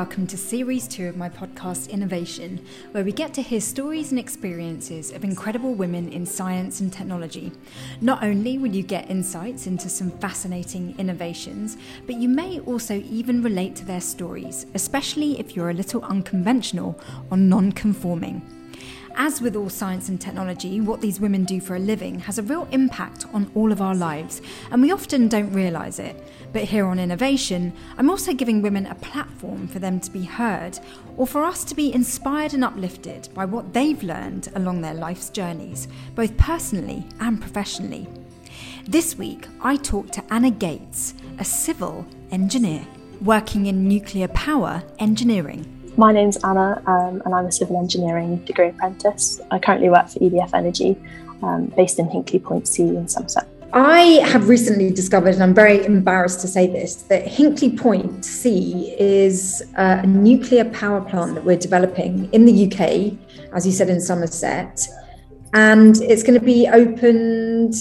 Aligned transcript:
welcome 0.00 0.26
to 0.26 0.38
Series 0.38 0.88
2 0.88 1.08
of 1.08 1.16
my 1.18 1.28
podcast 1.28 1.90
Innovation, 1.90 2.64
where 2.92 3.04
we 3.04 3.12
get 3.12 3.34
to 3.34 3.42
hear 3.42 3.60
stories 3.60 4.12
and 4.12 4.18
experiences 4.18 5.12
of 5.12 5.24
incredible 5.24 5.74
women 5.74 6.10
in 6.10 6.24
science 6.24 6.80
and 6.80 6.90
technology. 6.90 7.52
Not 8.00 8.24
only 8.24 8.56
will 8.56 8.74
you 8.74 8.82
get 8.82 9.10
insights 9.10 9.66
into 9.66 9.90
some 9.90 10.10
fascinating 10.12 10.94
innovations, 10.96 11.76
but 12.06 12.14
you 12.14 12.30
may 12.30 12.60
also 12.60 12.94
even 12.94 13.42
relate 13.42 13.76
to 13.76 13.84
their 13.84 14.00
stories, 14.00 14.64
especially 14.72 15.38
if 15.38 15.54
you're 15.54 15.68
a 15.68 15.74
little 15.74 16.02
unconventional 16.04 16.98
or 17.30 17.36
non 17.36 17.70
conforming. 17.70 18.40
As 19.16 19.42
with 19.42 19.54
all 19.54 19.68
science 19.68 20.08
and 20.08 20.18
technology, 20.18 20.80
what 20.80 21.02
these 21.02 21.20
women 21.20 21.44
do 21.44 21.60
for 21.60 21.76
a 21.76 21.78
living 21.78 22.20
has 22.20 22.38
a 22.38 22.42
real 22.42 22.66
impact 22.70 23.26
on 23.34 23.50
all 23.54 23.70
of 23.70 23.82
our 23.82 23.94
lives, 23.94 24.40
and 24.70 24.80
we 24.80 24.92
often 24.92 25.28
don't 25.28 25.52
realise 25.52 25.98
it. 25.98 26.16
But 26.52 26.64
here 26.64 26.86
on 26.86 26.98
Innovation, 26.98 27.72
I'm 27.96 28.10
also 28.10 28.32
giving 28.32 28.60
women 28.60 28.86
a 28.86 28.94
platform 28.96 29.68
for 29.68 29.78
them 29.78 30.00
to 30.00 30.10
be 30.10 30.24
heard, 30.24 30.80
or 31.16 31.26
for 31.26 31.44
us 31.44 31.62
to 31.64 31.76
be 31.76 31.94
inspired 31.94 32.54
and 32.54 32.64
uplifted 32.64 33.28
by 33.34 33.44
what 33.44 33.72
they've 33.72 34.02
learned 34.02 34.48
along 34.56 34.80
their 34.80 34.94
life's 34.94 35.30
journeys, 35.30 35.86
both 36.16 36.36
personally 36.36 37.06
and 37.20 37.40
professionally. 37.40 38.08
This 38.88 39.16
week, 39.16 39.46
I 39.60 39.76
talked 39.76 40.12
to 40.14 40.24
Anna 40.32 40.50
Gates, 40.50 41.14
a 41.38 41.44
civil 41.44 42.04
engineer 42.32 42.84
working 43.20 43.66
in 43.66 43.86
nuclear 43.86 44.26
power 44.28 44.82
engineering. 44.98 45.64
My 45.96 46.12
name's 46.12 46.38
Anna, 46.38 46.82
um, 46.86 47.22
and 47.24 47.34
I'm 47.34 47.46
a 47.46 47.52
civil 47.52 47.78
engineering 47.78 48.38
degree 48.44 48.68
apprentice. 48.68 49.40
I 49.50 49.58
currently 49.60 49.90
work 49.90 50.08
for 50.08 50.18
EDF 50.18 50.54
Energy, 50.54 50.96
um, 51.42 51.66
based 51.76 51.98
in 51.98 52.08
Hinkley 52.08 52.42
Point 52.42 52.66
C 52.66 52.82
in 52.82 53.06
Somerset. 53.06 53.46
I 53.72 54.20
have 54.24 54.48
recently 54.48 54.90
discovered, 54.90 55.34
and 55.34 55.42
I'm 55.44 55.54
very 55.54 55.84
embarrassed 55.84 56.40
to 56.40 56.48
say 56.48 56.66
this, 56.66 57.02
that 57.02 57.24
Hinkley 57.24 57.78
Point 57.78 58.24
C 58.24 58.96
is 58.98 59.62
a 59.76 60.04
nuclear 60.04 60.64
power 60.64 61.00
plant 61.00 61.36
that 61.36 61.44
we're 61.44 61.56
developing 61.56 62.28
in 62.32 62.46
the 62.46 62.66
UK, 62.66 63.16
as 63.54 63.64
you 63.64 63.72
said, 63.72 63.88
in 63.88 64.00
Somerset, 64.00 64.88
and 65.54 66.00
it's 66.02 66.24
going 66.24 66.38
to 66.38 66.44
be 66.44 66.66
opened 66.66 67.74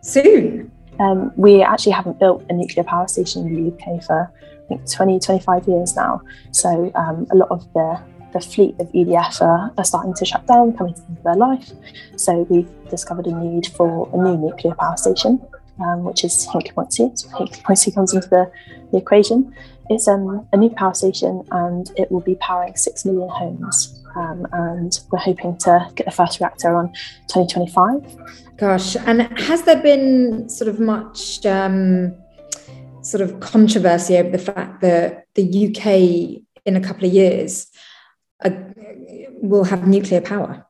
soon. 0.00 0.70
Um, 1.00 1.32
we 1.36 1.62
actually 1.62 1.92
haven't 1.92 2.20
built 2.20 2.44
a 2.48 2.52
nuclear 2.52 2.84
power 2.84 3.08
station 3.08 3.44
in 3.46 3.54
the 3.54 3.72
UK 3.72 4.04
for 4.04 4.32
I 4.64 4.68
think 4.68 4.88
20, 4.90 5.18
25 5.18 5.66
years 5.66 5.96
now. 5.96 6.22
So 6.52 6.92
um, 6.94 7.26
a 7.32 7.34
lot 7.34 7.50
of 7.50 7.64
the, 7.72 8.00
the 8.32 8.40
fleet 8.40 8.74
of 8.78 8.90
EDF 8.92 9.40
are, 9.40 9.72
are, 9.76 9.84
starting 9.84 10.14
to 10.14 10.24
shut 10.24 10.46
down, 10.46 10.76
coming 10.76 10.94
to 10.94 11.00
the 11.00 11.06
end 11.08 11.18
of 11.18 11.24
their 11.24 11.36
life. 11.36 11.72
So 12.16 12.46
we've 12.48 12.68
discovered 12.88 13.26
a 13.26 13.34
need 13.34 13.66
for 13.68 14.08
a 14.12 14.16
new 14.16 14.36
nuclear 14.36 14.74
power 14.74 14.96
station, 14.96 15.40
um, 15.80 16.04
which 16.04 16.24
is 16.24 16.46
Hinkley 16.46 16.74
Point 16.74 16.92
C. 16.92 17.10
So 17.14 17.28
Hinkley 17.28 17.62
Point 17.62 17.78
C 17.78 17.90
comes 17.90 18.14
into 18.14 18.28
the, 18.28 18.50
the 18.90 18.98
equation. 18.98 19.54
It's 19.90 20.08
um, 20.08 20.46
a 20.52 20.56
new 20.56 20.70
power 20.70 20.94
station 20.94 21.42
and 21.50 21.90
it 21.96 22.10
will 22.10 22.20
be 22.20 22.36
powering 22.36 22.76
6 22.76 23.04
million 23.04 23.28
homes. 23.28 23.98
Um, 24.14 24.46
and 24.52 25.00
we're 25.10 25.18
hoping 25.18 25.56
to 25.58 25.88
get 25.94 26.04
the 26.04 26.12
first 26.12 26.38
reactor 26.40 26.74
on 26.76 26.92
2025. 27.28 28.58
Gosh, 28.58 28.96
and 28.96 29.22
has 29.38 29.62
there 29.62 29.82
been 29.82 30.48
sort 30.48 30.68
of 30.68 30.78
much 30.78 31.44
um, 31.46 32.14
sort 33.02 33.22
of 33.22 33.40
controversy 33.40 34.16
over 34.16 34.30
the 34.30 34.38
fact 34.38 34.80
that 34.82 35.26
the 35.34 35.68
UK 35.68 36.42
in 36.64 36.76
a 36.76 36.80
couple 36.80 37.04
of 37.04 37.12
years 37.12 37.66
will 39.42 39.64
have 39.64 39.86
nuclear 39.86 40.20
power. 40.20 40.66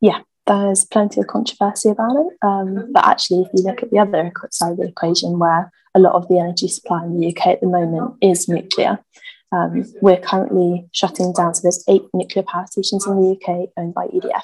Yeah, 0.00 0.20
there's 0.46 0.84
plenty 0.84 1.20
of 1.20 1.26
controversy 1.26 1.88
about 1.88 2.16
it. 2.16 2.36
Um, 2.42 2.92
but 2.92 3.06
actually, 3.06 3.42
if 3.42 3.48
you 3.54 3.64
look 3.64 3.82
at 3.82 3.90
the 3.90 3.98
other 3.98 4.32
side 4.50 4.72
of 4.72 4.76
the 4.78 4.88
equation, 4.88 5.38
where 5.38 5.72
a 5.94 6.00
lot 6.00 6.14
of 6.14 6.28
the 6.28 6.38
energy 6.38 6.68
supply 6.68 7.04
in 7.04 7.18
the 7.18 7.28
UK 7.28 7.46
at 7.46 7.60
the 7.60 7.66
moment 7.66 8.16
is 8.20 8.48
nuclear, 8.48 8.98
um, 9.52 9.84
we're 10.00 10.20
currently 10.20 10.88
shutting 10.92 11.32
down. 11.32 11.54
So 11.54 11.62
there's 11.62 11.84
eight 11.88 12.02
nuclear 12.12 12.44
power 12.44 12.66
stations 12.66 13.06
in 13.06 13.16
the 13.16 13.32
UK 13.32 13.70
owned 13.76 13.94
by 13.94 14.06
EDF 14.06 14.42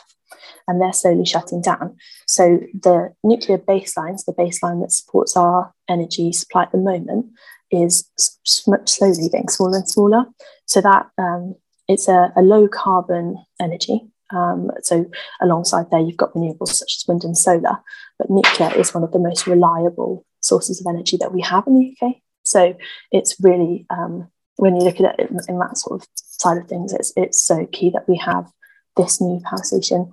and 0.69 0.80
they're 0.80 0.92
slowly 0.92 1.26
shutting 1.26 1.60
down. 1.60 1.96
So 2.26 2.60
the 2.72 3.12
nuclear 3.24 3.58
baselines, 3.58 4.24
the 4.24 4.32
baseline 4.32 4.80
that 4.82 4.92
supports 4.92 5.36
our 5.36 5.74
energy 5.88 6.32
supply 6.32 6.62
at 6.62 6.72
the 6.72 6.78
moment, 6.78 7.26
is 7.72 8.08
slowly 8.44 9.28
getting 9.28 9.48
smaller 9.48 9.78
and 9.78 9.88
smaller. 9.88 10.26
So 10.66 10.80
that 10.80 11.08
um, 11.19 11.56
it's 11.90 12.06
a, 12.06 12.32
a, 12.36 12.42
low 12.42 12.68
carbon 12.68 13.44
energy. 13.60 14.00
Um, 14.32 14.70
so 14.82 15.10
alongside 15.40 15.90
there, 15.90 16.00
you've 16.00 16.16
got 16.16 16.32
renewables 16.34 16.68
such 16.68 16.96
as 16.96 17.04
wind 17.08 17.24
and 17.24 17.36
solar, 17.36 17.78
but 18.16 18.30
nuclear 18.30 18.72
is 18.76 18.94
one 18.94 19.02
of 19.02 19.10
the 19.10 19.18
most 19.18 19.48
reliable 19.48 20.24
sources 20.40 20.80
of 20.80 20.86
energy 20.88 21.16
that 21.16 21.34
we 21.34 21.40
have 21.42 21.66
in 21.66 21.74
the 21.74 21.96
UK. 22.00 22.14
So 22.44 22.76
it's 23.10 23.34
really 23.40 23.86
um, 23.90 24.30
when 24.56 24.76
you 24.76 24.82
look 24.82 25.00
at 25.00 25.18
it 25.18 25.30
in, 25.30 25.38
in, 25.48 25.58
that 25.58 25.78
sort 25.78 26.00
of 26.00 26.08
side 26.14 26.58
of 26.58 26.68
things, 26.68 26.92
it's 26.92 27.12
it's 27.16 27.42
so 27.42 27.66
key 27.66 27.90
that 27.90 28.08
we 28.08 28.16
have 28.18 28.48
this 28.96 29.20
new 29.20 29.40
power 29.44 29.62
station. 29.64 30.12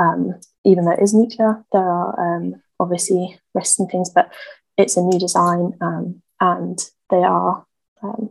Um, 0.00 0.34
even 0.64 0.86
though 0.86 0.92
it 0.92 1.02
is 1.02 1.12
nuclear, 1.12 1.62
there 1.72 1.88
are 1.90 2.36
um, 2.36 2.62
obviously 2.80 3.38
risks 3.54 3.78
and 3.78 3.90
things, 3.90 4.08
but 4.08 4.32
it's 4.78 4.96
a 4.96 5.02
new 5.02 5.18
design 5.18 5.72
um, 5.82 6.22
and 6.40 6.78
they 7.10 7.22
are 7.22 7.66
um, 8.02 8.30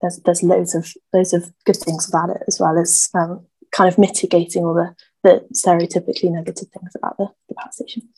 there's 0.00 0.20
there's 0.24 0.42
loads 0.42 0.74
of 0.74 0.92
loads 1.12 1.32
of 1.32 1.52
good 1.64 1.76
things 1.76 2.08
about 2.08 2.30
it 2.30 2.42
as 2.46 2.58
well 2.60 2.78
as 2.78 3.08
um, 3.14 3.46
kind 3.72 3.88
of 3.88 3.98
mitigating 3.98 4.64
all 4.64 4.74
the, 4.74 4.94
the 5.22 5.46
stereotypically 5.54 6.30
negative 6.30 6.68
things 6.68 6.92
about 6.94 7.16
the, 7.18 7.28
the 7.48 7.54
power 7.54 7.72
station. 7.72 8.08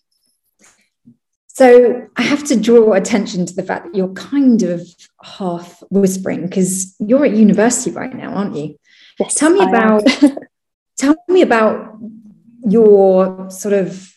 So 1.47 2.09
I 2.17 2.23
have 2.23 2.45
to 2.45 2.61
draw 2.61 2.93
attention 2.93 3.45
to 3.47 3.55
the 3.55 3.65
fact 3.65 3.87
that 3.87 3.95
you're 3.95 4.13
kind 4.15 4.63
of 4.63 4.87
half 5.25 5.83
whispering 5.91 6.47
because 6.47 6.95
you're 7.01 7.25
at 7.25 7.33
university 7.33 7.91
right 7.91 8.15
now, 8.15 8.33
aren't 8.35 8.55
you? 8.55 8.79
Yes. 9.19 9.35
Tell 9.35 9.51
me 9.51 9.61
I 9.61 9.69
about 9.69 10.05
Tell 10.99 11.15
me 11.29 11.43
about 11.43 11.97
your 12.69 13.49
sort 13.51 13.73
of, 13.73 14.13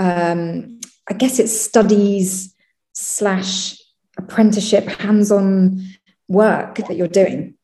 um, 0.00 0.80
I 1.08 1.12
guess 1.12 1.38
it's 1.38 1.60
studies 1.60 2.54
slash 2.94 3.78
apprenticeship, 4.16 4.86
hands 4.86 5.30
on 5.30 5.84
work 6.32 6.76
that 6.86 6.96
you're 6.96 7.16
doing. 7.22 7.54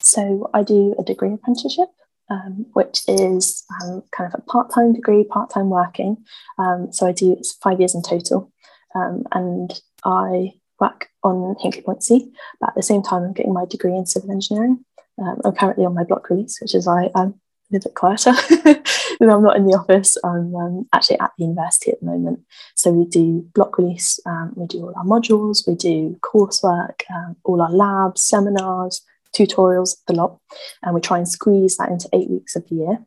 So 0.00 0.50
I 0.54 0.62
do 0.62 0.94
a 0.98 1.02
degree 1.02 1.32
apprenticeship. 1.34 1.88
Um, 2.32 2.66
which 2.74 3.02
is 3.08 3.64
um, 3.82 4.04
kind 4.16 4.32
of 4.32 4.38
a 4.38 4.42
part-time 4.52 4.92
degree, 4.92 5.24
part-time 5.24 5.68
working. 5.68 6.12
Um, 6.58 6.92
so 6.92 7.08
I 7.08 7.12
do 7.20 7.32
it's 7.32 7.54
five 7.54 7.80
years 7.80 7.92
in 7.92 8.02
total, 8.02 8.52
um, 8.94 9.24
and 9.32 9.68
I 10.04 10.52
work 10.78 11.08
on 11.24 11.56
Hinkley 11.60 11.84
Point 11.84 12.04
C. 12.04 12.30
But 12.60 12.68
at 12.68 12.76
the 12.76 12.84
same 12.84 13.02
time, 13.02 13.24
I'm 13.24 13.32
getting 13.32 13.52
my 13.52 13.66
degree 13.66 13.96
in 13.96 14.06
civil 14.06 14.30
engineering. 14.30 14.84
Um, 15.18 15.40
I'm 15.44 15.56
currently 15.56 15.84
on 15.84 15.94
my 15.98 16.04
block 16.04 16.30
release, 16.30 16.60
which 16.62 16.76
is 16.76 16.86
why 16.86 17.10
I'm 17.16 17.34
a 17.76 17.80
bit 17.80 17.94
quieter. 17.94 18.32
I'm 19.20 19.42
not 19.42 19.56
in 19.56 19.66
the 19.66 19.76
office. 19.76 20.16
I'm 20.24 20.54
um, 20.54 20.88
actually 20.92 21.20
at 21.20 21.32
the 21.36 21.44
university 21.44 21.90
at 21.90 22.00
the 22.00 22.06
moment. 22.06 22.40
So 22.74 22.90
we 22.90 23.04
do 23.04 23.46
block 23.54 23.78
release, 23.78 24.18
um, 24.26 24.52
we 24.56 24.66
do 24.66 24.82
all 24.82 24.94
our 24.96 25.04
modules, 25.04 25.66
we 25.68 25.74
do 25.74 26.18
coursework, 26.22 27.02
um, 27.14 27.36
all 27.44 27.60
our 27.60 27.70
labs, 27.70 28.22
seminars, 28.22 29.02
tutorials, 29.36 29.96
the 30.06 30.14
lot, 30.14 30.38
and 30.82 30.94
we 30.94 31.00
try 31.00 31.18
and 31.18 31.28
squeeze 31.28 31.76
that 31.76 31.90
into 31.90 32.08
eight 32.12 32.30
weeks 32.30 32.56
of 32.56 32.68
the 32.68 32.76
year. 32.76 32.98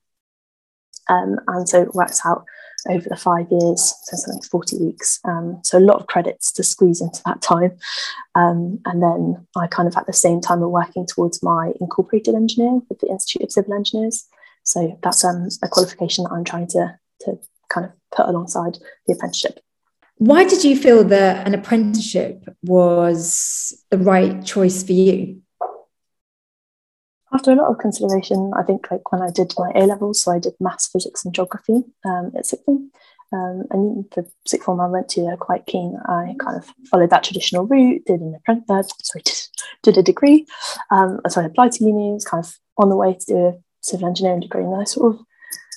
Um, 1.10 1.40
and 1.48 1.68
so 1.68 1.82
it 1.82 1.96
works 1.96 2.22
out 2.26 2.46
over 2.90 3.08
the 3.08 3.16
five 3.16 3.48
years, 3.50 3.94
so 4.04 4.18
something 4.18 4.42
like 4.42 4.50
40 4.50 4.78
weeks. 4.80 5.20
Um, 5.26 5.60
so 5.64 5.78
a 5.78 5.80
lot 5.80 6.00
of 6.00 6.08
credits 6.08 6.52
to 6.54 6.64
squeeze 6.64 7.02
into 7.02 7.22
that 7.26 7.42
time. 7.42 7.78
Um, 8.36 8.80
and 8.86 9.02
then 9.02 9.48
I 9.56 9.68
kind 9.68 9.88
of 9.88 9.96
at 9.96 10.06
the 10.06 10.14
same 10.14 10.42
time 10.42 10.64
are 10.64 10.70
working 10.70 11.06
towards 11.06 11.42
my 11.42 11.72
incorporated 11.80 12.36
engineer 12.36 12.80
with 12.90 13.00
the 13.00 13.08
Institute 13.08 13.44
of 13.44 13.52
Civil 13.52 13.74
Engineers. 13.74 14.28
So 14.64 14.98
that's 15.04 15.24
um, 15.24 15.48
a 15.62 15.68
qualification 15.68 16.24
that 16.24 16.32
I'm 16.32 16.44
trying 16.44 16.68
to, 16.68 16.98
to 17.22 17.40
kind 17.70 17.86
of 17.86 17.92
put 18.16 18.28
alongside 18.28 18.78
the 19.08 19.14
apprenticeship. 19.14 19.60
Why 20.18 20.44
did 20.44 20.64
you 20.64 20.78
feel 20.78 21.04
that 21.06 21.48
an 21.48 21.54
apprenticeship 21.54 22.48
was 22.64 23.84
the 23.90 23.98
right 23.98 24.46
choice 24.46 24.84
for 24.84 24.94
you? 24.94 25.42
After 27.34 27.52
a 27.52 27.56
lot 27.56 27.72
of 27.72 27.80
consideration, 27.80 28.52
I 28.56 28.62
think 28.62 28.92
like 28.92 29.12
when 29.12 29.24
I 29.24 29.32
did 29.32 29.54
my 29.58 29.72
A 29.76 29.86
levels, 29.88 30.22
so 30.22 30.32
I 30.32 30.40
did 30.40 30.54
maths, 30.60 30.88
physics, 30.88 31.26
and 31.26 31.34
geography 31.34 31.84
um, 32.06 32.32
at 32.38 32.46
sixth 32.46 32.64
form. 32.64 32.92
Um, 33.34 33.64
and 33.72 34.06
the 34.16 34.30
sixth 34.46 34.66
form 34.66 34.80
I 34.80 34.86
went 34.86 35.10
to, 35.10 35.24
they're 35.24 35.36
quite 35.36 35.66
keen. 35.66 35.98
I 36.06 36.36
kind 36.40 36.58
of 36.58 36.72
followed 36.92 37.10
that 37.10 37.24
traditional 37.24 37.66
route, 37.66 38.06
did 38.06 38.22
an 38.22 38.36
apprentice, 38.36 38.70
uh, 38.70 38.84
sorry, 39.02 39.24
did, 39.24 39.40
did 39.84 39.98
a 39.98 40.04
degree. 40.04 40.46
Um, 40.92 41.20
so 41.28 41.42
I 41.42 41.46
applied 41.46 41.72
to 41.74 41.84
uni, 41.84 42.14
was 42.14 42.26
kind 42.26 42.46
of 42.46 42.56
on 42.78 42.90
the 42.90 42.96
way 42.96 43.16
to 43.16 43.26
do 43.26 43.38
a 43.38 43.63
civil 43.84 44.08
engineering 44.08 44.40
degree, 44.40 44.64
and 44.64 44.76
I 44.76 44.86
sort 44.86 45.16
of 45.16 45.22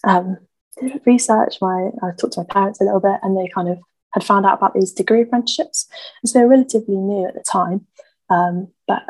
um, 0.05 0.39
did 0.81 1.01
research. 1.05 1.59
My 1.61 1.91
I 2.03 2.11
talked 2.17 2.35
to 2.35 2.41
my 2.41 2.47
parents 2.53 2.81
a 2.81 2.85
little 2.85 3.01
bit, 3.01 3.19
and 3.23 3.37
they 3.37 3.49
kind 3.49 3.69
of 3.69 3.79
had 4.13 4.25
found 4.25 4.47
out 4.47 4.59
about 4.59 4.75
these 4.75 4.93
degree 4.93 5.23
apprenticeships, 5.23 5.87
and 6.23 6.31
so 6.31 6.39
they're 6.39 6.49
relatively 6.49 6.97
new 6.97 7.27
at 7.27 7.35
the 7.35 7.43
time. 7.43 7.87
Um, 8.31 8.69
but 8.89 9.03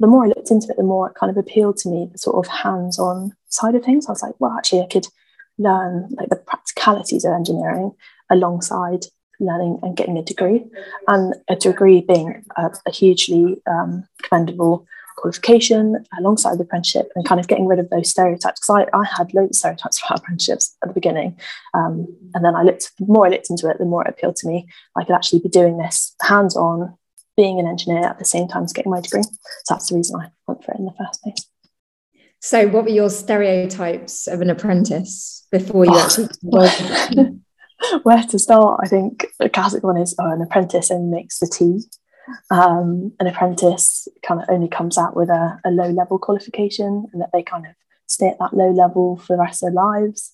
the 0.00 0.06
more 0.06 0.24
I 0.24 0.28
looked 0.28 0.50
into 0.50 0.68
it, 0.70 0.76
the 0.76 0.82
more 0.82 1.08
it 1.08 1.16
kind 1.16 1.30
of 1.30 1.36
appealed 1.36 1.76
to 1.78 1.88
me, 1.88 2.08
the 2.10 2.18
sort 2.18 2.44
of 2.44 2.50
hands-on 2.50 3.32
side 3.48 3.74
of 3.74 3.84
things. 3.84 4.06
I 4.06 4.12
was 4.12 4.22
like, 4.22 4.34
well, 4.38 4.54
actually, 4.56 4.82
I 4.82 4.86
could 4.86 5.06
learn 5.58 6.08
like 6.16 6.28
the 6.30 6.36
practicalities 6.36 7.24
of 7.24 7.32
engineering 7.32 7.92
alongside 8.30 9.06
learning 9.40 9.78
and 9.82 9.96
getting 9.96 10.18
a 10.18 10.22
degree, 10.22 10.64
and 11.08 11.34
a 11.48 11.56
degree 11.56 12.00
being 12.00 12.44
a, 12.56 12.70
a 12.86 12.90
hugely 12.90 13.60
um, 13.66 14.06
commendable 14.22 14.86
qualification 15.24 16.04
alongside 16.18 16.58
the 16.58 16.64
apprenticeship 16.64 17.10
and 17.14 17.24
kind 17.24 17.40
of 17.40 17.48
getting 17.48 17.66
rid 17.66 17.78
of 17.78 17.88
those 17.88 18.10
stereotypes 18.10 18.60
because 18.60 18.86
I, 18.92 18.98
I 18.98 19.04
had 19.06 19.32
loads 19.32 19.56
of 19.56 19.56
stereotypes 19.56 20.02
about 20.04 20.18
apprenticeships 20.18 20.76
at 20.82 20.88
the 20.88 20.94
beginning. 20.94 21.38
Um, 21.72 22.06
and 22.34 22.44
then 22.44 22.54
I 22.54 22.62
looked 22.62 22.92
the 22.98 23.06
more 23.06 23.26
I 23.26 23.30
looked 23.30 23.48
into 23.48 23.70
it 23.70 23.78
the 23.78 23.86
more 23.86 24.04
it 24.04 24.10
appealed 24.10 24.36
to 24.36 24.48
me. 24.48 24.66
I 24.98 25.04
could 25.04 25.14
actually 25.14 25.40
be 25.40 25.48
doing 25.48 25.78
this 25.78 26.14
hands-on 26.20 26.94
being 27.38 27.58
an 27.58 27.66
engineer 27.66 28.04
at 28.04 28.18
the 28.18 28.24
same 28.26 28.48
time 28.48 28.64
as 28.64 28.74
getting 28.74 28.90
my 28.92 29.00
degree. 29.00 29.22
So 29.22 29.30
that's 29.70 29.88
the 29.88 29.96
reason 29.96 30.20
I 30.20 30.28
went 30.46 30.62
for 30.62 30.72
it 30.72 30.78
in 30.78 30.84
the 30.84 30.92
first 30.98 31.22
place. 31.22 31.48
So 32.40 32.68
what 32.68 32.84
were 32.84 32.90
your 32.90 33.08
stereotypes 33.08 34.26
of 34.26 34.42
an 34.42 34.50
apprentice 34.50 35.46
before 35.50 35.86
you 35.86 35.92
oh. 35.94 36.04
actually 36.04 37.40
where 38.02 38.22
to 38.22 38.38
start 38.38 38.80
I 38.82 38.88
think 38.88 39.26
the 39.38 39.48
classic 39.48 39.82
one 39.82 39.96
is 39.96 40.14
oh 40.18 40.30
an 40.30 40.42
apprentice 40.42 40.90
only 40.90 41.10
makes 41.10 41.38
the 41.38 41.46
tea 41.46 41.82
um, 42.50 43.12
an 43.20 43.26
apprentice 43.26 44.08
kind 44.26 44.40
of 44.40 44.48
only 44.48 44.68
comes 44.68 44.98
out 44.98 45.16
with 45.16 45.28
a, 45.28 45.58
a 45.64 45.70
low 45.70 45.90
level 45.90 46.18
qualification 46.18 47.06
and 47.12 47.20
that 47.20 47.30
they 47.32 47.42
kind 47.42 47.66
of 47.66 47.72
stay 48.06 48.28
at 48.28 48.38
that 48.38 48.54
low 48.54 48.70
level 48.70 49.16
for 49.16 49.34
the 49.34 49.42
rest 49.42 49.62
of 49.62 49.72
their 49.72 49.82
lives. 49.82 50.32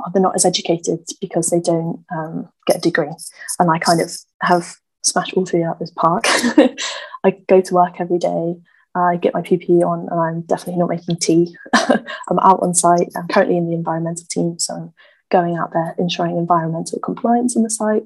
Or 0.00 0.06
they're 0.12 0.22
not 0.22 0.34
as 0.34 0.44
educated 0.44 1.00
because 1.20 1.50
they 1.50 1.60
don't 1.60 2.04
um, 2.10 2.48
get 2.66 2.78
a 2.78 2.80
degree. 2.80 3.12
And 3.58 3.70
I 3.70 3.78
kind 3.78 4.00
of 4.00 4.10
have 4.42 4.76
smashed 5.02 5.34
all 5.34 5.46
three 5.46 5.62
out 5.62 5.78
this 5.78 5.92
park. 5.92 6.24
I 7.24 7.30
go 7.48 7.60
to 7.60 7.74
work 7.74 8.00
every 8.00 8.18
day. 8.18 8.56
I 8.94 9.16
get 9.16 9.32
my 9.32 9.40
PPE 9.40 9.82
on, 9.82 10.08
and 10.10 10.20
I'm 10.20 10.42
definitely 10.42 10.78
not 10.78 10.90
making 10.90 11.16
tea. 11.16 11.56
I'm 11.74 12.38
out 12.40 12.60
on 12.62 12.74
site. 12.74 13.08
I'm 13.16 13.28
currently 13.28 13.56
in 13.56 13.66
the 13.66 13.74
environmental 13.74 14.26
team, 14.28 14.58
so 14.58 14.74
I'm 14.74 14.92
going 15.30 15.56
out 15.56 15.72
there 15.72 15.94
ensuring 15.98 16.36
environmental 16.36 16.98
compliance 17.00 17.56
on 17.56 17.62
the 17.62 17.70
site. 17.70 18.02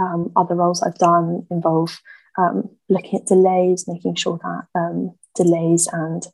Um, 0.00 0.32
other 0.34 0.56
roles 0.56 0.82
I've 0.82 0.98
done 0.98 1.46
involve 1.50 2.00
um, 2.38 2.68
looking 2.88 3.20
at 3.20 3.26
delays, 3.26 3.86
making 3.86 4.14
sure 4.16 4.38
that 4.42 4.80
um, 4.80 5.14
delays 5.34 5.88
and 5.92 6.26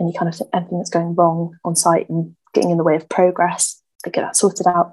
any 0.00 0.12
kind 0.12 0.32
of 0.32 0.40
anything 0.54 0.78
that's 0.78 0.90
going 0.90 1.14
wrong 1.14 1.56
on 1.64 1.74
site 1.74 2.08
and 2.08 2.34
getting 2.54 2.70
in 2.70 2.78
the 2.78 2.84
way 2.84 2.96
of 2.96 3.08
progress, 3.08 3.80
to 4.04 4.10
get 4.10 4.22
that 4.22 4.36
sorted 4.36 4.66
out. 4.66 4.92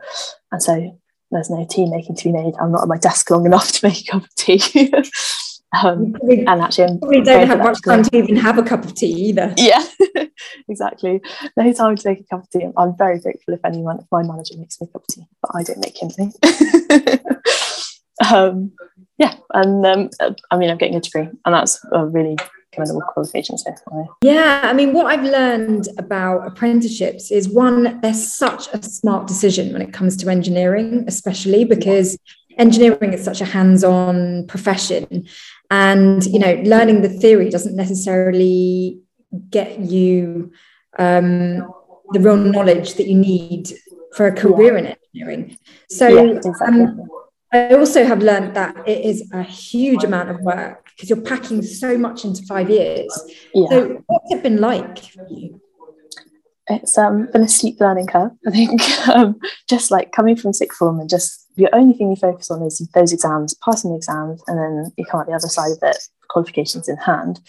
And 0.51 0.61
so 0.61 0.99
there's 1.31 1.49
no 1.49 1.65
tea 1.69 1.89
making 1.89 2.15
to 2.15 2.23
be 2.25 2.31
made. 2.31 2.53
I'm 2.59 2.71
not 2.71 2.83
at 2.83 2.87
my 2.87 2.97
desk 2.97 3.29
long 3.29 3.45
enough 3.45 3.71
to 3.73 3.87
make 3.87 4.01
a 4.01 4.11
cup 4.11 4.23
of 4.23 4.35
tea. 4.35 4.59
um, 5.83 6.13
probably, 6.13 6.45
and 6.45 6.61
actually, 6.61 6.99
we 7.01 7.21
don't 7.21 7.47
have 7.47 7.59
much 7.59 7.81
time 7.81 8.03
to 8.03 8.17
even 8.17 8.35
have 8.35 8.57
a 8.57 8.63
cup 8.63 8.85
of 8.85 8.95
tea 8.95 9.11
either. 9.11 9.53
Yeah, 9.57 9.83
exactly. 10.69 11.21
No 11.57 11.73
time 11.73 11.95
to 11.95 12.09
make 12.09 12.21
a 12.21 12.23
cup 12.23 12.43
of 12.43 12.49
tea. 12.49 12.67
I'm 12.77 12.95
very 12.97 13.19
grateful 13.19 13.53
if 13.53 13.65
anyone, 13.65 13.99
if 13.99 14.05
my 14.11 14.23
manager 14.23 14.57
makes 14.57 14.79
me 14.79 14.87
a 14.89 14.93
cup 14.93 15.03
of 15.03 15.07
tea, 15.07 15.27
but 15.41 15.51
I 15.55 15.63
don't 15.63 15.79
make 15.79 16.01
him. 16.01 16.09
Um, 18.31 18.71
yeah, 19.17 19.35
and 19.53 19.85
um, 19.85 20.09
I 20.51 20.57
mean, 20.57 20.69
I'm 20.69 20.77
getting 20.77 20.95
a 20.95 21.01
degree, 21.01 21.29
and 21.45 21.55
that's 21.55 21.83
a 21.91 22.05
really 22.05 22.37
commendable 22.71 23.01
qualification. 23.01 23.57
So, 23.57 23.73
yeah, 24.21 24.61
I 24.63 24.73
mean, 24.73 24.93
what 24.93 25.05
I've 25.05 25.23
learned 25.23 25.87
about 25.97 26.45
apprenticeships 26.45 27.31
is 27.31 27.47
one, 27.47 28.01
they're 28.01 28.13
such 28.13 28.67
a 28.73 28.83
smart 28.83 29.27
decision 29.27 29.71
when 29.71 29.81
it 29.81 29.93
comes 29.93 30.17
to 30.17 30.29
engineering, 30.29 31.05
especially 31.07 31.63
because 31.63 32.17
engineering 32.57 33.13
is 33.13 33.23
such 33.23 33.39
a 33.39 33.45
hands-on 33.45 34.47
profession, 34.47 35.25
and 35.71 36.25
you 36.25 36.39
know, 36.39 36.61
learning 36.65 37.01
the 37.01 37.09
theory 37.09 37.49
doesn't 37.49 37.75
necessarily 37.75 38.99
get 39.49 39.79
you 39.79 40.51
um, 40.99 41.59
the 42.11 42.19
real 42.19 42.37
knowledge 42.37 42.95
that 42.95 43.07
you 43.07 43.15
need 43.15 43.69
for 44.13 44.27
a 44.27 44.35
career 44.35 44.77
in 44.77 44.87
engineering. 44.87 45.57
So. 45.89 46.07
Yeah, 46.07 46.37
exactly. 46.37 46.81
um, 46.81 47.09
I 47.55 47.73
also 47.75 48.05
have 48.05 48.21
learned 48.21 48.55
that 48.55 48.75
it 48.87 49.05
is 49.05 49.29
a 49.33 49.43
huge 49.43 50.03
amount 50.03 50.29
of 50.29 50.41
work 50.41 50.85
because 50.95 51.09
you're 51.09 51.21
packing 51.21 51.61
so 51.61 51.97
much 51.97 52.25
into 52.25 52.43
five 52.45 52.69
years. 52.69 53.11
Yeah. 53.53 53.69
So, 53.69 54.03
what's 54.07 54.31
it 54.31 54.43
been 54.43 54.59
like 54.61 54.99
for 54.99 55.27
you? 55.29 55.61
It's 56.67 56.97
um, 56.97 57.29
been 57.31 57.43
a 57.43 57.47
steep 57.47 57.79
learning 57.79 58.07
curve. 58.07 58.31
I 58.47 58.51
think 58.51 58.81
um, 59.09 59.39
just 59.69 59.91
like 59.91 60.11
coming 60.11 60.35
from 60.35 60.53
sixth 60.53 60.77
form 60.77 60.99
and 60.99 61.09
just 61.09 61.45
the 61.55 61.73
only 61.73 61.95
thing 61.95 62.09
you 62.09 62.15
focus 62.15 62.49
on 62.51 62.61
is 62.63 62.79
those 62.93 63.13
exams, 63.13 63.55
passing 63.63 63.91
the 63.91 63.97
exams, 63.97 64.41
and 64.47 64.57
then 64.57 64.91
you 64.97 65.05
come 65.05 65.21
out 65.21 65.27
the 65.27 65.33
other 65.33 65.47
side 65.47 65.71
of 65.71 65.77
it, 65.83 65.97
qualifications 66.29 66.89
in 66.89 66.97
hand. 66.97 67.39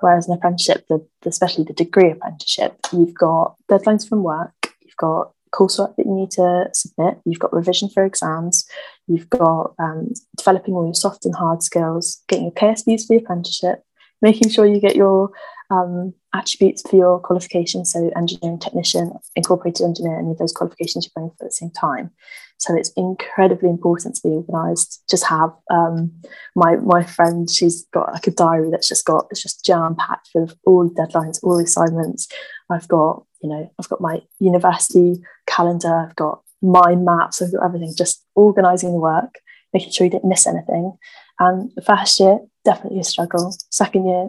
Whereas 0.00 0.28
an 0.28 0.34
apprenticeship, 0.34 0.86
the, 0.88 1.06
especially 1.26 1.64
the 1.64 1.74
degree 1.74 2.10
apprenticeship, 2.10 2.76
you've 2.92 3.14
got 3.14 3.56
deadlines 3.70 4.08
from 4.08 4.22
work, 4.22 4.54
you've 4.80 4.96
got 4.96 5.32
coursework 5.52 5.96
that 5.96 6.06
you 6.06 6.14
need 6.14 6.30
to 6.32 6.68
submit, 6.72 7.18
you've 7.24 7.40
got 7.40 7.52
revision 7.52 7.90
for 7.90 8.04
exams, 8.04 8.66
you've 9.10 9.28
got 9.30 9.74
um, 9.78 10.12
developing 10.36 10.74
all 10.74 10.84
your 10.84 10.94
soft 10.94 11.24
and 11.24 11.34
hard 11.34 11.62
skills, 11.62 12.22
getting 12.28 12.44
your 12.44 12.52
KSBs 12.52 13.06
for 13.06 13.14
your 13.14 13.22
apprenticeship, 13.22 13.82
making 14.22 14.48
sure 14.50 14.66
you 14.66 14.80
get 14.80 14.96
your 14.96 15.30
um, 15.70 16.14
attributes 16.32 16.82
for 16.88 16.96
your 16.96 17.18
qualifications, 17.18 17.92
so 17.92 18.10
engineering 18.16 18.58
technician, 18.58 19.12
incorporated 19.34 19.84
engineer, 19.84 20.18
any 20.18 20.30
of 20.30 20.38
those 20.38 20.52
qualifications 20.52 21.06
you're 21.06 21.12
bring 21.14 21.30
for 21.36 21.44
at 21.44 21.50
the 21.50 21.52
same 21.52 21.70
time. 21.70 22.10
So 22.58 22.76
it's 22.76 22.92
incredibly 22.96 23.70
important 23.70 24.16
to 24.16 24.22
be 24.22 24.34
organised. 24.34 25.02
Just 25.08 25.24
have 25.26 25.50
um, 25.70 26.12
my 26.54 26.76
my 26.76 27.02
friend, 27.02 27.48
she's 27.48 27.86
got 27.86 28.12
like 28.12 28.26
a 28.26 28.32
diary 28.32 28.70
that's 28.70 28.88
just 28.88 29.06
got 29.06 29.26
it's 29.30 29.42
just 29.42 29.64
jam 29.64 29.96
packed 29.96 30.28
with 30.34 30.54
all 30.66 30.86
the 30.86 30.94
deadlines, 30.94 31.40
all 31.42 31.56
the 31.56 31.64
assignments. 31.64 32.28
I've 32.68 32.86
got 32.86 33.24
you 33.42 33.48
know 33.48 33.72
I've 33.78 33.88
got 33.88 34.02
my 34.02 34.20
university 34.40 35.22
calendar. 35.46 36.06
I've 36.08 36.16
got 36.16 36.42
my 36.62 36.94
maps. 36.94 37.40
I've 37.40 37.52
got 37.52 37.64
everything. 37.64 37.94
Just 37.96 38.24
organising 38.34 38.92
the 38.92 38.98
work, 38.98 39.38
making 39.72 39.92
sure 39.92 40.04
you 40.04 40.10
didn't 40.10 40.28
miss 40.28 40.46
anything. 40.46 40.96
And 41.38 41.70
the 41.74 41.82
first 41.82 42.18
year 42.20 42.38
definitely 42.64 43.00
a 43.00 43.04
struggle. 43.04 43.54
Second 43.70 44.06
year 44.06 44.28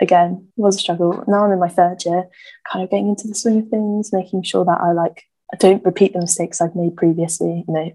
again 0.00 0.48
was 0.56 0.76
a 0.76 0.80
struggle. 0.80 1.24
Now 1.28 1.44
I'm 1.44 1.52
in 1.52 1.58
my 1.58 1.68
third 1.68 2.04
year, 2.04 2.28
kind 2.70 2.84
of 2.84 2.90
getting 2.90 3.08
into 3.08 3.28
the 3.28 3.34
swing 3.34 3.60
of 3.60 3.68
things, 3.68 4.12
making 4.12 4.42
sure 4.42 4.64
that 4.64 4.80
I 4.80 4.92
like 4.92 5.24
I 5.52 5.56
don't 5.56 5.84
repeat 5.84 6.12
the 6.12 6.20
mistakes 6.20 6.60
I've 6.60 6.76
made 6.76 6.96
previously. 6.96 7.64
You 7.66 7.74
know, 7.74 7.92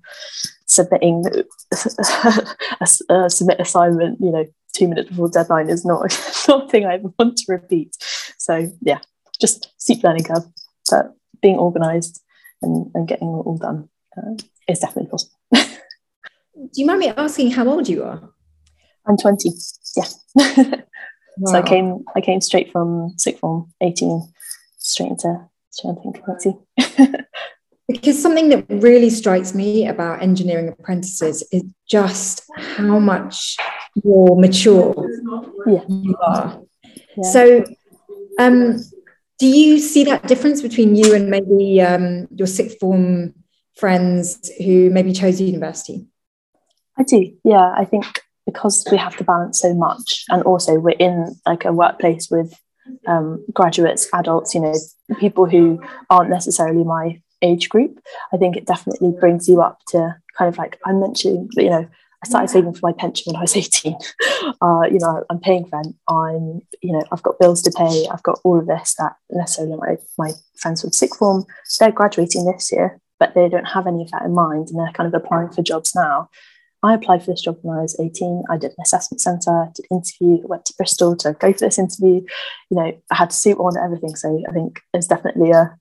submitting 0.65 1.23
a, 1.71 2.87
a, 3.09 3.29
submit 3.29 3.59
assignment, 3.59 4.19
you 4.19 4.31
know, 4.31 4.45
two 4.75 4.87
minutes 4.87 5.09
before 5.09 5.29
deadline 5.29 5.69
is 5.69 5.85
not 5.85 6.11
something 6.11 6.85
I 6.85 6.99
want 7.19 7.37
to 7.37 7.45
repeat. 7.51 7.95
So 8.37 8.71
yeah, 8.81 8.99
just 9.39 9.71
steep 9.77 10.03
learning 10.03 10.23
curve, 10.23 10.45
but 10.89 11.13
being 11.41 11.57
organised 11.57 12.22
and, 12.63 12.91
and 12.93 13.07
getting 13.07 13.27
it 13.27 13.31
all 13.31 13.57
done 13.57 13.89
uh, 14.17 14.31
is 14.67 14.79
definitely 14.79 15.09
possible. 15.09 15.37
Do 15.53 16.81
you 16.81 16.85
mind 16.85 16.99
me 16.99 17.09
asking 17.09 17.51
how 17.51 17.67
old 17.67 17.87
you 17.87 18.03
are? 18.03 18.29
I'm 19.05 19.17
20. 19.17 19.51
Yeah. 19.95 20.03
wow. 20.35 20.73
So 21.45 21.57
I 21.57 21.61
came 21.63 22.05
I 22.15 22.21
came 22.21 22.41
straight 22.41 22.71
from 22.71 23.15
sixth 23.17 23.39
form, 23.39 23.73
18, 23.81 24.21
straight 24.77 25.09
into 25.09 25.49
straight 25.71 25.95
into 26.05 26.21
twenty. 26.21 26.55
because 27.87 28.21
something 28.21 28.49
that 28.49 28.65
really 28.69 29.09
strikes 29.09 29.53
me 29.53 29.87
about 29.87 30.21
engineering 30.21 30.69
apprentices 30.69 31.43
is 31.51 31.63
just 31.89 32.43
how 32.55 32.99
much 32.99 33.57
more 34.03 34.39
mature 34.39 34.93
yeah. 35.67 35.83
you 35.87 36.15
are. 36.21 36.61
Yeah. 37.17 37.31
So, 37.31 37.65
um, 38.39 38.79
do 39.39 39.47
you 39.47 39.79
see 39.79 40.03
that 40.05 40.27
difference 40.27 40.61
between 40.61 40.95
you 40.95 41.13
and 41.13 41.29
maybe 41.29 41.81
um, 41.81 42.27
your 42.31 42.47
sixth 42.47 42.79
form 42.79 43.33
friends 43.75 44.51
who 44.63 44.89
maybe 44.89 45.13
chose 45.13 45.41
university? 45.41 46.05
I 46.97 47.03
do. 47.03 47.33
Yeah, 47.43 47.73
I 47.75 47.85
think 47.85 48.05
because 48.45 48.85
we 48.91 48.97
have 48.97 49.17
to 49.17 49.23
balance 49.23 49.59
so 49.59 49.73
much, 49.73 50.25
and 50.29 50.43
also 50.43 50.75
we're 50.75 50.91
in 50.91 51.35
like 51.45 51.65
a 51.65 51.73
workplace 51.73 52.29
with 52.29 52.53
um, 53.07 53.43
graduates, 53.53 54.07
adults, 54.13 54.53
you 54.53 54.61
know, 54.61 54.73
people 55.19 55.45
who 55.45 55.81
aren't 56.09 56.29
necessarily 56.29 56.83
my 56.83 57.21
age 57.41 57.69
group, 57.69 57.99
I 58.33 58.37
think 58.37 58.55
it 58.55 58.65
definitely 58.65 59.11
brings 59.19 59.47
you 59.47 59.61
up 59.61 59.79
to 59.89 60.15
kind 60.37 60.49
of 60.49 60.57
like 60.57 60.79
I 60.85 60.93
mentioned, 60.93 61.51
you 61.55 61.69
know, 61.69 61.87
I 62.23 62.27
started 62.27 62.49
saving 62.49 62.73
for 62.73 62.79
my 62.83 62.93
pension 62.93 63.31
when 63.31 63.37
I 63.37 63.41
was 63.41 63.55
18. 63.55 63.95
Uh, 64.61 64.83
you 64.91 64.99
know, 64.99 65.23
I'm 65.29 65.39
paying 65.39 65.69
rent. 65.71 65.95
I'm, 66.07 66.61
you 66.81 66.91
know, 66.91 67.01
I've 67.11 67.23
got 67.23 67.39
bills 67.39 67.61
to 67.63 67.71
pay. 67.71 68.07
I've 68.11 68.23
got 68.23 68.39
all 68.43 68.59
of 68.59 68.67
this 68.67 68.93
that 68.97 69.13
necessarily 69.29 69.75
my, 69.77 69.97
my 70.17 70.31
friends 70.57 70.81
from 70.81 70.91
sixth 70.91 71.17
form, 71.17 71.45
they're 71.79 71.91
graduating 71.91 72.45
this 72.45 72.71
year, 72.71 72.99
but 73.19 73.33
they 73.33 73.47
don't 73.47 73.65
have 73.65 73.87
any 73.87 74.01
of 74.01 74.11
that 74.11 74.23
in 74.23 74.33
mind 74.33 74.69
and 74.69 74.79
they're 74.79 74.91
kind 74.93 75.07
of 75.07 75.13
applying 75.13 75.49
for 75.49 75.61
jobs 75.61 75.93
now. 75.95 76.29
I 76.81 76.93
applied 76.93 77.23
for 77.23 77.31
this 77.31 77.41
job 77.41 77.57
when 77.61 77.77
I 77.77 77.81
was 77.81 77.97
18. 77.99 78.43
I 78.49 78.57
did 78.57 78.71
an 78.71 78.81
assessment 78.81 79.21
centre, 79.21 79.69
did 79.73 79.85
an 79.89 79.97
interview, 79.97 80.45
went 80.45 80.65
to 80.65 80.73
Bristol 80.77 81.15
to 81.17 81.33
go 81.33 81.53
for 81.53 81.59
this 81.59 81.79
interview. 81.79 82.21
You 82.69 82.77
know, 82.77 83.01
I 83.11 83.15
had 83.15 83.29
to 83.29 83.35
suit 83.35 83.57
on 83.57 83.77
everything. 83.77 84.15
So 84.15 84.43
I 84.47 84.51
think 84.51 84.81
there's 84.91 85.07
definitely 85.07 85.51
a 85.51 85.75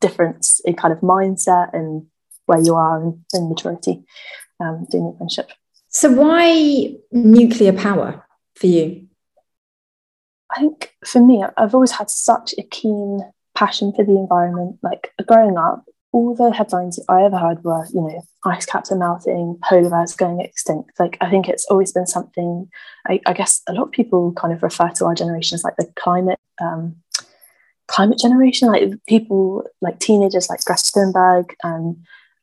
difference 0.00 0.60
in 0.64 0.74
kind 0.74 0.92
of 0.92 1.00
mindset 1.00 1.74
and 1.74 2.06
where 2.46 2.60
you 2.60 2.74
are 2.74 3.02
in, 3.02 3.24
in 3.34 3.48
maturity 3.48 4.04
um, 4.60 4.86
doing 4.90 5.04
the 5.04 5.10
apprenticeship. 5.10 5.50
So 5.96 6.10
why 6.10 6.94
nuclear 7.10 7.72
power 7.72 8.22
for 8.54 8.66
you? 8.66 9.06
I 10.54 10.60
think 10.60 10.94
for 11.06 11.22
me, 11.22 11.42
I've 11.56 11.74
always 11.74 11.92
had 11.92 12.10
such 12.10 12.54
a 12.58 12.62
keen 12.64 13.20
passion 13.54 13.94
for 13.94 14.04
the 14.04 14.18
environment. 14.18 14.76
Like 14.82 15.14
growing 15.26 15.56
up, 15.56 15.86
all 16.12 16.34
the 16.34 16.52
headlines 16.52 17.00
I 17.08 17.22
ever 17.22 17.38
heard 17.38 17.64
were, 17.64 17.86
you 17.94 18.02
know, 18.02 18.22
ice 18.44 18.66
caps 18.66 18.92
are 18.92 18.98
melting, 18.98 19.58
polar 19.64 19.88
bears 19.88 20.14
going 20.14 20.42
extinct. 20.42 21.00
Like 21.00 21.16
I 21.22 21.30
think 21.30 21.48
it's 21.48 21.64
always 21.70 21.92
been 21.92 22.06
something. 22.06 22.68
I, 23.06 23.18
I, 23.24 23.32
guess 23.32 23.62
a 23.66 23.72
lot 23.72 23.84
of 23.84 23.92
people 23.92 24.34
kind 24.34 24.52
of 24.52 24.62
refer 24.62 24.90
to 24.90 25.06
our 25.06 25.14
generation 25.14 25.54
as 25.54 25.64
like 25.64 25.76
the 25.76 25.90
climate 25.96 26.38
um, 26.60 26.96
climate 27.88 28.18
generation, 28.18 28.68
like 28.68 28.82
people, 29.08 29.64
like 29.80 29.98
teenagers 29.98 30.50
like 30.50 30.62
Greta 30.62 30.82
Thunberg 30.82 31.54
and 31.62 31.96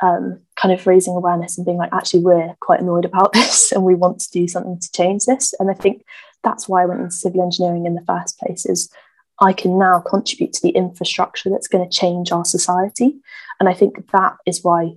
um, 0.03 0.41
kind 0.57 0.73
of 0.73 0.85
raising 0.85 1.15
awareness 1.15 1.57
and 1.57 1.65
being 1.65 1.77
like, 1.77 1.93
actually, 1.93 2.19
we're 2.19 2.53
quite 2.59 2.81
annoyed 2.81 3.05
about 3.05 3.31
this 3.33 3.71
and 3.71 3.83
we 3.83 3.95
want 3.95 4.19
to 4.19 4.31
do 4.31 4.47
something 4.47 4.77
to 4.79 4.91
change 4.91 5.25
this. 5.25 5.53
And 5.59 5.71
I 5.71 5.73
think 5.73 6.05
that's 6.43 6.67
why 6.67 6.83
I 6.83 6.85
went 6.85 6.99
into 6.99 7.15
civil 7.15 7.41
engineering 7.41 7.85
in 7.85 7.95
the 7.95 8.05
first 8.05 8.37
place 8.37 8.65
is 8.65 8.91
I 9.39 9.53
can 9.53 9.79
now 9.79 10.01
contribute 10.01 10.51
to 10.53 10.61
the 10.61 10.75
infrastructure 10.75 11.49
that's 11.49 11.69
going 11.69 11.89
to 11.89 11.97
change 11.97 12.31
our 12.31 12.43
society. 12.43 13.15
And 13.59 13.69
I 13.69 13.73
think 13.73 14.11
that 14.11 14.35
is 14.45 14.61
why, 14.61 14.91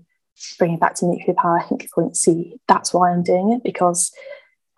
bringing 0.59 0.79
back 0.79 0.97
to 0.97 1.07
nuclear 1.07 1.35
power, 1.35 1.61
Hinkley 1.61 1.91
Point 1.91 2.17
C, 2.17 2.59
that's 2.67 2.93
why 2.93 3.11
I'm 3.11 3.23
doing 3.23 3.53
it 3.53 3.63
because 3.63 4.13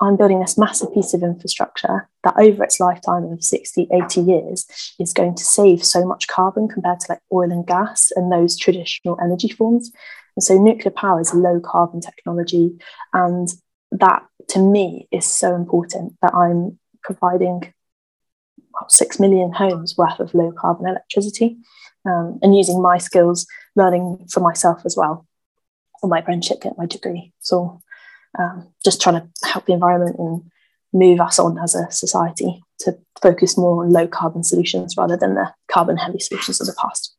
I'm 0.00 0.16
building 0.16 0.40
this 0.40 0.58
massive 0.58 0.94
piece 0.94 1.12
of 1.12 1.22
infrastructure 1.22 2.08
that 2.22 2.38
over 2.38 2.62
its 2.62 2.78
lifetime 2.78 3.24
of 3.24 3.42
60, 3.42 3.88
80 3.90 4.20
years 4.20 4.94
is 5.00 5.12
going 5.12 5.34
to 5.34 5.44
save 5.44 5.84
so 5.84 6.04
much 6.04 6.28
carbon 6.28 6.68
compared 6.68 7.00
to 7.00 7.06
like 7.08 7.20
oil 7.32 7.50
and 7.50 7.66
gas 7.66 8.12
and 8.14 8.30
those 8.30 8.56
traditional 8.56 9.18
energy 9.20 9.48
forms. 9.48 9.90
And 10.38 10.42
so 10.44 10.56
nuclear 10.56 10.92
power 10.92 11.20
is 11.20 11.34
low 11.34 11.58
carbon 11.58 12.00
technology. 12.00 12.78
And 13.12 13.48
that 13.90 14.24
to 14.50 14.60
me 14.60 15.08
is 15.10 15.26
so 15.26 15.52
important 15.56 16.14
that 16.22 16.32
I'm 16.32 16.78
providing 17.02 17.74
well, 18.72 18.88
six 18.88 19.18
million 19.18 19.52
homes 19.52 19.96
worth 19.98 20.20
of 20.20 20.34
low 20.34 20.52
carbon 20.52 20.86
electricity 20.86 21.56
um, 22.06 22.38
and 22.40 22.56
using 22.56 22.80
my 22.80 22.98
skills, 22.98 23.48
learning 23.74 24.28
for 24.30 24.38
myself 24.38 24.82
as 24.84 24.96
well 24.96 25.26
for 26.00 26.06
my 26.06 26.20
apprenticeship, 26.20 26.60
get 26.60 26.78
my 26.78 26.86
degree. 26.86 27.32
So 27.40 27.82
um, 28.38 28.72
just 28.84 29.00
trying 29.00 29.20
to 29.20 29.28
help 29.42 29.66
the 29.66 29.72
environment 29.72 30.20
and 30.20 30.48
move 30.92 31.20
us 31.20 31.40
on 31.40 31.58
as 31.58 31.74
a 31.74 31.90
society 31.90 32.62
to 32.82 32.96
focus 33.20 33.58
more 33.58 33.82
on 33.82 33.90
low 33.90 34.06
carbon 34.06 34.44
solutions 34.44 34.94
rather 34.96 35.16
than 35.16 35.34
the 35.34 35.52
carbon 35.66 35.96
heavy 35.96 36.20
solutions 36.20 36.60
of 36.60 36.68
the 36.68 36.76
past. 36.80 37.17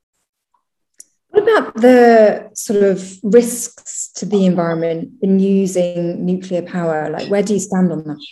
What 1.29 1.43
about 1.43 1.75
the 1.75 2.49
sort 2.53 2.83
of 2.83 3.19
risks 3.23 4.11
to 4.15 4.25
the 4.25 4.45
environment 4.45 5.11
in 5.21 5.39
using 5.39 6.25
nuclear 6.25 6.63
power? 6.63 7.09
Like, 7.09 7.29
where 7.29 7.43
do 7.43 7.53
you 7.53 7.59
stand 7.59 7.91
on 7.91 8.03
that? 8.05 8.25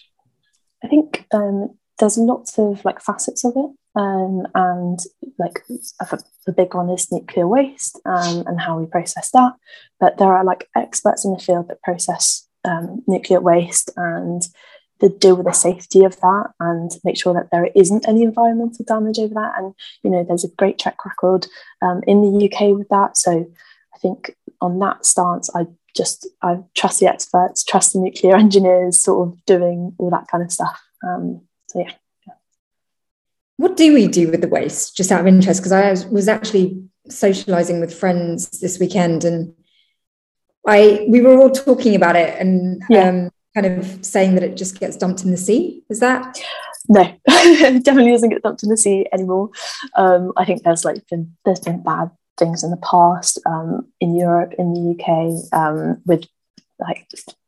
I 0.83 0.87
think 0.87 1.25
um, 1.33 1.77
there's 1.99 2.17
lots 2.17 2.57
of 2.57 2.83
like 2.85 3.01
facets 3.01 3.43
of 3.45 3.53
it, 3.55 3.71
um, 3.95 4.47
and 4.55 4.99
like 5.37 5.63
the 5.67 6.53
big 6.53 6.73
one 6.73 6.89
is 6.89 7.11
nuclear 7.11 7.47
waste 7.47 7.99
um, 8.05 8.43
and 8.47 8.59
how 8.59 8.79
we 8.79 8.87
process 8.87 9.29
that. 9.31 9.53
But 9.99 10.17
there 10.17 10.33
are 10.33 10.43
like 10.43 10.67
experts 10.75 11.25
in 11.25 11.33
the 11.33 11.39
field 11.39 11.67
that 11.67 11.81
process 11.83 12.47
um, 12.65 13.03
nuclear 13.07 13.41
waste 13.41 13.91
and 13.95 14.41
to 14.99 15.09
deal 15.09 15.35
with 15.35 15.45
the 15.45 15.53
safety 15.53 16.03
of 16.03 16.19
that 16.19 16.51
and 16.59 16.91
make 17.03 17.17
sure 17.17 17.33
that 17.33 17.49
there 17.51 17.69
isn't 17.75 18.07
any 18.07 18.23
environmental 18.23 18.85
damage 18.85 19.19
over 19.19 19.33
that. 19.33 19.53
And 19.57 19.73
you 20.03 20.09
know, 20.09 20.23
there's 20.23 20.43
a 20.43 20.49
great 20.49 20.79
track 20.79 21.05
record 21.05 21.47
um, 21.81 22.01
in 22.07 22.21
the 22.21 22.45
UK 22.45 22.75
with 22.77 22.89
that. 22.89 23.17
So 23.17 23.45
I 23.93 23.97
think 23.99 24.35
on 24.61 24.79
that 24.79 25.05
stance, 25.05 25.49
I 25.55 25.67
just 25.95 26.27
I 26.41 26.59
trust 26.75 26.99
the 26.99 27.07
experts, 27.07 27.63
trust 27.63 27.93
the 27.93 27.99
nuclear 27.99 28.35
engineers, 28.37 28.99
sort 28.99 29.27
of 29.27 29.45
doing 29.45 29.93
all 29.97 30.09
that 30.11 30.27
kind 30.27 30.43
of 30.43 30.51
stuff. 30.51 30.81
Um, 31.05 31.41
so 31.67 31.79
yeah. 31.79 31.93
What 33.57 33.75
do 33.75 33.91
we 33.91 34.07
do 34.07 34.29
with 34.29 34.41
the 34.41 34.47
waste? 34.47 34.95
Just 34.95 35.11
out 35.11 35.21
of 35.21 35.27
interest, 35.27 35.61
because 35.61 35.71
I 35.71 35.89
was 36.11 36.27
actually 36.27 36.83
socializing 37.09 37.79
with 37.79 37.97
friends 37.97 38.49
this 38.59 38.79
weekend 38.79 39.23
and 39.23 39.53
I 40.67 41.05
we 41.09 41.21
were 41.21 41.37
all 41.39 41.49
talking 41.49 41.95
about 41.95 42.15
it 42.15 42.39
and 42.39 42.83
yeah. 42.89 43.09
um, 43.09 43.31
kind 43.57 43.79
of 43.79 44.05
saying 44.05 44.35
that 44.35 44.43
it 44.43 44.55
just 44.55 44.79
gets 44.79 44.95
dumped 44.95 45.23
in 45.23 45.31
the 45.31 45.37
sea. 45.37 45.81
Is 45.89 45.99
that? 45.99 46.39
No, 46.89 47.03
definitely 47.27 48.11
doesn't 48.11 48.29
get 48.29 48.43
dumped 48.43 48.63
in 48.63 48.69
the 48.69 48.77
sea 48.77 49.05
anymore. 49.11 49.49
Um, 49.95 50.31
I 50.37 50.45
think 50.45 50.63
there's 50.63 50.85
like 50.85 51.07
been 51.09 51.35
there's 51.43 51.59
been 51.59 51.83
bad 51.83 52.11
things 52.37 52.63
in 52.63 52.69
the 52.69 52.77
past 52.77 53.39
um, 53.45 53.87
in 53.99 54.15
Europe, 54.15 54.53
in 54.59 54.73
the 54.73 54.91
UK, 54.93 55.59
um, 55.59 56.01
with 56.05 56.25
like 56.79 57.07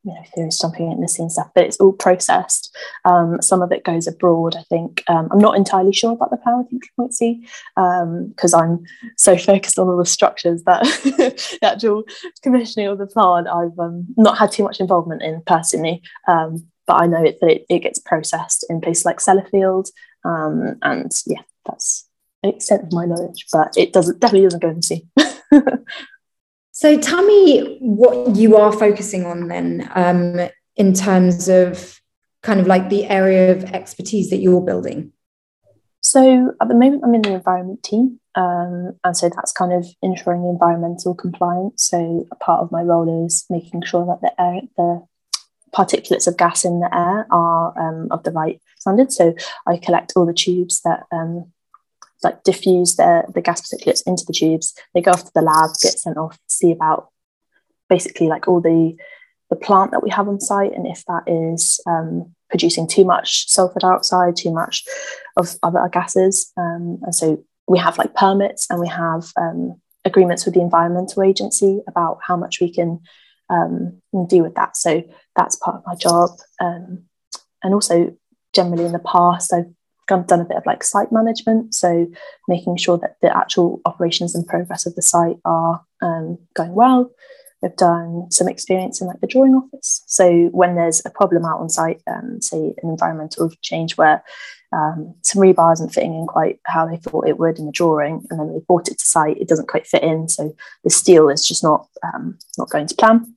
you 0.10 0.16
know 0.16 0.24
theories 0.34 0.60
jumping 0.60 0.92
in 0.92 1.02
the 1.02 1.08
sea 1.08 1.24
and 1.24 1.32
stuff 1.32 1.50
but 1.54 1.66
it's 1.66 1.78
all 1.78 1.94
processed. 1.94 2.76
Um, 3.06 3.42
some 3.42 3.62
of 3.62 3.72
it 3.72 3.84
goes 3.84 4.08
abroad 4.08 4.56
i 4.56 4.64
think. 4.64 5.04
Um, 5.08 5.30
i'm 5.32 5.40
not 5.40 5.56
entirely 5.56 5.94
sure 5.94 6.14
about 6.14 6.32
the 6.32 6.38
power 6.38 6.64
C 7.12 7.46
because 7.76 8.54
um, 8.54 8.62
i'm 8.62 8.86
so 9.18 9.38
focused 9.52 9.78
on 9.78 9.88
all 9.88 9.98
the 9.98 10.06
structures 10.06 10.64
that 10.64 10.84
the 11.04 11.60
actual 11.62 12.04
commissioning 12.42 12.88
of 12.88 12.98
the 12.98 13.08
plant 13.08 13.48
i've 13.48 13.78
um, 13.80 14.06
not 14.18 14.38
had 14.38 14.52
too 14.52 14.64
much 14.64 14.80
involvement 14.80 15.22
in 15.22 15.42
personally. 15.46 16.02
Um, 16.28 16.68
but 16.88 17.02
i 17.02 17.06
know 17.06 17.24
it, 17.24 17.40
that 17.40 17.52
it, 17.52 17.66
it, 17.70 17.80
gets 17.80 18.00
processed 18.00 18.66
in 18.70 18.82
places 18.82 19.06
like 19.06 19.20
sellafield 19.20 19.90
um, 20.26 20.76
and 20.82 21.12
yeah 21.28 21.42
that's 21.66 22.08
an 22.44 22.50
extent 22.52 22.84
of 22.84 22.94
my 22.94 23.06
knowledge 23.06 23.46
but 23.52 23.74
it 23.78 23.94
doesn't 23.94 24.20
definitely 24.20 24.46
doesn't 24.46 24.62
go 24.62 24.70
in 24.70 24.76
the 24.78 24.82
sea 24.82 25.08
So 26.80 26.98
tell 26.98 27.26
me 27.26 27.76
what 27.82 28.38
you 28.38 28.56
are 28.56 28.72
focusing 28.72 29.26
on 29.26 29.50
then 29.50 29.92
um, 29.96 30.50
in 30.78 30.94
terms 30.94 31.50
of 31.50 32.00
kind 32.42 32.62
of 32.62 32.68
like 32.68 32.88
the 32.88 33.06
area 33.08 33.52
of 33.52 33.66
expertise 33.66 34.30
that 34.30 34.38
you're 34.38 34.62
building. 34.62 35.12
So 36.00 36.54
at 36.62 36.70
the 36.70 36.74
moment, 36.76 37.04
I'm 37.04 37.14
in 37.14 37.24
the 37.24 37.34
environment 37.34 37.84
team. 37.84 38.22
Um, 38.36 38.98
and 39.04 39.18
so 39.18 39.28
that's 39.28 39.52
kind 39.52 39.74
of 39.74 39.88
ensuring 40.02 40.46
environmental 40.46 41.14
compliance. 41.14 41.84
So 41.84 42.26
a 42.32 42.36
part 42.36 42.62
of 42.62 42.72
my 42.72 42.82
role 42.82 43.26
is 43.26 43.46
making 43.50 43.82
sure 43.82 44.06
that 44.06 44.22
the 44.22 44.42
air, 44.42 44.62
the 44.78 45.06
particulates 45.76 46.28
of 46.28 46.38
gas 46.38 46.64
in 46.64 46.80
the 46.80 46.96
air 46.96 47.28
are 47.30 47.78
um, 47.78 48.08
of 48.10 48.24
the 48.24 48.32
right 48.32 48.62
standard. 48.78 49.12
So 49.12 49.36
I 49.68 49.76
collect 49.76 50.14
all 50.16 50.26
the 50.26 50.34
tubes 50.34 50.80
that 50.86 51.04
um, 51.12 51.52
like 52.24 52.44
diffuse 52.44 52.96
the, 52.96 53.24
the 53.34 53.42
gas 53.42 53.62
particulates 53.62 54.06
into 54.06 54.26
the 54.26 54.34
tubes. 54.34 54.74
They 54.94 55.02
go 55.02 55.12
off 55.12 55.26
to 55.26 55.32
the 55.34 55.42
lab, 55.42 55.72
get 55.82 56.00
sent 56.00 56.18
off, 56.18 56.38
see 56.48 56.72
about 56.72 57.10
basically 57.88 58.28
like 58.28 58.48
all 58.48 58.62
the 58.62 58.96
the 59.50 59.56
plant 59.56 59.90
that 59.92 60.04
we 60.04 60.12
have 60.12 60.28
on 60.28 60.40
site 60.40 60.74
and 60.74 60.86
if 60.86 61.04
that 61.06 61.24
is 61.26 61.80
um, 61.88 62.36
producing 62.52 62.88
too 62.88 63.04
much 63.04 63.50
sulfur 63.50 63.80
dioxide, 63.80 64.36
too 64.36 64.52
much 64.52 64.86
of 65.38 65.58
other 65.64 65.90
gases. 65.92 66.52
Um, 66.56 67.00
and 67.02 67.16
so 67.16 67.44
we 67.68 67.80
have 67.80 67.98
like 67.98 68.14
permits 68.14 68.68
and 68.70 68.80
we 68.80 68.88
have 68.88 69.32
um, 69.38 69.82
agreements 70.06 70.46
with 70.46 70.54
the 70.54 70.62
environmental 70.62 71.24
agency 71.24 71.82
about 71.88 72.20
how 72.22 72.38
much 72.38 72.62
we 72.62 72.72
can 72.72 73.00
um, 73.50 74.02
do 74.28 74.44
with 74.44 74.56
that. 74.56 74.78
So 74.78 75.04
that's 75.36 75.56
part 75.56 75.78
of 75.78 75.84
my 75.86 75.96
job. 75.96 76.30
Um, 76.62 77.06
and 77.64 77.74
also 77.74 78.16
generally 78.54 78.86
in 78.86 78.92
the 78.92 79.00
past, 79.00 79.52
I've 79.52 79.66
I've 79.66 79.76
done 80.10 80.42
a 80.42 80.46
bit 80.46 80.58
of 80.58 80.66
like 80.66 80.84
site 80.84 81.12
management, 81.12 81.74
so 81.74 82.08
making 82.48 82.78
sure 82.78 82.98
that 82.98 83.16
the 83.22 83.36
actual 83.36 83.82
operations 83.86 84.36
and 84.36 84.48
progress 84.48 84.86
of 84.86 84.96
the 84.96 85.02
site 85.02 85.38
are 85.46 85.82
um, 86.02 86.38
going 86.56 86.74
well. 86.74 87.12
I've 87.64 87.76
done 87.76 88.32
some 88.32 88.48
experience 88.48 89.02
in 89.02 89.08
like 89.08 89.20
the 89.20 89.28
drawing 89.28 89.54
office. 89.54 90.04
So 90.08 90.46
when 90.48 90.76
there's 90.76 91.02
a 91.06 91.10
problem 91.10 91.44
out 91.44 91.60
on 91.60 91.70
site, 91.70 92.02
um, 92.08 92.42
say 92.42 92.74
an 92.82 92.90
environmental 92.90 93.52
change 93.62 93.98
where 93.98 94.24
um, 94.72 95.16
some 95.24 95.42
rebar 95.42 95.74
isn't 95.74 95.94
fitting 95.94 96.14
in 96.14 96.26
quite 96.26 96.60
how 96.66 96.88
they 96.88 96.98
thought 96.98 97.28
it 97.28 97.40
would 97.40 97.60
in 97.60 97.66
the 97.66 97.72
drawing, 97.72 98.26
and 98.30 98.40
then 98.40 98.54
they 98.54 98.60
brought 98.68 98.88
it 98.88 98.98
to 99.00 99.06
site, 99.06 99.38
it 99.38 99.48
doesn't 99.48 99.68
quite 99.68 99.88
fit 99.88 100.04
in, 100.04 100.30
so 100.30 100.56
the 100.84 100.90
steel 100.90 101.28
is 101.30 101.44
just 101.44 101.64
not 101.64 101.88
um, 102.04 102.38
not 102.58 102.70
going 102.70 102.88
to 102.88 102.96
plan. 102.96 103.36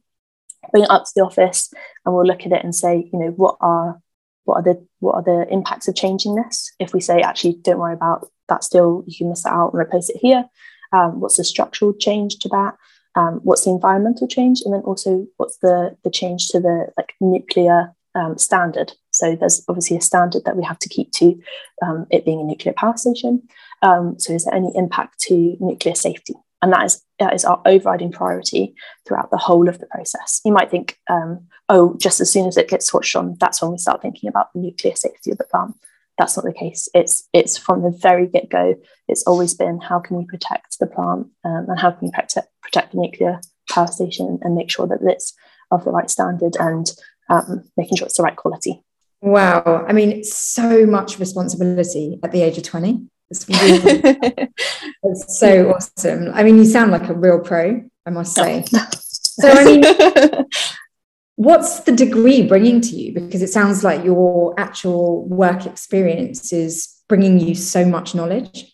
Bring 0.70 0.84
it 0.84 0.90
up 0.90 1.04
to 1.04 1.10
the 1.16 1.24
office, 1.24 1.72
and 2.04 2.14
we'll 2.14 2.26
look 2.26 2.46
at 2.46 2.52
it 2.52 2.62
and 2.62 2.74
say, 2.74 3.08
you 3.12 3.18
know, 3.18 3.30
what 3.30 3.56
are 3.60 4.00
what 4.44 4.56
are 4.56 4.62
the 4.62 4.86
what 5.00 5.14
are 5.14 5.22
the 5.22 5.46
impacts 5.52 5.88
of 5.88 5.94
changing 5.94 6.34
this? 6.34 6.72
If 6.78 6.92
we 6.92 7.00
say 7.00 7.20
actually 7.20 7.54
don't 7.62 7.78
worry 7.78 7.94
about 7.94 8.28
that 8.48 8.64
still 8.64 9.04
you 9.06 9.16
can 9.16 9.28
miss 9.28 9.46
out 9.46 9.72
and 9.72 9.80
replace 9.80 10.10
it 10.10 10.16
here 10.16 10.44
um, 10.92 11.20
what's 11.20 11.36
the 11.36 11.44
structural 11.44 11.92
change 11.94 12.38
to 12.38 12.48
that? 12.50 12.76
Um, 13.14 13.40
what's 13.42 13.64
the 13.64 13.70
environmental 13.70 14.26
change? 14.26 14.62
And 14.64 14.72
then 14.72 14.82
also 14.82 15.26
what's 15.36 15.58
the 15.58 15.96
the 16.04 16.10
change 16.10 16.48
to 16.48 16.60
the 16.60 16.88
like 16.96 17.14
nuclear 17.20 17.94
um, 18.14 18.38
standard? 18.38 18.92
So 19.10 19.34
there's 19.34 19.64
obviously 19.68 19.96
a 19.96 20.02
standard 20.02 20.44
that 20.44 20.56
we 20.56 20.64
have 20.64 20.78
to 20.80 20.88
keep 20.88 21.12
to 21.12 21.38
um, 21.82 22.06
it 22.10 22.24
being 22.24 22.40
a 22.40 22.44
nuclear 22.44 22.74
power 22.74 22.96
station. 22.96 23.42
Um, 23.82 24.18
so 24.18 24.32
is 24.32 24.44
there 24.44 24.54
any 24.54 24.70
impact 24.74 25.18
to 25.20 25.56
nuclear 25.60 25.94
safety 25.94 26.34
and 26.62 26.72
that 26.72 26.84
is 26.84 27.02
that 27.18 27.34
is 27.34 27.44
our 27.44 27.60
overriding 27.66 28.12
priority 28.12 28.74
throughout 29.06 29.30
the 29.30 29.36
whole 29.36 29.68
of 29.68 29.78
the 29.78 29.86
process. 29.86 30.40
You 30.44 30.52
might 30.52 30.70
think, 30.70 30.96
um, 31.10 31.46
oh, 31.68 31.96
just 32.00 32.20
as 32.20 32.30
soon 32.30 32.46
as 32.46 32.56
it 32.56 32.68
gets 32.68 32.86
switched 32.86 33.16
on, 33.16 33.36
that's 33.38 33.60
when 33.60 33.72
we 33.72 33.78
start 33.78 34.00
thinking 34.00 34.28
about 34.28 34.52
the 34.52 34.60
nuclear 34.60 34.94
safety 34.94 35.32
of 35.32 35.38
the 35.38 35.44
plant. 35.44 35.74
That's 36.18 36.36
not 36.36 36.46
the 36.46 36.52
case. 36.52 36.88
It's 36.94 37.28
it's 37.32 37.58
from 37.58 37.82
the 37.82 37.90
very 37.90 38.26
get 38.26 38.48
go. 38.48 38.76
It's 39.08 39.24
always 39.24 39.54
been 39.54 39.80
how 39.80 39.98
can 39.98 40.16
we 40.16 40.24
protect 40.24 40.78
the 40.78 40.86
plant 40.86 41.28
um, 41.44 41.66
and 41.68 41.78
how 41.78 41.90
can 41.90 42.06
we 42.06 42.10
protect 42.12 42.48
protect 42.62 42.92
the 42.92 43.00
nuclear 43.00 43.40
power 43.68 43.88
station 43.88 44.38
and 44.42 44.54
make 44.54 44.70
sure 44.70 44.86
that 44.86 45.00
it's 45.02 45.34
of 45.70 45.84
the 45.84 45.90
right 45.90 46.10
standard 46.10 46.56
and 46.60 46.92
um, 47.28 47.64
making 47.76 47.96
sure 47.96 48.06
it's 48.06 48.16
the 48.16 48.22
right 48.22 48.36
quality. 48.36 48.82
Wow, 49.20 49.84
I 49.88 49.92
mean, 49.92 50.24
so 50.24 50.84
much 50.84 51.18
responsibility 51.18 52.18
at 52.22 52.32
the 52.32 52.42
age 52.42 52.58
of 52.58 52.64
twenty. 52.64 53.06
It's, 53.32 53.48
really, 53.48 54.48
it's 55.04 55.38
so 55.38 55.72
awesome. 55.72 56.30
I 56.34 56.42
mean, 56.42 56.58
you 56.58 56.66
sound 56.66 56.92
like 56.92 57.08
a 57.08 57.14
real 57.14 57.40
pro, 57.40 57.82
I 58.04 58.10
must 58.10 58.34
say. 58.34 58.62
so, 58.66 59.48
I 59.48 59.64
mean, 59.64 59.84
what's 61.36 61.80
the 61.80 61.92
degree 61.92 62.46
bringing 62.46 62.82
to 62.82 62.94
you? 62.94 63.14
Because 63.14 63.40
it 63.40 63.48
sounds 63.48 63.82
like 63.82 64.04
your 64.04 64.54
actual 64.60 65.26
work 65.26 65.64
experience 65.64 66.52
is 66.52 66.94
bringing 67.08 67.40
you 67.40 67.54
so 67.54 67.86
much 67.86 68.14
knowledge. 68.14 68.70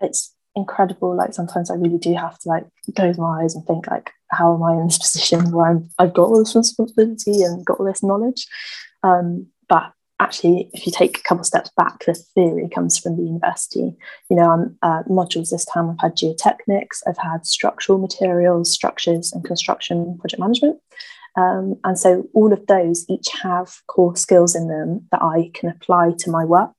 it's 0.00 0.34
incredible. 0.56 1.14
Like 1.14 1.34
sometimes 1.34 1.70
I 1.70 1.74
really 1.74 1.98
do 1.98 2.14
have 2.14 2.38
to 2.38 2.48
like 2.48 2.64
close 2.96 3.18
my 3.18 3.42
eyes 3.42 3.54
and 3.54 3.66
think 3.66 3.86
like, 3.86 4.12
how 4.30 4.54
am 4.54 4.62
I 4.62 4.72
in 4.76 4.86
this 4.86 4.98
position 5.06 5.52
where 5.52 5.66
I'm, 5.66 5.90
I've 5.98 6.14
got 6.14 6.22
all 6.22 6.38
this 6.38 6.56
responsibility 6.56 7.42
and 7.42 7.66
got 7.66 7.78
all 7.78 7.86
this 7.86 8.02
knowledge? 8.02 8.46
Um, 9.02 9.48
but 9.68 9.92
actually, 10.20 10.70
if 10.72 10.86
you 10.86 10.92
take 10.92 11.18
a 11.18 11.22
couple 11.22 11.42
steps 11.42 11.70
back, 11.76 12.04
the 12.04 12.14
theory 12.14 12.68
comes 12.68 12.98
from 12.98 13.16
the 13.16 13.22
university. 13.22 13.96
You 14.28 14.36
know, 14.36 14.50
um, 14.50 14.76
uh, 14.82 15.02
modules 15.08 15.50
this 15.50 15.64
time 15.64 15.90
I've 15.90 16.00
had 16.00 16.16
geotechnics, 16.16 17.02
I've 17.06 17.18
had 17.18 17.46
structural 17.46 17.98
materials, 17.98 18.70
structures, 18.72 19.32
and 19.32 19.44
construction 19.44 20.18
project 20.18 20.40
management. 20.40 20.78
Um, 21.36 21.76
and 21.84 21.98
so 21.98 22.28
all 22.34 22.52
of 22.52 22.66
those 22.66 23.06
each 23.08 23.28
have 23.42 23.72
core 23.86 24.16
skills 24.16 24.54
in 24.54 24.68
them 24.68 25.06
that 25.10 25.22
I 25.22 25.50
can 25.54 25.70
apply 25.70 26.12
to 26.18 26.30
my 26.30 26.44
work. 26.44 26.74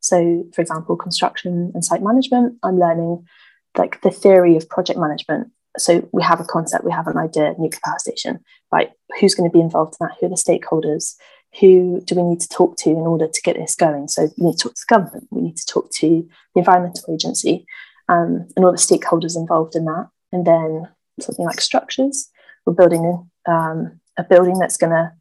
So, 0.00 0.44
for 0.54 0.62
example, 0.62 0.96
construction 0.96 1.72
and 1.74 1.84
site 1.84 2.02
management, 2.02 2.56
I'm 2.62 2.78
learning 2.78 3.24
like 3.76 4.00
the 4.00 4.10
theory 4.10 4.56
of 4.56 4.68
project 4.68 4.98
management. 4.98 5.48
So 5.76 6.08
we 6.12 6.22
have 6.22 6.40
a 6.40 6.44
concept, 6.44 6.84
we 6.84 6.92
have 6.92 7.06
an 7.06 7.18
idea, 7.18 7.54
nuclear 7.58 7.80
power 7.84 7.98
station, 7.98 8.40
right? 8.72 8.90
Who's 9.20 9.34
going 9.34 9.50
to 9.50 9.52
be 9.52 9.60
involved 9.60 9.96
in 10.00 10.06
that? 10.06 10.16
Who 10.18 10.26
are 10.26 10.30
the 10.30 10.36
stakeholders? 10.36 11.16
Who 11.60 12.00
do 12.02 12.14
we 12.14 12.22
need 12.22 12.40
to 12.40 12.48
talk 12.48 12.76
to 12.78 12.90
in 12.90 12.96
order 12.96 13.28
to 13.28 13.42
get 13.42 13.56
this 13.56 13.74
going? 13.74 14.08
So 14.08 14.28
we 14.36 14.48
need 14.48 14.58
to 14.58 14.64
talk 14.64 14.74
to 14.74 14.84
the 14.88 14.94
government, 14.94 15.28
we 15.30 15.42
need 15.42 15.56
to 15.56 15.66
talk 15.66 15.90
to 15.92 16.28
the 16.54 16.60
environmental 16.60 17.14
agency, 17.14 17.66
um, 18.08 18.48
and 18.56 18.64
all 18.64 18.72
the 18.72 18.78
stakeholders 18.78 19.36
involved 19.36 19.74
in 19.74 19.84
that. 19.86 20.08
And 20.32 20.46
then 20.46 20.88
something 21.20 21.46
like 21.46 21.60
structures, 21.60 22.28
we're 22.66 22.74
building 22.74 23.30
um, 23.46 24.00
a 24.16 24.24
building 24.24 24.58
that's 24.58 24.76
going 24.76 24.92
to 24.92 25.12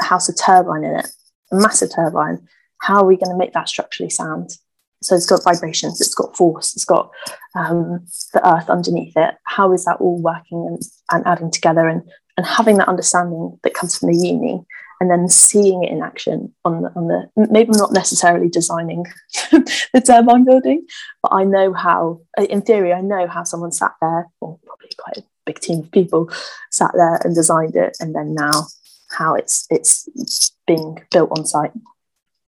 house 0.00 0.28
a 0.28 0.34
turbine 0.34 0.84
in 0.84 0.96
it, 0.96 1.08
a 1.52 1.56
massive 1.56 1.94
turbine. 1.94 2.46
How 2.80 3.00
are 3.00 3.06
we 3.06 3.16
going 3.16 3.30
to 3.30 3.38
make 3.38 3.52
that 3.54 3.68
structurally 3.68 4.10
sound? 4.10 4.50
So 5.02 5.14
it's 5.14 5.26
got 5.26 5.44
vibrations, 5.44 6.00
it's 6.00 6.14
got 6.14 6.36
force, 6.36 6.74
it's 6.74 6.84
got 6.84 7.10
um, 7.54 8.06
the 8.34 8.46
earth 8.46 8.68
underneath 8.68 9.16
it. 9.16 9.34
How 9.44 9.72
is 9.72 9.86
that 9.86 9.96
all 9.98 10.20
working 10.20 10.66
and, 10.68 10.82
and 11.10 11.26
adding 11.26 11.50
together 11.50 11.88
and, 11.88 12.02
and 12.36 12.46
having 12.46 12.76
that 12.78 12.88
understanding 12.88 13.58
that 13.64 13.74
comes 13.74 13.96
from 13.96 14.12
the 14.12 14.26
uni 14.26 14.64
and 15.00 15.10
then 15.10 15.28
seeing 15.28 15.82
it 15.82 15.90
in 15.90 16.02
action 16.02 16.54
on 16.64 16.82
the, 16.82 16.92
on 16.94 17.08
the 17.08 17.48
maybe 17.50 17.70
not 17.72 17.92
necessarily 17.92 18.50
designing 18.50 19.06
the 19.50 20.02
turbine 20.06 20.44
building, 20.44 20.86
but 21.22 21.32
I 21.32 21.44
know 21.44 21.72
how, 21.72 22.20
in 22.38 22.60
theory, 22.60 22.92
I 22.92 23.00
know 23.00 23.26
how 23.26 23.44
someone 23.44 23.72
sat 23.72 23.92
there, 24.00 24.28
or 24.40 24.58
probably 24.64 24.90
quite 24.98 25.16
a 25.18 25.22
big 25.46 25.58
team 25.60 25.80
of 25.80 25.90
people 25.90 26.30
sat 26.70 26.92
there 26.94 27.18
and 27.24 27.34
designed 27.34 27.76
it, 27.76 27.96
and 27.98 28.14
then 28.14 28.34
now 28.34 28.66
how 29.10 29.34
it's 29.34 29.66
it's 29.70 30.52
being 30.66 31.02
built 31.10 31.30
on 31.36 31.46
site. 31.46 31.72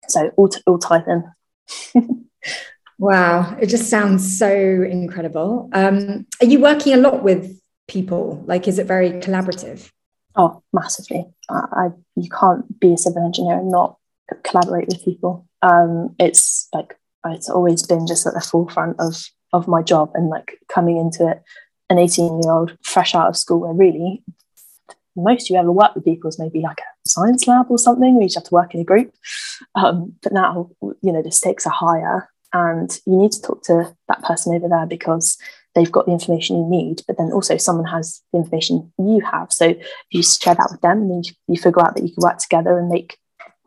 So 0.08 0.32
all, 0.36 0.48
t- 0.48 0.62
all 0.66 0.78
tied 0.78 1.04
in. 1.06 2.26
wow, 2.98 3.56
it 3.60 3.66
just 3.66 3.90
sounds 3.90 4.38
so 4.38 4.48
incredible. 4.48 5.68
Um, 5.72 6.26
are 6.40 6.46
you 6.46 6.60
working 6.60 6.94
a 6.94 6.96
lot 6.96 7.22
with 7.22 7.60
people? 7.86 8.42
Like, 8.46 8.66
is 8.66 8.78
it 8.78 8.86
very 8.86 9.12
collaborative? 9.12 9.90
Oh, 10.38 10.62
massively. 10.72 11.26
I, 11.50 11.60
I 11.72 11.88
you 12.16 12.30
can't 12.30 12.78
be 12.80 12.94
a 12.94 12.98
civil 12.98 13.24
engineer 13.24 13.58
and 13.58 13.70
not 13.70 13.96
collaborate 14.44 14.86
with 14.86 15.04
people. 15.04 15.46
Um, 15.62 16.14
it's 16.18 16.68
like 16.72 16.96
it's 17.26 17.50
always 17.50 17.84
been 17.84 18.06
just 18.06 18.26
at 18.26 18.34
the 18.34 18.40
forefront 18.40 18.98
of 19.00 19.28
of 19.52 19.66
my 19.66 19.82
job 19.82 20.10
and 20.14 20.28
like 20.28 20.58
coming 20.68 20.96
into 20.96 21.28
it 21.28 21.42
an 21.90 21.98
18 21.98 22.42
year 22.42 22.52
old 22.52 22.76
fresh 22.82 23.14
out 23.14 23.28
of 23.28 23.36
school 23.36 23.60
where 23.60 23.72
really 23.72 24.22
most 25.16 25.50
you 25.50 25.56
ever 25.56 25.72
work 25.72 25.94
with 25.94 26.04
people 26.04 26.28
is 26.28 26.38
maybe 26.38 26.60
like 26.60 26.78
a 26.78 27.08
science 27.08 27.46
lab 27.48 27.66
or 27.70 27.78
something 27.78 28.14
where 28.14 28.22
you 28.22 28.28
just 28.28 28.36
have 28.36 28.44
to 28.44 28.54
work 28.54 28.74
in 28.74 28.80
a 28.80 28.84
group 28.84 29.12
um, 29.74 30.12
but 30.22 30.32
now 30.32 30.70
you 31.02 31.12
know 31.12 31.22
the 31.22 31.32
stakes 31.32 31.66
are 31.66 31.72
higher 31.72 32.28
and 32.52 33.00
you 33.06 33.16
need 33.16 33.32
to 33.32 33.42
talk 33.42 33.62
to 33.62 33.94
that 34.06 34.22
person 34.22 34.54
over 34.54 34.68
there 34.68 34.86
because 34.86 35.38
they've 35.74 35.92
got 35.92 36.06
the 36.06 36.12
information 36.12 36.56
you 36.56 36.66
need 36.68 37.02
but 37.06 37.16
then 37.18 37.32
also 37.32 37.56
someone 37.56 37.86
has 37.86 38.22
the 38.32 38.38
information 38.38 38.92
you 38.98 39.20
have 39.20 39.52
so 39.52 39.74
you 40.10 40.22
share 40.22 40.54
that 40.54 40.68
with 40.70 40.80
them 40.80 41.02
and 41.02 41.10
then 41.10 41.22
you, 41.24 41.32
you 41.48 41.60
figure 41.60 41.82
out 41.82 41.94
that 41.94 42.02
you 42.02 42.12
can 42.12 42.22
work 42.22 42.38
together 42.38 42.78
and 42.78 42.88
make 42.88 43.18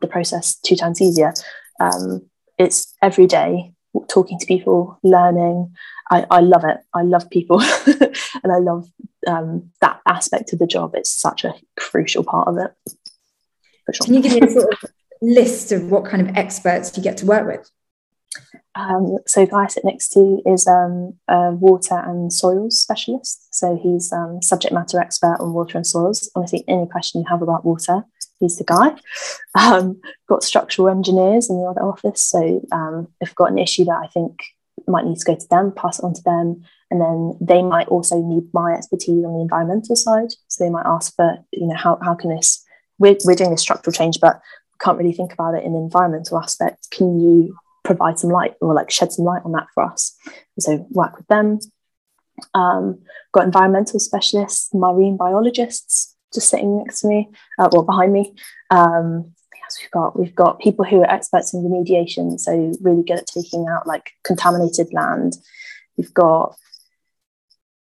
the 0.02 0.08
process 0.08 0.56
two 0.58 0.76
times 0.76 1.02
easier 1.02 1.34
um, 1.80 2.22
it's 2.58 2.94
every 3.02 3.28
day 3.28 3.74
talking 4.08 4.40
to 4.40 4.46
people 4.46 5.00
learning 5.04 5.74
I, 6.12 6.26
I 6.30 6.40
love 6.42 6.66
it. 6.66 6.78
I 6.94 7.04
love 7.04 7.30
people 7.30 7.62
and 7.88 8.52
I 8.52 8.58
love 8.58 8.92
um, 9.26 9.72
that 9.80 10.02
aspect 10.06 10.52
of 10.52 10.60
the 10.60 10.68
job. 10.68 10.92
It's 10.94 11.10
such 11.10 11.46
a 11.46 11.54
crucial 11.80 12.24
part 12.24 12.50
of 12.50 12.58
it. 12.58 12.72
Sure. 13.94 14.06
Can 14.06 14.14
you 14.16 14.22
give 14.22 14.34
me 14.34 14.42
a 14.42 14.52
sort 14.52 14.74
of 14.74 14.92
list 15.22 15.72
of 15.72 15.90
what 15.90 16.06
kind 16.06 16.30
of 16.30 16.36
experts 16.36 16.96
you 16.98 17.02
get 17.02 17.18
to 17.18 17.26
work 17.26 17.48
with? 17.48 17.70
Um, 18.76 19.18
so 19.28 19.44
the 19.44 19.52
guy 19.52 19.64
I 19.64 19.68
sit 19.68 19.84
next 19.84 20.10
to 20.10 20.42
is 20.46 20.68
um, 20.68 21.14
a 21.28 21.52
water 21.52 21.96
and 21.96 22.32
soils 22.32 22.80
specialist. 22.80 23.54
So 23.54 23.80
he's 23.82 24.12
um, 24.14 24.42
subject 24.42 24.74
matter 24.74 25.00
expert 25.00 25.38
on 25.40 25.54
water 25.54 25.78
and 25.78 25.86
soils. 25.86 26.32
Honestly, 26.36 26.64
any 26.68 26.88
question 26.88 27.22
you 27.22 27.28
have 27.30 27.42
about 27.42 27.66
water, 27.66 28.04
he's 28.40 28.58
the 28.58 28.64
guy. 28.64 28.96
Um, 29.56 30.00
got 30.28 30.44
structural 30.44 30.90
engineers 30.90 31.50
in 31.50 31.58
the 31.58 31.68
other 31.68 31.82
office. 31.82 32.22
So 32.22 32.62
um, 32.72 33.08
if 33.20 33.30
I've 33.30 33.36
got 33.36 33.52
an 33.52 33.60
issue 33.60 33.86
that 33.86 34.02
I 34.04 34.08
think 34.08 34.40
might 34.88 35.06
need 35.06 35.18
to 35.18 35.26
go 35.26 35.36
to 35.36 35.48
them, 35.50 35.74
pass 35.74 36.00
it 36.00 36.06
on 36.06 36.14
to 36.14 36.24
them, 36.24 36.64
and 36.90 37.02
then 37.02 37.38
they 37.42 37.62
might 37.62 37.88
also 37.88 38.22
need 38.22 38.44
my 38.54 38.74
expertise 38.74 39.24
on 39.24 39.34
the 39.34 39.42
environmental 39.42 39.96
side. 39.96 40.32
So 40.48 40.64
they 40.64 40.70
might 40.70 40.86
ask 40.86 41.16
for, 41.16 41.38
you 41.52 41.68
know, 41.68 41.76
how, 41.76 42.00
how 42.02 42.16
can 42.16 42.30
this, 42.30 42.66
we're, 42.98 43.18
we're 43.26 43.36
doing 43.36 43.52
this 43.52 43.62
structural 43.62 43.94
change, 43.94 44.20
but 44.20 44.42
can't 44.82 44.98
really 44.98 45.14
think 45.14 45.32
about 45.32 45.54
it 45.54 45.64
in 45.64 45.76
an 45.76 45.82
environmental 45.82 46.40
aspect. 46.40 46.90
Can 46.90 47.20
you 47.20 47.56
provide 47.94 48.20
some 48.20 48.30
light 48.30 48.56
or 48.62 48.74
like 48.74 48.92
shed 48.92 49.12
some 49.12 49.26
light 49.26 49.42
on 49.46 49.52
that 49.54 49.68
for 49.74 49.84
us? 49.84 50.16
So 50.60 50.86
work 50.92 51.18
with 51.18 51.28
them. 51.28 51.60
Um, 52.54 53.00
got 53.34 53.46
environmental 53.46 54.00
specialists, 54.00 54.74
marine 54.74 55.18
biologists 55.18 56.16
just 56.34 56.50
sitting 56.50 56.78
next 56.78 57.02
to 57.02 57.08
me, 57.08 57.30
uh, 57.60 57.70
well 57.72 57.84
behind 57.84 58.14
me. 58.14 58.34
Um, 58.70 59.34
we've 59.80 59.92
got? 59.92 60.20
We've 60.20 60.36
got 60.36 60.60
people 60.60 60.86
who 60.86 61.02
are 61.02 61.10
experts 61.10 61.54
in 61.54 61.64
remediation, 61.64 62.40
so 62.40 62.74
really 62.82 63.04
good 63.04 63.20
at 63.20 63.28
taking 63.28 63.68
out 63.68 63.88
like 63.88 64.12
contaminated 64.24 64.94
land. 64.94 65.38
We've 65.98 66.14
got 66.14 66.56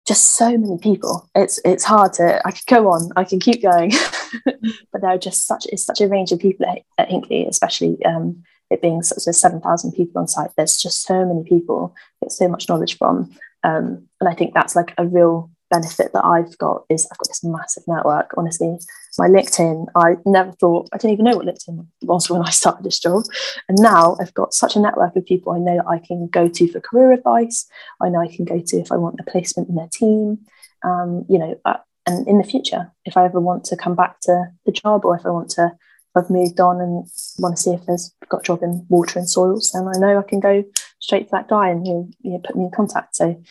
just 0.06 0.36
so 0.36 0.56
many 0.56 0.78
people. 0.78 1.28
It's 1.34 1.60
it's 1.64 1.84
hard 1.84 2.12
to. 2.14 2.40
I 2.46 2.50
could 2.50 2.66
go 2.66 2.88
on. 2.88 3.10
I 3.16 3.24
can 3.24 3.40
keep 3.40 3.62
going, 3.62 3.92
but 4.44 5.00
there 5.00 5.10
are 5.10 5.18
just 5.18 5.46
such 5.46 5.66
it's 5.66 5.84
such 5.84 6.00
a 6.00 6.08
range 6.08 6.32
of 6.32 6.38
people 6.38 6.66
at, 6.66 6.82
at 6.98 7.08
Hinkley, 7.08 7.48
especially 7.48 7.98
um, 8.04 8.42
it 8.72 8.82
being 8.82 9.02
such 9.02 9.26
as 9.28 9.40
seven 9.40 9.60
thousand 9.60 9.92
people 9.92 10.20
on 10.20 10.28
site. 10.28 10.50
There's 10.56 10.76
just 10.76 11.02
so 11.02 11.24
many 11.24 11.44
people. 11.44 11.94
Get 12.22 12.32
so 12.32 12.48
much 12.48 12.68
knowledge 12.68 12.98
from, 12.98 13.30
um, 13.64 14.08
and 14.20 14.28
I 14.28 14.34
think 14.34 14.54
that's 14.54 14.76
like 14.76 14.94
a 14.98 15.06
real 15.06 15.50
benefit 15.72 16.12
that 16.12 16.24
I've 16.24 16.56
got 16.58 16.84
is 16.90 17.08
I've 17.10 17.18
got 17.18 17.28
this 17.28 17.42
massive 17.42 17.84
network. 17.86 18.32
Honestly, 18.36 18.78
my 19.18 19.26
LinkedIn, 19.26 19.86
I 19.96 20.16
never 20.26 20.52
thought, 20.52 20.88
I 20.92 20.98
didn't 20.98 21.14
even 21.14 21.24
know 21.24 21.36
what 21.36 21.46
LinkedIn 21.46 21.86
was 22.02 22.28
when 22.28 22.42
I 22.42 22.50
started 22.50 22.84
this 22.84 23.00
job. 23.00 23.24
And 23.68 23.78
now 23.80 24.16
I've 24.20 24.34
got 24.34 24.52
such 24.52 24.76
a 24.76 24.80
network 24.80 25.16
of 25.16 25.24
people 25.24 25.52
I 25.52 25.58
know 25.58 25.76
that 25.76 25.88
I 25.88 25.98
can 25.98 26.28
go 26.28 26.46
to 26.46 26.70
for 26.70 26.80
career 26.80 27.12
advice. 27.12 27.66
I 28.02 28.10
know 28.10 28.20
I 28.20 28.28
can 28.28 28.44
go 28.44 28.60
to 28.60 28.76
if 28.76 28.92
I 28.92 28.96
want 28.96 29.20
a 29.20 29.30
placement 29.30 29.70
in 29.70 29.76
their 29.76 29.88
team. 29.90 30.38
Um, 30.84 31.24
you 31.28 31.38
know, 31.38 31.58
uh, 31.64 31.78
and 32.06 32.26
in 32.28 32.38
the 32.38 32.44
future, 32.44 32.92
if 33.04 33.16
I 33.16 33.24
ever 33.24 33.40
want 33.40 33.64
to 33.66 33.76
come 33.76 33.94
back 33.94 34.20
to 34.22 34.46
the 34.66 34.72
job 34.72 35.04
or 35.04 35.16
if 35.16 35.24
I 35.24 35.30
want 35.30 35.50
to, 35.50 35.72
I've 36.14 36.30
moved 36.30 36.60
on 36.60 36.80
and 36.80 37.06
want 37.38 37.56
to 37.56 37.62
see 37.62 37.70
if 37.70 37.86
there's 37.86 38.14
got 38.28 38.40
a 38.40 38.44
job 38.44 38.62
in 38.62 38.84
water 38.88 39.18
and 39.18 39.28
soils, 39.28 39.70
then 39.72 39.88
I 39.88 39.98
know 39.98 40.18
I 40.18 40.22
can 40.22 40.40
go 40.40 40.64
straight 40.98 41.28
to 41.28 41.30
that 41.32 41.48
guy 41.48 41.68
and 41.68 41.86
he'll 41.86 42.08
know, 42.22 42.38
put 42.44 42.56
me 42.56 42.64
in 42.64 42.70
contact. 42.70 43.16
So 43.16 43.42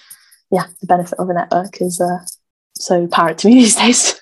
yeah, 0.52 0.66
the 0.80 0.88
benefit 0.88 1.18
of 1.18 1.30
a 1.30 1.34
network 1.34 1.82
is 1.82 2.00
uh, 2.00 2.20
so 2.76 3.06
apparent 3.06 3.40
to 3.40 3.48
me 3.48 3.56
these 3.60 3.76
days. 3.76 4.20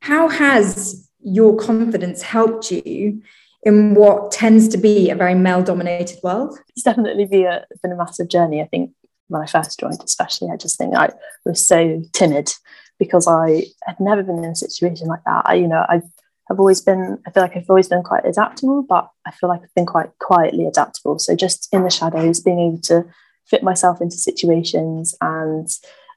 How 0.00 0.28
has 0.28 1.08
your 1.20 1.56
confidence 1.56 2.22
helped 2.22 2.70
you 2.70 3.22
in 3.62 3.94
what 3.94 4.32
tends 4.32 4.68
to 4.68 4.78
be 4.78 5.10
a 5.10 5.14
very 5.14 5.34
male 5.34 5.62
dominated 5.62 6.18
world? 6.22 6.58
It's 6.70 6.82
definitely 6.82 7.24
been 7.24 7.46
a, 7.46 7.64
been 7.82 7.92
a 7.92 7.96
massive 7.96 8.28
journey. 8.28 8.60
I 8.60 8.66
think 8.66 8.92
when 9.28 9.42
I 9.42 9.46
first 9.46 9.80
joined, 9.80 10.02
especially, 10.04 10.50
I 10.50 10.56
just 10.56 10.76
think 10.76 10.94
I 10.94 11.10
was 11.44 11.66
so 11.66 12.02
timid 12.12 12.52
because 12.98 13.26
I 13.26 13.64
had 13.84 13.98
never 14.00 14.22
been 14.22 14.38
in 14.38 14.50
a 14.50 14.54
situation 14.54 15.08
like 15.08 15.24
that. 15.24 15.42
I, 15.46 15.54
you 15.54 15.68
know, 15.68 15.84
I 15.88 16.02
have 16.48 16.58
always 16.58 16.80
been, 16.80 17.18
I 17.26 17.30
feel 17.30 17.42
like 17.42 17.56
I've 17.56 17.68
always 17.68 17.88
been 17.88 18.02
quite 18.02 18.24
adaptable, 18.24 18.82
but 18.82 19.08
I 19.26 19.30
feel 19.30 19.48
like 19.48 19.62
I've 19.62 19.74
been 19.74 19.86
quite 19.86 20.10
quietly 20.20 20.66
adaptable. 20.66 21.18
So 21.18 21.34
just 21.34 21.68
in 21.72 21.84
the 21.84 21.90
shadows, 21.90 22.40
being 22.40 22.60
able 22.60 22.80
to 22.82 23.06
fit 23.46 23.62
myself 23.62 24.00
into 24.00 24.16
situations 24.16 25.14
and 25.20 25.68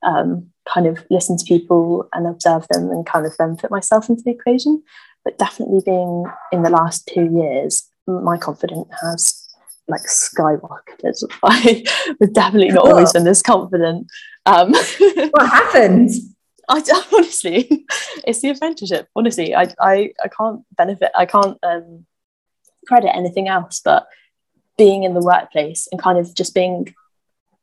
um, 0.03 0.47
kind 0.71 0.87
of 0.87 1.05
listen 1.09 1.37
to 1.37 1.45
people 1.45 2.07
and 2.13 2.27
observe 2.27 2.67
them 2.69 2.89
and 2.89 3.05
kind 3.05 3.25
of 3.25 3.35
then 3.37 3.57
fit 3.57 3.71
myself 3.71 4.09
into 4.09 4.23
the 4.23 4.31
equation. 4.31 4.83
But 5.23 5.37
definitely 5.37 5.81
being 5.85 6.25
in 6.51 6.63
the 6.63 6.69
last 6.69 7.09
two 7.13 7.29
years, 7.33 7.87
my 8.05 8.37
confidence 8.37 8.87
has 9.01 9.47
like 9.87 10.03
skyrocketed. 10.03 11.23
I 11.43 11.83
was 12.19 12.29
definitely 12.31 12.69
not 12.69 12.87
always 12.87 13.13
been 13.13 13.23
this 13.23 13.41
confident. 13.41 14.07
Um, 14.45 14.71
what 15.31 15.49
happened? 15.49 16.11
I 16.69 16.83
honestly, 17.13 17.85
it's 18.25 18.41
the 18.41 18.49
apprenticeship. 18.49 19.07
Honestly, 19.15 19.55
I 19.55 19.73
I, 19.79 20.11
I 20.23 20.27
can't 20.27 20.63
benefit. 20.75 21.11
I 21.15 21.25
can't 21.25 21.57
um, 21.63 22.05
credit 22.87 23.15
anything 23.15 23.47
else 23.47 23.81
but 23.83 24.07
being 24.77 25.03
in 25.03 25.13
the 25.13 25.21
workplace 25.21 25.87
and 25.91 26.01
kind 26.01 26.17
of 26.17 26.33
just 26.35 26.53
being 26.53 26.93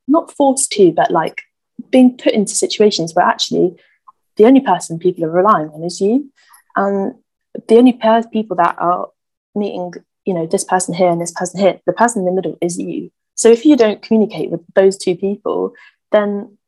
not 0.09 0.33
forced 0.33 0.73
to, 0.73 0.93
but 0.93 1.11
like 1.11 1.43
being 1.91 2.17
put 2.17 2.33
into 2.33 2.55
situations 2.55 3.15
where 3.15 3.25
actually 3.25 3.77
the 4.37 4.45
only 4.45 4.61
person 4.61 4.99
people 4.99 5.25
are 5.25 5.31
relying 5.31 5.69
on 5.69 5.85
is 5.85 6.01
you. 6.01 6.31
And 6.77 7.15
the 7.69 7.77
only 7.77 7.93
pair 7.93 8.19
of 8.19 8.31
people 8.33 8.57
that 8.57 8.77
are 8.79 9.09
meeting, 9.55 9.95
you 10.25 10.35
know, 10.35 10.47
this 10.47 10.65
person 10.65 10.93
here 10.95 11.09
and 11.09 11.21
this 11.21 11.33
person 11.33 11.61
here, 11.61 11.81
the 11.87 11.93
person 11.93 12.21
in 12.21 12.27
the 12.27 12.33
middle 12.33 12.59
is 12.61 12.79
you. 12.79 13.13
So 13.37 13.49
if 13.49 13.65
you 13.65 13.77
don't 13.77 14.03
communicate 14.03 14.51
with 14.51 14.61
those 14.75 14.97
two 14.97 15.17
people, 15.17 15.75
then 16.11 16.59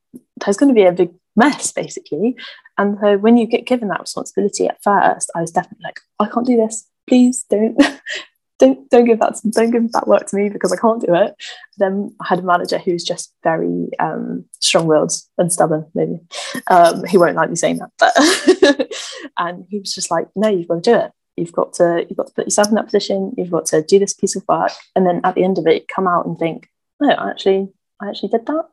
there's 0.44 0.57
going 0.57 0.68
to 0.68 0.75
be 0.75 0.85
a 0.85 0.92
big 0.92 1.11
mess 1.37 1.72
basically. 1.72 2.37
And 2.79 2.99
so 3.01 3.18
when 3.18 3.37
you 3.37 3.46
get 3.46 3.66
given 3.66 3.88
that 3.88 4.01
responsibility 4.01 4.66
at 4.66 4.83
first, 4.83 5.31
I 5.35 5.40
was 5.40 5.51
definitely 5.51 5.85
like, 5.85 6.01
I 6.18 6.27
can't 6.27 6.46
do 6.46 6.57
this. 6.57 6.88
Please 7.09 7.44
don't 7.49 7.77
don't 8.59 8.88
don't 8.90 9.05
give 9.05 9.20
that 9.20 9.38
don't 9.51 9.70
give 9.70 9.92
that 9.92 10.09
work 10.09 10.27
to 10.27 10.37
me 10.37 10.49
because 10.49 10.72
I 10.72 10.77
can't 10.77 11.01
do 11.01 11.14
it. 11.14 11.35
Then 11.79 12.14
I 12.20 12.27
had 12.29 12.38
a 12.38 12.42
manager 12.42 12.79
who's 12.79 13.05
just 13.05 13.35
very 13.42 13.90
um, 13.99 14.44
strong-willed 14.61 15.12
and 15.38 15.53
stubborn. 15.53 15.87
Maybe 15.94 16.20
um, 16.68 17.05
he 17.05 17.18
won't 17.18 17.37
like 17.37 17.51
me 17.51 17.57
saying 17.57 17.79
that, 17.79 17.90
but 17.99 18.90
and 19.38 19.66
he 19.68 19.79
was 19.79 19.94
just 19.94 20.11
like, 20.11 20.29
"No, 20.35 20.49
you've 20.49 20.68
got 20.68 20.83
to 20.83 20.90
do 20.92 20.96
it. 20.96 21.12
You've 21.37 21.53
got 21.53 21.75
to 21.75 22.07
you've 22.09 22.16
got 22.16 22.29
to 22.29 22.35
put 22.35 22.46
yourself 22.46 22.68
in 22.68 22.75
that 22.75 22.87
position. 22.87 23.35
You've 23.37 23.51
got 23.51 23.66
to 23.66 23.83
do 23.83 23.99
this 23.99 24.14
piece 24.14 24.37
of 24.37 24.44
work, 24.49 24.72
and 24.94 25.07
then 25.07 25.20
at 25.25 25.35
the 25.35 25.44
end 25.44 25.59
of 25.59 25.66
it, 25.66 25.88
come 25.88 26.09
out 26.09 26.27
and 26.27 26.38
think, 26.38 26.68
no, 27.01 27.11
I 27.11 27.31
actually 27.31 27.68
I 28.01 28.09
actually 28.09 28.31
did 28.31 28.46
that." 28.46 28.64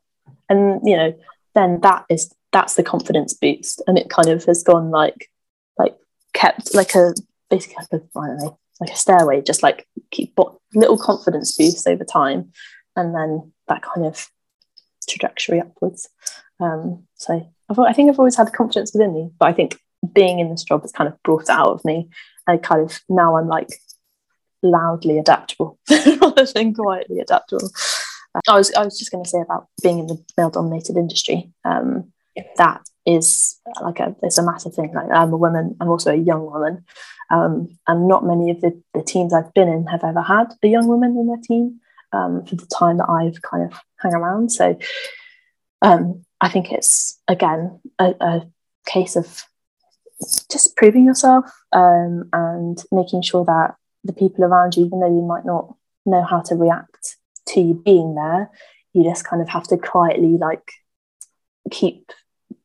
And 0.49 0.81
you 0.83 0.95
know, 0.95 1.13
then 1.55 1.81
that 1.81 2.05
is 2.09 2.33
that's 2.53 2.75
the 2.75 2.83
confidence 2.83 3.33
boost, 3.33 3.81
and 3.87 3.97
it 3.97 4.09
kind 4.09 4.29
of 4.29 4.45
has 4.45 4.63
gone 4.63 4.91
like 4.91 5.29
like 5.77 5.97
kept 6.33 6.73
like 6.73 6.95
a 6.95 7.13
basically 7.49 7.75
like 7.79 8.01
a 8.01 8.19
I 8.19 8.27
don't 8.27 8.37
know 8.37 8.59
like 8.79 8.91
a 8.91 8.95
stairway, 8.95 9.41
just 9.41 9.63
like 9.63 9.87
keep 10.11 10.37
little 10.73 10.97
confidence 10.97 11.55
boosts 11.57 11.85
over 11.85 12.05
time, 12.05 12.51
and 12.95 13.13
then 13.13 13.51
that 13.67 13.81
kind 13.81 14.05
of 14.05 14.27
trajectory 15.09 15.59
upwards. 15.59 16.09
Um, 16.59 17.03
so 17.15 17.45
I've, 17.69 17.79
I 17.79 17.93
think 17.93 18.09
I've 18.09 18.19
always 18.19 18.37
had 18.37 18.53
confidence 18.53 18.93
within 18.93 19.13
me, 19.13 19.31
but 19.37 19.47
I 19.47 19.53
think 19.53 19.77
being 20.13 20.39
in 20.39 20.49
this 20.49 20.63
job 20.63 20.81
has 20.81 20.91
kind 20.91 21.07
of 21.07 21.21
brought 21.23 21.43
it 21.43 21.49
out 21.49 21.67
of 21.67 21.85
me. 21.85 22.09
I 22.47 22.57
kind 22.57 22.81
of 22.81 22.99
now 23.09 23.37
I'm 23.37 23.47
like 23.47 23.69
loudly 24.61 25.17
adaptable 25.17 25.79
rather 25.89 26.45
than 26.45 26.73
quietly 26.73 27.19
adaptable. 27.19 27.69
I 28.47 28.57
was 28.57 28.73
I 28.73 28.83
was 28.83 28.97
just 28.97 29.11
going 29.11 29.23
to 29.23 29.29
say 29.29 29.41
about 29.41 29.67
being 29.81 29.99
in 29.99 30.07
the 30.07 30.23
male 30.37 30.49
dominated 30.49 30.97
industry. 30.97 31.51
Um, 31.63 32.12
that 32.57 32.81
is 33.05 33.59
like 33.81 33.99
a 33.99 34.15
it's 34.23 34.37
a 34.37 34.43
massive 34.43 34.73
thing. 34.73 34.93
Like 34.93 35.11
I'm 35.13 35.33
a 35.33 35.37
woman, 35.37 35.75
I'm 35.79 35.89
also 35.89 36.11
a 36.11 36.15
young 36.15 36.45
woman, 36.45 36.85
um, 37.29 37.77
and 37.87 38.07
not 38.07 38.25
many 38.25 38.51
of 38.51 38.61
the, 38.61 38.81
the 38.93 39.03
teams 39.03 39.33
I've 39.33 39.53
been 39.53 39.67
in 39.67 39.87
have 39.87 40.03
ever 40.03 40.21
had 40.21 40.53
a 40.63 40.67
young 40.67 40.87
woman 40.87 41.17
in 41.17 41.27
their 41.27 41.41
team 41.43 41.79
um, 42.11 42.45
for 42.45 42.55
the 42.55 42.67
time 42.67 42.97
that 42.97 43.09
I've 43.09 43.41
kind 43.41 43.63
of 43.63 43.79
hang 43.99 44.13
around. 44.13 44.51
So 44.51 44.77
um, 45.81 46.23
I 46.39 46.49
think 46.49 46.71
it's 46.71 47.19
again 47.27 47.79
a, 47.99 48.13
a, 48.19 48.41
case 48.85 49.15
of 49.15 49.43
just 50.51 50.75
proving 50.75 51.05
yourself 51.05 51.45
um, 51.71 52.29
and 52.33 52.83
making 52.91 53.21
sure 53.21 53.45
that 53.45 53.75
the 54.03 54.11
people 54.11 54.43
around 54.43 54.75
you, 54.75 54.85
even 54.85 54.99
though 54.99 55.07
you 55.07 55.21
might 55.21 55.45
not 55.45 55.73
know 56.05 56.21
how 56.21 56.41
to 56.41 56.55
react 56.55 57.15
to 57.47 57.61
you 57.61 57.73
being 57.73 58.13
there, 58.15 58.49
you 58.91 59.03
just 59.03 59.25
kind 59.25 59.41
of 59.41 59.47
have 59.47 59.63
to 59.63 59.77
quietly 59.77 60.37
like 60.37 60.69
keep 61.71 62.11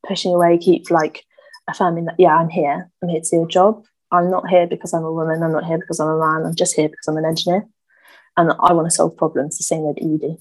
pushing 0.07 0.35
away, 0.35 0.59
keep 0.59 0.91
like 0.91 1.25
affirming 1.69 2.07
that, 2.07 2.17
yeah, 2.19 2.37
I'm 2.37 2.49
here, 2.49 2.91
I'm 3.03 3.09
here 3.09 3.21
to 3.21 3.31
do 3.31 3.45
a 3.45 3.49
job. 3.49 3.85
I'm 4.11 4.31
not 4.31 4.49
here 4.49 4.67
because 4.67 4.95
I'm 4.95 5.05
a 5.05 5.13
woman, 5.13 5.43
I'm 5.43 5.53
not 5.53 5.67
here 5.67 5.79
because 5.79 6.01
I'm 6.01 6.09
a 6.09 6.19
man, 6.19 6.47
I'm 6.47 6.55
just 6.55 6.75
here 6.75 6.89
because 6.89 7.07
I'm 7.09 7.19
an 7.19 7.27
engineer. 7.27 7.67
And 8.37 8.53
I 8.61 8.73
want 8.73 8.87
to 8.87 8.95
solve 8.95 9.17
problems 9.17 9.59
the 9.59 9.65
same 9.65 9.83
way 9.83 9.93
that 9.95 10.03
you 10.03 10.19
do. 10.19 10.39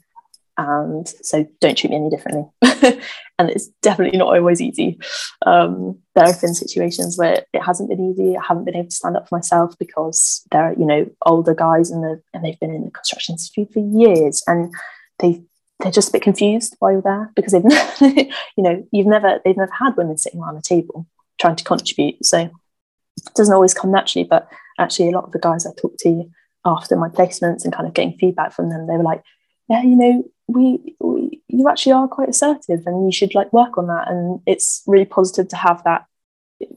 And 0.57 1.07
so 1.21 1.45
don't 1.61 1.77
treat 1.77 1.91
me 1.91 1.97
any 1.97 2.09
differently. 2.09 2.45
and 3.39 3.49
it's 3.49 3.67
definitely 3.81 4.17
not 4.17 4.35
always 4.35 4.61
easy. 4.61 4.99
Um, 5.45 5.99
there 6.15 6.25
have 6.25 6.41
been 6.41 6.55
situations 6.55 7.17
where 7.17 7.45
it 7.53 7.61
hasn't 7.61 7.89
been 7.89 8.11
easy. 8.11 8.35
I 8.35 8.43
haven't 8.47 8.65
been 8.65 8.75
able 8.75 8.89
to 8.89 8.95
stand 8.95 9.17
up 9.17 9.29
for 9.29 9.35
myself 9.35 9.75
because 9.77 10.43
they're, 10.51 10.73
you 10.73 10.85
know, 10.85 11.05
older 11.25 11.53
guys 11.53 11.91
and, 11.91 12.03
the, 12.03 12.21
and 12.33 12.43
they've 12.43 12.59
been 12.59 12.73
in 12.73 12.85
the 12.85 12.91
construction 12.91 13.33
industry 13.33 13.67
for 13.71 13.79
years 13.79 14.43
and 14.47 14.73
they 15.19 15.43
they're 15.79 15.91
just 15.91 16.09
a 16.09 16.11
bit 16.11 16.21
confused 16.21 16.75
while 16.79 16.91
you're 16.91 17.01
there 17.01 17.31
because 17.35 17.53
they've 17.53 18.27
you 18.57 18.63
know 18.63 18.85
you've 18.91 19.07
never 19.07 19.39
they've 19.43 19.57
never 19.57 19.71
had 19.71 19.95
women 19.95 20.17
sitting 20.17 20.41
around 20.41 20.57
a 20.57 20.61
table 20.61 21.07
trying 21.39 21.55
to 21.55 21.63
contribute. 21.63 22.25
So 22.25 22.39
it 22.39 23.33
doesn't 23.35 23.53
always 23.53 23.73
come 23.73 23.91
naturally 23.91 24.27
but 24.27 24.47
actually 24.79 25.09
a 25.09 25.11
lot 25.11 25.23
of 25.23 25.31
the 25.31 25.39
guys 25.39 25.65
i 25.65 25.71
talked 25.75 25.99
to 25.99 26.29
after 26.65 26.95
my 26.95 27.09
placements 27.09 27.63
and 27.63 27.73
kind 27.73 27.87
of 27.87 27.93
getting 27.95 28.15
feedback 28.17 28.53
from 28.53 28.69
them 28.69 28.85
they 28.85 28.95
were 28.95 29.03
like 29.03 29.23
yeah 29.69 29.81
you 29.81 29.95
know 29.95 30.23
we, 30.47 30.95
we 30.99 31.41
you 31.47 31.67
actually 31.69 31.91
are 31.91 32.07
quite 32.07 32.29
assertive 32.29 32.83
and 32.85 33.05
you 33.05 33.11
should 33.11 33.35
like 33.35 33.51
work 33.51 33.77
on 33.77 33.87
that. 33.87 34.09
And 34.09 34.39
it's 34.45 34.83
really 34.87 35.05
positive 35.05 35.47
to 35.49 35.55
have 35.55 35.83
that 35.83 36.05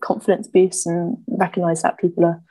confidence 0.00 0.48
boost 0.48 0.86
and 0.86 1.18
recognize 1.28 1.82
that 1.82 1.98
people 1.98 2.24
are 2.24 2.42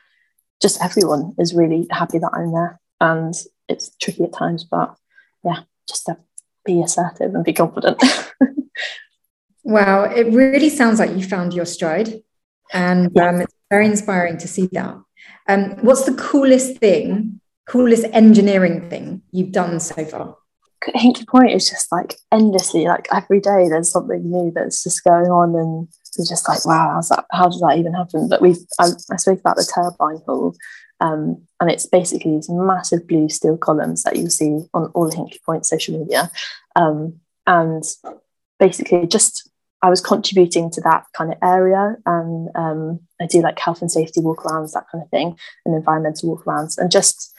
just 0.62 0.82
everyone 0.84 1.34
is 1.40 1.54
really 1.54 1.88
happy 1.92 2.20
that 2.20 2.32
i'm 2.34 2.52
there. 2.52 2.80
And 3.00 3.34
it's 3.68 3.96
tricky 3.98 4.24
at 4.24 4.34
times 4.34 4.64
but 4.64 4.96
yeah 5.44 5.62
just 5.88 6.06
to 6.06 6.18
be 6.66 6.82
assertive 6.82 7.34
and 7.34 7.44
be 7.44 7.54
confident. 7.54 8.02
wow, 9.64 10.04
it 10.04 10.34
really 10.34 10.70
sounds 10.70 11.00
like 11.00 11.12
you 11.12 11.24
found 11.24 11.54
your 11.54 11.66
stride, 11.66 12.22
and 12.74 13.12
yeah. 13.16 13.30
um, 13.30 13.42
it's 13.42 13.54
very 13.70 13.86
inspiring 13.86 14.38
to 14.38 14.48
see 14.48 14.68
that. 14.74 14.96
Um, 15.48 15.72
what's 15.82 16.06
the 16.06 16.14
coolest 16.14 16.78
thing, 16.78 17.42
coolest 17.68 18.06
engineering 18.14 18.90
thing 18.90 19.22
you've 19.32 19.52
done 19.52 19.80
so 19.80 20.06
far? 20.06 20.38
Hinkley 20.88 21.28
Point 21.28 21.52
is 21.52 21.70
just 21.70 21.92
like 21.92 22.16
endlessly, 22.32 22.86
like 22.86 23.08
every 23.14 23.42
day 23.42 23.68
there's 23.68 23.92
something 23.92 24.30
new 24.30 24.52
that's 24.54 24.84
just 24.84 25.04
going 25.04 25.28
on, 25.28 25.56
and 25.56 25.88
it's 26.18 26.30
just 26.30 26.48
like, 26.48 26.66
wow, 26.66 26.94
how's 26.96 27.10
that? 27.10 27.26
How 27.32 27.46
does 27.46 27.60
that 27.62 27.78
even 27.78 27.94
happen? 27.94 28.28
But 28.30 28.42
we, 28.42 28.56
I, 28.80 28.90
I 29.12 29.18
spoke 29.18 29.40
about 29.40 29.58
the 29.58 29.72
turbine 29.74 30.22
hall, 30.26 30.56
um, 31.00 31.42
and 31.60 31.70
it's 31.70 31.86
basically 31.86 32.36
these 32.36 32.50
massive 32.50 33.08
blue 33.08 33.30
steel 33.30 33.58
columns 33.58 34.04
that 34.04 34.16
you'll 34.16 34.30
see 34.30 34.60
on 34.74 34.92
all 34.94 35.12
Hinkley 35.12 35.42
Point 35.44 35.66
social 35.66 36.00
media. 36.00 36.32
Um, 36.76 37.20
and 37.46 37.84
basically, 38.60 39.08
just 39.08 39.50
I 39.82 39.90
was 39.90 40.02
contributing 40.02 40.70
to 40.72 40.82
that 40.82 41.06
kind 41.14 41.32
of 41.32 41.38
area. 41.42 41.96
And 42.06 42.50
um, 42.56 43.00
I 43.22 43.28
do 43.28 43.42
like 43.42 43.60
health 43.60 43.82
and 43.82 43.92
safety 43.92 44.22
walkarounds, 44.22 44.74
that 44.74 44.86
kind 44.92 45.04
of 45.04 45.10
thing, 45.10 45.38
and 45.66 45.76
environmental 45.76 46.36
walkarounds. 46.36 46.78
And 46.78 46.92
just, 46.92 47.34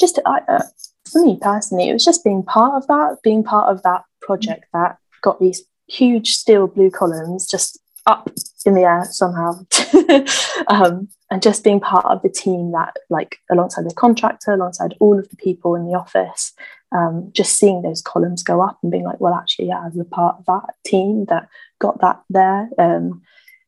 just 0.00 0.18
uh, 0.24 0.62
for 1.10 1.22
me 1.24 1.38
personally, 1.40 1.88
it 1.88 1.92
was 1.92 2.04
just 2.04 2.24
being 2.24 2.42
part 2.42 2.74
of 2.74 2.86
that, 2.88 3.18
being 3.22 3.44
part 3.44 3.70
of 3.70 3.82
that 3.82 4.02
project 4.20 4.66
that 4.72 4.98
got 5.22 5.40
these 5.40 5.62
huge 5.86 6.32
steel 6.32 6.66
blue 6.66 6.90
columns 6.90 7.46
just 7.46 7.78
up 8.06 8.30
in 8.66 8.74
the 8.74 8.82
air 8.82 9.04
somehow. 9.10 9.60
Um, 10.68 11.08
and 11.30 11.42
just 11.42 11.64
being 11.64 11.80
part 11.80 12.06
of 12.06 12.22
the 12.22 12.28
team 12.28 12.70
that 12.72 12.96
like 13.10 13.38
alongside 13.50 13.84
the 13.84 13.94
contractor 13.94 14.52
alongside 14.52 14.94
all 15.00 15.18
of 15.18 15.28
the 15.28 15.36
people 15.36 15.74
in 15.74 15.84
the 15.84 15.98
office 15.98 16.52
um, 16.92 17.30
just 17.32 17.58
seeing 17.58 17.82
those 17.82 18.00
columns 18.00 18.42
go 18.44 18.62
up 18.62 18.78
and 18.82 18.92
being 18.92 19.04
like 19.04 19.20
well 19.20 19.34
actually 19.34 19.66
yeah 19.66 19.80
i 19.80 19.88
was 19.88 19.98
a 19.98 20.04
part 20.04 20.36
of 20.38 20.46
that 20.46 20.74
team 20.84 21.26
that 21.28 21.48
got 21.80 22.00
that 22.00 22.22
there. 22.30 22.68
Um, 22.78 23.22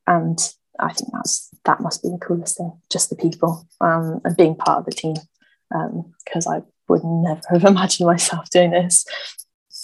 and 0.07 0.39
i 0.79 0.93
think 0.93 1.11
that's 1.13 1.51
that 1.65 1.81
must 1.81 2.03
be 2.03 2.09
the 2.09 2.19
coolest 2.19 2.57
thing 2.57 2.73
just 2.89 3.11
the 3.11 3.17
people 3.17 3.67
um, 3.81 4.21
and 4.25 4.37
being 4.37 4.55
part 4.55 4.79
of 4.79 4.85
the 4.87 4.93
team. 4.93 5.17
Because 6.25 6.47
um, 6.47 6.53
i 6.53 6.63
would 6.89 7.03
never 7.05 7.43
have 7.51 7.65
imagined 7.73 8.07
myself 8.07 8.49
doing 8.51 8.71
this 8.71 9.05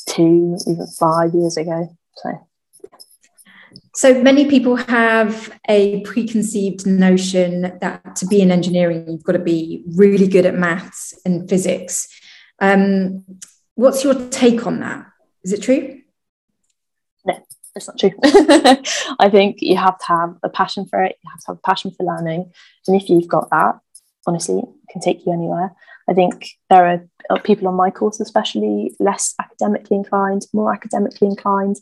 two 0.09 0.57
even 0.67 0.87
five 0.99 1.35
years 1.35 1.57
ago. 1.57 1.89
So 2.17 2.49
so 3.95 4.23
many 4.23 4.49
people 4.49 4.77
have 4.77 5.53
a 5.69 6.01
preconceived 6.03 6.87
notion 6.87 7.79
that 7.81 8.17
to 8.17 8.27
be 8.27 8.41
in 8.41 8.51
engineering, 8.51 9.07
you've 9.09 9.23
got 9.23 9.33
to 9.33 9.39
be 9.39 9.85
really 9.97 10.27
good 10.27 10.47
at 10.47 10.55
maths 10.55 11.13
and 11.27 11.49
physics. 11.49 12.09
Um, 12.59 13.25
what's 13.75 14.03
your 14.03 14.15
take 14.31 14.67
on 14.67 14.81
that? 14.81 15.07
Is 15.45 15.53
it 15.53 15.63
true? 15.63 16.01
No, 17.27 17.39
it's 17.75 17.87
not 17.87 17.99
true. 17.99 18.13
I 19.19 19.29
think 19.31 19.59
you 19.61 19.77
have 19.77 19.99
to 19.99 20.05
have 20.07 20.37
a 20.43 20.49
passion 20.49 20.87
for 20.87 21.03
it. 21.03 21.17
You 21.23 21.31
have 21.31 21.41
to 21.41 21.47
have 21.49 21.57
a 21.59 21.69
passion 21.69 21.91
for 21.91 22.07
learning. 22.07 22.51
And 22.87 23.01
if 23.01 23.11
you've 23.11 23.29
got 23.29 23.51
that, 23.51 23.79
honestly, 24.27 24.59
it 24.59 24.91
can 24.91 25.03
take 25.03 25.27
you 25.27 25.33
anywhere. 25.33 25.73
I 26.09 26.15
think 26.15 26.49
there 26.71 27.09
are 27.31 27.41
people 27.41 27.69
on 27.69 27.75
my 27.75 27.91
course, 27.91 28.21
especially 28.21 28.95
less 28.99 29.35
academically 29.41 29.97
inclined, 29.97 30.43
more 30.53 30.73
academically 30.73 31.29
inclined, 31.29 31.77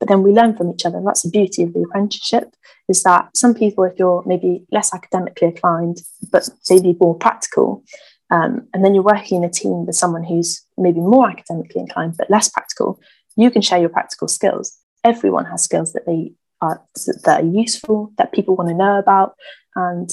but 0.00 0.08
then 0.08 0.22
we 0.22 0.32
learn 0.32 0.56
from 0.56 0.70
each 0.70 0.84
other. 0.84 0.96
And 0.96 1.06
that's 1.06 1.22
the 1.22 1.30
beauty 1.30 1.62
of 1.62 1.74
the 1.74 1.82
apprenticeship 1.82 2.56
is 2.88 3.02
that 3.04 3.36
some 3.36 3.54
people, 3.54 3.84
if 3.84 3.98
you're 3.98 4.24
maybe 4.26 4.64
less 4.72 4.92
academically 4.92 5.48
inclined, 5.48 5.98
but 6.32 6.48
maybe 6.68 6.96
more 6.98 7.14
practical, 7.14 7.84
um, 8.30 8.66
and 8.72 8.84
then 8.84 8.94
you're 8.94 9.04
working 9.04 9.38
in 9.38 9.44
a 9.44 9.52
team 9.52 9.86
with 9.86 9.94
someone 9.94 10.24
who's 10.24 10.64
maybe 10.78 11.00
more 11.00 11.28
academically 11.28 11.80
inclined 11.80 12.16
but 12.16 12.30
less 12.30 12.48
practical, 12.48 12.98
you 13.36 13.50
can 13.50 13.62
share 13.62 13.78
your 13.78 13.88
practical 13.90 14.26
skills. 14.26 14.76
Everyone 15.04 15.44
has 15.44 15.62
skills 15.62 15.92
that 15.92 16.06
they 16.06 16.32
are 16.60 16.82
that 17.24 17.42
are 17.42 17.46
useful, 17.46 18.12
that 18.18 18.32
people 18.32 18.56
want 18.56 18.68
to 18.68 18.74
know 18.74 18.98
about. 18.98 19.34
And 19.76 20.10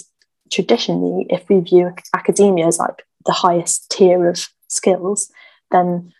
traditionally, 0.51 1.27
if 1.29 1.47
we 1.49 1.59
view 1.59 1.93
academia 2.13 2.67
as 2.67 2.79
like 2.79 3.03
the 3.25 3.33
highest 3.33 3.89
tier 3.91 4.29
of 4.29 4.47
skills, 4.67 5.31
then 5.71 6.11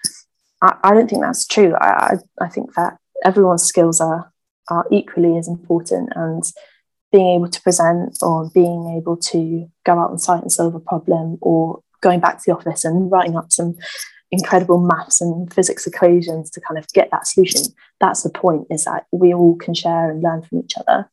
I, 0.61 0.75
I 0.83 0.93
don't 0.93 1.09
think 1.09 1.21
that's 1.21 1.47
true. 1.47 1.75
I, 1.75 2.15
I 2.41 2.49
think 2.49 2.73
that 2.75 2.97
everyone's 3.23 3.63
skills 3.63 4.01
are 4.01 4.31
are 4.69 4.85
equally 4.91 5.37
as 5.37 5.47
important 5.47 6.09
and 6.15 6.43
being 7.11 7.35
able 7.37 7.49
to 7.49 7.61
present 7.61 8.17
or 8.21 8.49
being 8.53 8.97
able 8.97 9.15
to 9.15 9.69
go 9.85 9.93
out 9.97 10.11
on 10.11 10.17
site 10.17 10.41
and 10.41 10.51
solve 10.51 10.75
a 10.75 10.79
problem 10.79 11.37
or 11.41 11.81
going 12.01 12.19
back 12.19 12.37
to 12.37 12.43
the 12.45 12.53
office 12.53 12.83
and 12.83 13.09
writing 13.09 13.37
up 13.37 13.51
some 13.51 13.75
incredible 14.29 14.77
maths 14.77 15.21
and 15.21 15.53
physics 15.53 15.87
equations 15.87 16.49
to 16.49 16.59
kind 16.59 16.77
of 16.77 16.85
get 16.89 17.09
that 17.11 17.25
solution 17.25 17.63
that's 17.99 18.23
the 18.23 18.29
point 18.29 18.67
is 18.69 18.85
that 18.85 19.05
we 19.11 19.33
all 19.33 19.55
can 19.55 19.73
share 19.73 20.11
and 20.11 20.21
learn 20.21 20.41
from 20.41 20.59
each 20.59 20.73
other. 20.77 21.09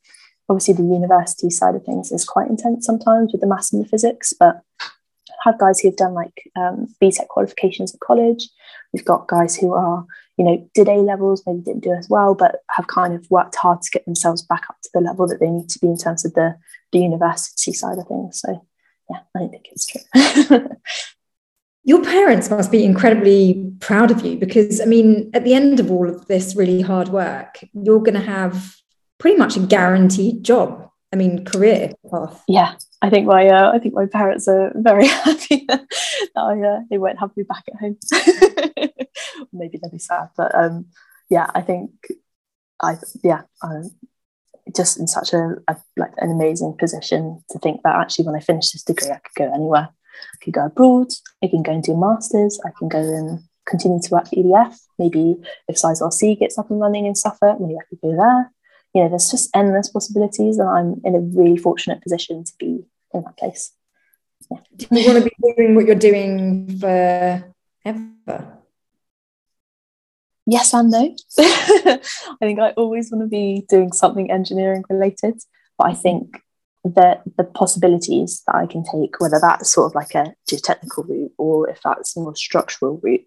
Obviously 0.49 0.75
the 0.75 0.83
university 0.83 1.49
side 1.49 1.75
of 1.75 1.83
things 1.83 2.11
is 2.11 2.25
quite 2.25 2.49
intense 2.49 2.85
sometimes 2.85 3.31
with 3.31 3.41
the 3.41 3.47
maths 3.47 3.73
and 3.73 3.83
the 3.83 3.89
physics 3.89 4.33
but 4.37 4.61
I 4.81 5.49
have 5.49 5.55
had 5.55 5.59
guys 5.59 5.79
who 5.79 5.87
have 5.89 5.97
done 5.97 6.13
like 6.13 6.51
um, 6.55 6.93
BTEC 7.01 7.27
qualifications 7.27 7.93
at 7.93 7.99
college. 7.99 8.49
We've 8.93 9.05
got 9.05 9.27
guys 9.27 9.55
who 9.55 9.73
are 9.73 10.05
you 10.37 10.45
know 10.45 10.69
did 10.73 10.87
A 10.87 10.95
levels 10.95 11.43
maybe 11.45 11.61
didn't 11.61 11.83
do 11.83 11.93
as 11.93 12.09
well 12.09 12.35
but 12.35 12.57
have 12.71 12.87
kind 12.87 13.13
of 13.13 13.29
worked 13.29 13.55
hard 13.55 13.81
to 13.81 13.91
get 13.91 14.05
themselves 14.05 14.41
back 14.41 14.63
up 14.69 14.77
to 14.83 14.89
the 14.93 15.01
level 15.01 15.27
that 15.27 15.39
they 15.39 15.49
need 15.49 15.69
to 15.69 15.79
be 15.79 15.87
in 15.87 15.97
terms 15.97 16.25
of 16.25 16.33
the 16.33 16.55
the 16.91 16.99
university 16.99 17.73
side 17.73 17.97
of 17.97 18.07
things 18.07 18.41
so 18.41 18.65
yeah 19.09 19.19
I 19.35 19.39
don't 19.39 19.51
think 19.51 19.67
it's 19.71 19.85
true 19.85 20.69
Your 21.87 22.03
parents 22.03 22.49
must 22.49 22.71
be 22.71 22.83
incredibly 22.83 23.71
proud 23.79 24.09
of 24.09 24.25
you 24.25 24.37
because, 24.37 24.81
I 24.81 24.85
mean, 24.85 25.29
at 25.35 25.43
the 25.43 25.53
end 25.53 25.79
of 25.79 25.91
all 25.91 26.09
of 26.09 26.25
this 26.25 26.55
really 26.55 26.81
hard 26.81 27.09
work, 27.09 27.63
you're 27.73 27.99
going 27.99 28.15
to 28.15 28.25
have 28.25 28.75
pretty 29.19 29.37
much 29.37 29.55
a 29.55 29.59
guaranteed 29.59 30.43
job. 30.43 30.89
I 31.13 31.15
mean, 31.15 31.45
career 31.45 31.91
path. 32.09 32.43
Yeah, 32.47 32.73
I 33.05 33.09
think 33.09 33.27
my 33.27 33.47
uh, 33.47 33.71
I 33.71 33.79
think 33.79 33.93
my 33.93 34.07
parents 34.07 34.47
are 34.47 34.71
very 34.75 35.05
happy 35.25 35.65
that 35.67 35.85
I, 36.35 36.59
uh, 36.59 36.79
they 36.89 36.97
won't 36.97 37.19
have 37.19 37.35
me 37.37 37.43
back 37.43 37.63
at 37.67 37.79
home. 37.79 37.97
Maybe 39.53 39.77
they'll 39.77 39.91
be 39.91 39.99
sad, 39.99 40.29
but 40.35 40.55
um, 40.55 40.87
yeah, 41.29 41.51
I 41.53 41.61
think 41.61 41.91
I 42.81 42.97
yeah 43.23 43.41
I'm 43.61 43.91
just 44.75 44.99
in 44.99 45.05
such 45.07 45.33
a, 45.33 45.55
a 45.67 45.77
like 45.95 46.13
an 46.17 46.31
amazing 46.31 46.75
position 46.79 47.43
to 47.51 47.59
think 47.59 47.81
that 47.83 47.95
actually 47.95 48.25
when 48.25 48.35
I 48.35 48.39
finish 48.39 48.71
this 48.71 48.83
degree 48.83 49.11
I 49.11 49.19
could 49.19 49.35
go 49.35 49.53
anywhere 49.53 49.89
I 50.33 50.43
could 50.43 50.53
go 50.53 50.65
abroad, 50.65 51.07
I 51.43 51.47
can 51.47 51.61
go 51.61 51.73
and 51.73 51.83
do 51.83 51.93
a 51.93 51.97
master's, 51.97 52.59
I 52.65 52.71
can 52.77 52.87
go 52.87 52.99
and 52.99 53.43
continue 53.67 53.99
to 54.01 54.11
work 54.11 54.27
for 54.27 54.35
EDF. 54.35 54.77
Maybe 54.97 55.35
if 55.67 55.75
Sizewell 55.75 56.11
C 56.11 56.35
gets 56.35 56.57
up 56.57 56.71
and 56.71 56.79
running 56.79 57.05
in 57.05 57.15
Suffolk, 57.15 57.59
maybe 57.59 57.75
I 57.75 57.85
could 57.89 58.01
go 58.01 58.15
there. 58.15 58.51
You 58.93 59.03
know, 59.03 59.09
there's 59.09 59.29
just 59.29 59.55
endless 59.55 59.89
possibilities, 59.89 60.57
and 60.57 60.69
I'm 60.69 61.01
in 61.03 61.15
a 61.15 61.19
really 61.19 61.57
fortunate 61.57 62.01
position 62.01 62.43
to 62.45 62.53
be 62.57 62.85
in 63.17 63.23
that 63.23 63.37
place. 63.37 63.71
Yeah. 64.51 64.59
Do 64.75 64.87
you 64.91 65.07
want 65.07 65.23
to 65.23 65.29
be 65.29 65.53
doing 65.55 65.75
what 65.75 65.85
you're 65.85 65.95
doing 65.95 66.77
forever? 66.79 67.43
Yes 70.45 70.73
and 70.73 70.91
no. 70.91 71.15
I 71.39 71.99
think 72.39 72.59
I 72.59 72.71
always 72.71 73.11
want 73.11 73.23
to 73.23 73.27
be 73.27 73.65
doing 73.67 73.91
something 73.91 74.29
engineering 74.29 74.83
related, 74.89 75.41
but 75.77 75.87
I 75.87 75.93
think 75.93 76.39
the 76.83 77.19
the 77.37 77.43
possibilities 77.43 78.43
that 78.45 78.55
I 78.55 78.67
can 78.67 78.83
take, 78.83 79.19
whether 79.19 79.39
that's 79.41 79.71
sort 79.73 79.91
of 79.91 79.95
like 79.95 80.13
a 80.13 80.35
geotechnical 80.49 81.09
route 81.09 81.31
or 81.37 81.67
if 81.69 81.81
that's 81.83 82.15
more 82.15 82.35
structural 82.35 82.99
route, 83.01 83.25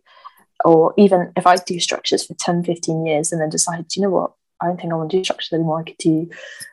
or 0.64 0.94
even 0.96 1.32
if 1.36 1.46
I 1.46 1.56
do 1.56 1.80
structures 1.80 2.24
for 2.24 2.34
10, 2.34 2.64
15 2.64 3.04
years 3.04 3.32
and 3.32 3.40
then 3.40 3.50
decide, 3.50 3.88
do 3.88 4.00
you 4.00 4.06
know 4.06 4.10
what, 4.10 4.32
I 4.60 4.66
don't 4.66 4.76
think 4.80 4.92
I 4.92 4.96
want 4.96 5.10
to 5.10 5.16
do 5.16 5.24
structures 5.24 5.52
anymore. 5.52 5.80
I 5.80 5.84
could 5.84 5.98
do 5.98 6.30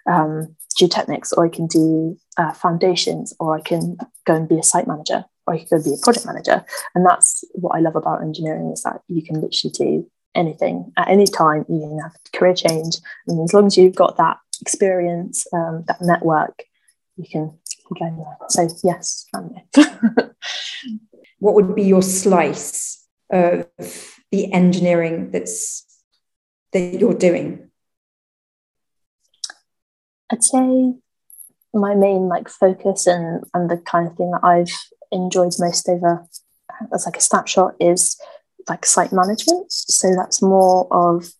um, 0.08 0.56
geotechnics 0.77 1.33
or 1.35 1.45
I 1.45 1.49
can 1.49 1.67
do 1.67 2.17
uh, 2.38 2.53
foundations 2.53 3.33
or 3.39 3.55
I 3.55 3.61
can 3.61 3.97
go 4.25 4.35
and 4.35 4.47
be 4.47 4.59
a 4.59 4.63
site 4.63 4.88
manager 4.88 5.25
or 5.47 5.53
I 5.53 5.59
could 5.59 5.69
go 5.69 5.83
be 5.83 5.93
a 5.93 6.03
project 6.03 6.25
manager. 6.25 6.65
And 6.93 7.05
that's 7.05 7.43
what 7.53 7.75
I 7.75 7.79
love 7.79 7.95
about 7.95 8.21
engineering 8.21 8.71
is 8.71 8.83
that 8.83 9.01
you 9.07 9.21
can 9.21 9.41
literally 9.41 9.71
do 9.71 10.11
anything 10.33 10.91
at 10.97 11.07
any 11.07 11.25
time. 11.25 11.65
You 11.69 11.79
can 11.79 11.99
have 11.99 12.15
career 12.33 12.53
change. 12.53 12.97
And 13.27 13.41
as 13.43 13.53
long 13.53 13.67
as 13.67 13.77
you've 13.77 13.95
got 13.95 14.17
that 14.17 14.38
experience, 14.61 15.45
um, 15.53 15.85
that 15.88 16.01
network, 16.01 16.63
you 17.17 17.25
can 17.29 17.57
go 17.97 17.99
there. 17.99 18.38
So 18.49 18.67
yes, 18.83 19.27
what 21.39 21.55
would 21.55 21.75
be 21.75 21.83
your 21.83 22.01
slice 22.01 23.05
of 23.31 23.67
the 24.31 24.51
engineering 24.51 25.31
that's 25.31 25.85
that 26.73 26.99
you're 26.99 27.13
doing? 27.13 27.69
I'd 30.31 30.43
say 30.43 30.93
my 31.73 31.93
main 31.93 32.27
like 32.27 32.47
focus 32.49 33.05
and 33.05 33.43
and 33.53 33.69
the 33.69 33.77
kind 33.77 34.07
of 34.07 34.15
thing 34.15 34.31
that 34.31 34.43
I've 34.43 34.71
enjoyed 35.11 35.53
most 35.59 35.88
over 35.89 36.25
as 36.93 37.05
like 37.05 37.17
a 37.17 37.21
snapshot 37.21 37.75
is 37.79 38.19
like 38.67 38.85
site 38.85 39.11
management. 39.11 39.71
So 39.71 40.13
that's 40.15 40.41
more 40.41 40.88
of 40.91 41.31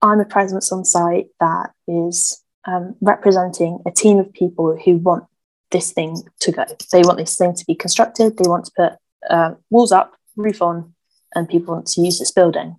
I'm 0.00 0.20
a 0.20 0.24
presence 0.24 0.72
on 0.72 0.84
site 0.84 1.28
that 1.40 1.70
is 1.86 2.42
um, 2.66 2.96
representing 3.00 3.80
a 3.86 3.90
team 3.90 4.18
of 4.18 4.32
people 4.32 4.76
who 4.84 4.96
want 4.96 5.24
this 5.70 5.92
thing 5.92 6.22
to 6.40 6.52
go. 6.52 6.64
They 6.92 7.02
want 7.02 7.18
this 7.18 7.36
thing 7.36 7.54
to 7.54 7.64
be 7.64 7.74
constructed. 7.74 8.36
They 8.36 8.48
want 8.48 8.66
to 8.66 8.72
put 8.76 8.92
uh, 9.30 9.54
walls 9.70 9.92
up, 9.92 10.12
roof 10.36 10.60
on, 10.60 10.94
and 11.34 11.48
people 11.48 11.74
want 11.74 11.86
to 11.86 12.00
use 12.00 12.18
this 12.18 12.32
building. 12.32 12.76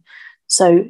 So 0.47 0.85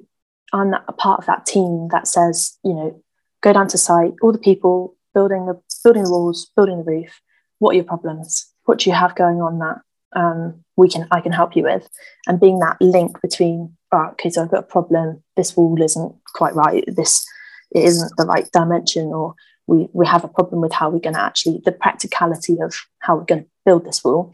I'm 0.51 0.73
a 0.73 0.93
part 0.93 1.19
of 1.19 1.25
that 1.27 1.45
team 1.45 1.87
that 1.91 2.07
says, 2.07 2.57
you 2.63 2.73
know, 2.73 3.02
go 3.43 3.53
down 3.53 3.67
to 3.67 3.77
site, 3.77 4.13
all 4.21 4.31
the 4.31 4.39
people 4.39 4.95
building 5.13 5.45
the 5.45 5.59
building 5.83 6.03
the 6.03 6.11
walls, 6.11 6.49
building 6.55 6.77
the 6.77 6.91
roof. 6.91 7.21
What 7.59 7.71
are 7.71 7.75
your 7.75 7.83
problems? 7.83 8.47
What 8.65 8.79
do 8.79 8.89
you 8.89 8.95
have 8.95 9.15
going 9.15 9.41
on 9.41 9.59
that 9.59 9.81
um, 10.15 10.63
we 10.75 10.89
can 10.89 11.07
I 11.11 11.21
can 11.21 11.31
help 11.31 11.55
you 11.55 11.63
with? 11.63 11.87
And 12.27 12.39
being 12.39 12.59
that 12.59 12.77
link 12.81 13.21
between, 13.21 13.77
oh, 13.91 14.07
okay, 14.13 14.29
so 14.29 14.41
I've 14.41 14.51
got 14.51 14.63
a 14.63 14.63
problem. 14.63 15.21
This 15.35 15.55
wall 15.55 15.79
isn't 15.81 16.15
quite 16.33 16.55
right. 16.55 16.83
This 16.87 17.25
it 17.73 17.83
isn't 17.83 18.13
the 18.17 18.25
right 18.25 18.49
dimension 18.51 19.07
or 19.07 19.35
we, 19.67 19.87
we 19.93 20.05
have 20.05 20.23
a 20.23 20.29
problem 20.29 20.61
with 20.61 20.71
how 20.71 20.89
we're 20.89 20.99
going 20.99 21.15
to 21.15 21.21
actually 21.21 21.61
the 21.65 21.71
practicality 21.71 22.57
of 22.61 22.75
how 22.99 23.15
we're 23.15 23.25
going 23.25 23.43
to 23.43 23.49
build 23.65 23.85
this 23.85 24.03
wall 24.03 24.31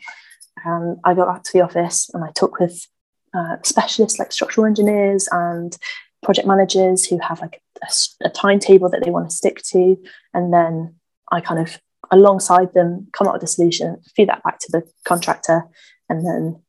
um, 0.65 0.97
i 1.03 1.13
got 1.13 1.27
back 1.27 1.43
to 1.43 1.51
the 1.53 1.61
office 1.61 2.09
and 2.13 2.23
i 2.23 2.31
talked 2.31 2.59
with 2.59 2.87
uh, 3.33 3.57
specialists 3.63 4.19
like 4.19 4.31
structural 4.31 4.65
engineers 4.65 5.27
and 5.31 5.77
project 6.21 6.47
managers 6.47 7.05
who 7.05 7.17
have 7.19 7.41
like 7.41 7.61
a, 7.81 7.87
a 8.25 8.29
timetable 8.29 8.89
that 8.89 9.03
they 9.03 9.11
want 9.11 9.29
to 9.29 9.35
stick 9.35 9.61
to 9.63 9.97
and 10.33 10.53
then 10.53 10.95
i 11.31 11.39
kind 11.39 11.59
of 11.59 11.79
alongside 12.11 12.73
them 12.73 13.07
come 13.13 13.27
up 13.27 13.33
with 13.33 13.43
a 13.43 13.47
solution 13.47 13.97
feed 14.15 14.29
that 14.29 14.43
back 14.43 14.59
to 14.59 14.71
the 14.71 14.83
contractor 15.05 15.63
and 16.09 16.25
then 16.25 16.61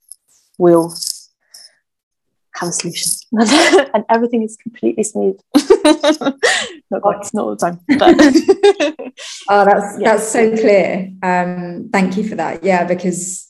we'll 0.59 0.95
have 2.61 2.69
a 2.69 2.73
solution. 2.73 3.11
And 3.95 4.05
everything 4.09 4.43
is 4.43 4.57
completely 4.57 5.03
smooth. 5.03 5.39
Not 6.91 7.03
quite 7.03 7.25
not 7.33 7.45
all 7.45 7.51
the 7.51 7.57
time 7.57 7.79
but 7.87 8.17
oh 9.49 9.65
that's 9.65 10.01
yeah. 10.01 10.13
that's 10.17 10.29
so 10.29 10.51
clear. 10.51 11.13
Um 11.23 11.89
thank 11.93 12.17
you 12.17 12.29
for 12.29 12.35
that. 12.35 12.65
Yeah 12.65 12.85
because 12.85 13.50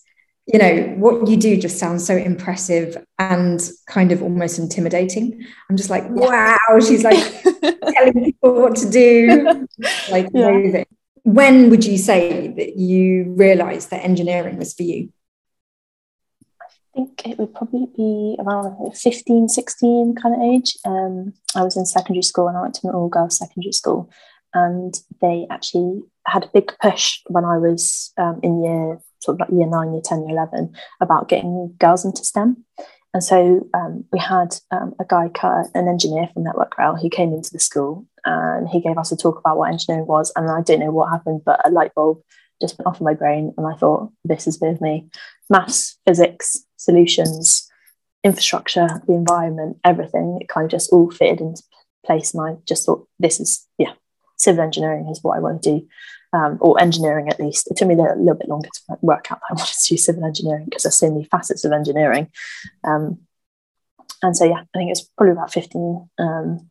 you 0.53 0.59
know 0.59 0.95
what 0.97 1.29
you 1.29 1.37
do 1.37 1.57
just 1.57 1.79
sounds 1.79 2.07
so 2.07 2.17
impressive 2.17 2.97
and 3.19 3.71
kind 3.87 4.13
of 4.13 4.23
almost 4.23 4.59
intimidating 4.59 5.45
i'm 5.69 5.77
just 5.77 5.91
like 5.91 6.05
wow 6.09 6.57
she's 6.81 7.05
like 7.05 7.43
telling 7.95 8.25
people 8.25 8.55
what 8.55 8.77
to 8.77 8.91
do 8.91 9.67
like 10.11 10.29
yeah. 10.33 10.85
when 11.23 11.71
would 11.71 11.85
you 11.85 11.99
say 11.99 12.49
that 12.49 12.77
you 12.77 13.33
realized 13.37 13.91
that 13.91 14.05
engineering 14.05 14.57
was 14.57 14.75
for 14.75 14.83
you 14.83 15.13
I 16.93 16.99
think 17.05 17.23
it 17.25 17.39
would 17.39 17.55
probably 17.55 17.87
be 17.97 18.37
around 18.41 18.97
15, 18.97 19.49
16 19.49 20.15
kind 20.21 20.35
of 20.35 20.41
age. 20.43 20.77
Um, 20.85 21.35
I 21.55 21.63
was 21.63 21.77
in 21.77 21.87
secondary 21.87 22.23
school 22.23 22.49
and 22.49 22.57
I 22.57 22.63
went 22.63 22.75
to 22.75 22.89
an 22.89 22.95
all 22.95 23.09
girls 23.09 23.39
secondary 23.39 23.73
school. 23.73 24.11
And 24.53 24.93
they 25.21 25.47
actually 25.49 26.03
had 26.27 26.45
a 26.45 26.51
big 26.53 26.73
push 26.83 27.21
when 27.27 27.45
I 27.45 27.59
was 27.59 28.13
um, 28.19 28.41
in 28.43 28.63
year 28.63 29.01
sort 29.21 29.37
of 29.37 29.41
like 29.41 29.57
year 29.57 29.67
nine, 29.67 29.93
year 29.93 30.03
10, 30.05 30.27
year 30.27 30.31
11 30.31 30.75
about 31.01 31.29
getting 31.29 31.75
girls 31.79 32.05
into 32.05 32.25
STEM. 32.25 32.65
And 33.13 33.25
so 33.25 33.67
um, 33.75 34.05
we 34.13 34.19
had 34.19 34.55
um, 34.71 34.95
a 35.01 35.05
guy, 35.05 35.31
an 35.75 35.89
engineer 35.89 36.29
from 36.33 36.45
Network 36.45 36.79
Rail, 36.79 36.97
who 36.97 37.11
came 37.11 37.33
into 37.33 37.51
the 37.53 37.59
school 37.59 38.07
and 38.25 38.69
he 38.69 38.81
gave 38.81 38.99
us 38.99 39.11
a 39.11 39.17
talk 39.17 39.39
about 39.39 39.59
what 39.59 39.71
engineering 39.71 40.07
was. 40.07 40.33
And 40.37 40.51
I 40.51 40.63
don't 40.63 40.81
know 40.81 40.93
what 40.93 41.11
happened, 41.11 41.43
but 41.45 41.67
a 41.67 41.71
light 41.71 41.93
bulb 41.95 42.21
just 42.61 42.79
went 42.79 42.87
off 42.87 43.01
in 43.01 43.05
my 43.05 43.15
brain. 43.15 43.53
And 43.57 43.67
I 43.67 43.75
thought, 43.77 44.13
this 44.25 44.47
is 44.47 44.61
with 44.61 44.81
me. 44.81 45.09
Maths, 45.49 45.99
physics, 46.07 46.65
solutions, 46.77 47.69
infrastructure, 48.23 49.03
the 49.07 49.15
environment, 49.15 49.79
everything. 49.85 50.39
It 50.41 50.49
kind 50.49 50.65
of 50.65 50.71
just 50.71 50.93
all 50.93 51.11
fitted 51.11 51.41
into 51.41 51.63
place. 52.07 52.33
And 52.33 52.43
I 52.43 52.61
just 52.67 52.87
thought, 52.87 53.09
this 53.19 53.41
is, 53.41 53.67
yeah, 53.77 53.93
civil 54.41 54.63
engineering 54.63 55.09
is 55.09 55.23
what 55.23 55.37
I 55.37 55.41
want 55.41 55.63
to 55.63 55.71
do. 55.79 55.89
Um, 56.33 56.59
or 56.61 56.81
engineering 56.81 57.29
at 57.29 57.41
least. 57.41 57.69
It 57.69 57.77
took 57.77 57.89
me 57.89 57.95
a 57.95 57.97
little, 57.97 58.17
little, 58.17 58.37
bit 58.37 58.49
longer 58.49 58.69
to 58.73 58.99
work 59.03 59.33
out 59.33 59.41
that 59.41 59.51
I 59.51 59.55
wanted 59.55 59.75
to 59.75 59.89
do 59.89 59.97
civil 59.97 60.25
engineering 60.25 60.67
because 60.67 60.85
there's 60.85 60.95
so 60.95 61.11
many 61.11 61.25
facets 61.25 61.65
of 61.65 61.73
engineering. 61.73 62.29
Um, 62.85 63.19
and 64.23 64.37
so, 64.37 64.45
yeah, 64.45 64.63
I 64.73 64.79
think 64.79 64.93
it's 64.93 65.03
probably 65.17 65.33
about 65.33 65.53
15 65.53 66.09
um, 66.21 66.71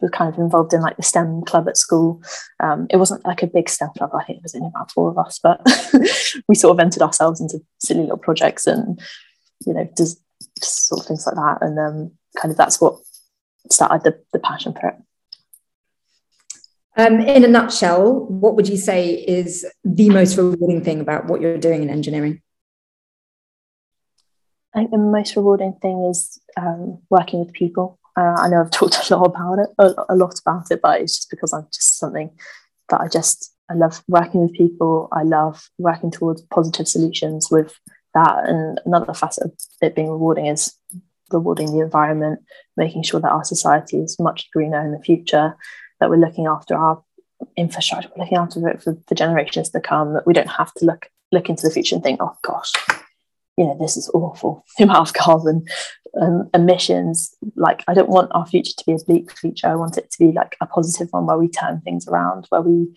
was 0.00 0.10
kind 0.10 0.32
of 0.32 0.38
involved 0.38 0.72
in 0.72 0.80
like 0.80 0.96
the 0.96 1.02
STEM 1.02 1.42
club 1.42 1.68
at 1.68 1.76
school. 1.76 2.22
Um, 2.60 2.86
it 2.90 2.96
wasn't 2.96 3.24
like 3.24 3.42
a 3.42 3.46
big 3.46 3.68
STEM 3.68 3.90
club. 3.96 4.10
I 4.14 4.24
think 4.24 4.38
it 4.38 4.42
was 4.42 4.54
only 4.54 4.68
about 4.68 4.90
four 4.90 5.10
of 5.10 5.18
us, 5.18 5.38
but 5.42 5.60
we 6.48 6.54
sort 6.54 6.74
of 6.74 6.80
entered 6.80 7.02
ourselves 7.02 7.40
into 7.40 7.60
silly 7.78 8.02
little 8.02 8.16
projects 8.16 8.66
and 8.66 9.00
you 9.66 9.74
know 9.74 9.88
just 9.96 10.20
just 10.58 10.86
sort 10.86 11.00
of 11.00 11.06
things 11.06 11.26
like 11.26 11.36
that. 11.36 11.58
And 11.60 11.78
um, 11.78 12.12
kind 12.36 12.50
of 12.50 12.56
that's 12.56 12.80
what 12.80 12.98
started 13.70 14.02
the, 14.04 14.20
the 14.32 14.38
passion 14.38 14.72
for 14.72 14.88
it. 14.88 14.96
Um, 17.00 17.18
in 17.20 17.44
a 17.44 17.48
nutshell, 17.48 18.26
what 18.26 18.56
would 18.56 18.68
you 18.68 18.76
say 18.76 19.14
is 19.14 19.64
the 19.84 20.10
most 20.10 20.36
rewarding 20.36 20.84
thing 20.84 21.00
about 21.00 21.24
what 21.24 21.40
you're 21.40 21.56
doing 21.56 21.82
in 21.82 21.88
engineering? 21.88 22.42
I 24.74 24.80
think 24.80 24.90
the 24.90 24.98
most 24.98 25.34
rewarding 25.34 25.78
thing 25.80 26.04
is 26.10 26.38
um, 26.58 26.98
working 27.08 27.38
with 27.38 27.54
people. 27.54 27.98
Uh, 28.18 28.34
I 28.36 28.48
know 28.50 28.60
I've 28.60 28.70
talked 28.80 29.10
a 29.10 29.16
lot 29.16 29.24
about 29.24 29.60
it, 29.60 29.70
a, 29.78 29.94
a, 30.10 30.14
lot 30.14 30.38
about 30.40 30.70
it, 30.70 30.82
but 30.82 31.00
it's 31.00 31.16
just 31.16 31.30
because 31.30 31.54
I'm 31.54 31.66
just 31.72 31.98
something 31.98 32.32
that 32.90 33.00
I 33.00 33.08
just 33.08 33.54
I 33.70 33.74
love 33.74 34.02
working 34.06 34.42
with 34.42 34.52
people. 34.52 35.08
I 35.10 35.22
love 35.22 35.70
working 35.78 36.10
towards 36.10 36.42
positive 36.42 36.86
solutions 36.86 37.48
with 37.50 37.80
that. 38.12 38.46
And 38.46 38.78
another 38.84 39.14
facet 39.14 39.44
of 39.44 39.52
it 39.80 39.94
being 39.94 40.10
rewarding 40.10 40.48
is 40.48 40.74
rewarding 41.30 41.72
the 41.72 41.82
environment, 41.82 42.40
making 42.76 43.04
sure 43.04 43.20
that 43.20 43.32
our 43.32 43.44
society 43.44 43.96
is 43.96 44.20
much 44.20 44.50
greener 44.52 44.84
in 44.84 44.92
the 44.92 45.00
future, 45.00 45.56
that 46.00 46.10
we're 46.10 46.16
looking 46.16 46.46
after 46.46 46.74
our 46.74 47.02
infrastructure, 47.56 48.08
we're 48.16 48.24
looking 48.24 48.38
after 48.38 48.68
it 48.68 48.82
for, 48.82 48.96
for 49.06 49.14
generations 49.14 49.70
to 49.70 49.80
come, 49.80 50.14
that 50.14 50.26
we 50.26 50.32
don't 50.32 50.50
have 50.50 50.72
to 50.74 50.84
look 50.84 51.08
look 51.32 51.48
into 51.48 51.62
the 51.62 51.72
future 51.72 51.94
and 51.94 52.02
think, 52.02 52.20
oh 52.20 52.36
gosh, 52.42 52.72
you 53.56 53.64
know, 53.64 53.76
this 53.78 53.96
is 53.96 54.10
awful. 54.14 54.64
The 54.78 54.84
amount 54.84 55.08
of 55.08 55.14
carbon 55.14 55.64
um, 56.20 56.50
emissions. 56.54 57.36
Like, 57.56 57.84
I 57.86 57.94
don't 57.94 58.08
want 58.08 58.30
our 58.32 58.46
future 58.46 58.72
to 58.76 58.84
be 58.86 58.92
a 58.92 59.04
bleak 59.06 59.30
future. 59.36 59.68
I 59.68 59.76
want 59.76 59.98
it 59.98 60.10
to 60.10 60.18
be 60.18 60.32
like 60.32 60.56
a 60.60 60.66
positive 60.66 61.08
one 61.10 61.26
where 61.26 61.38
we 61.38 61.48
turn 61.48 61.80
things 61.80 62.08
around, 62.08 62.46
where 62.48 62.62
we 62.62 62.88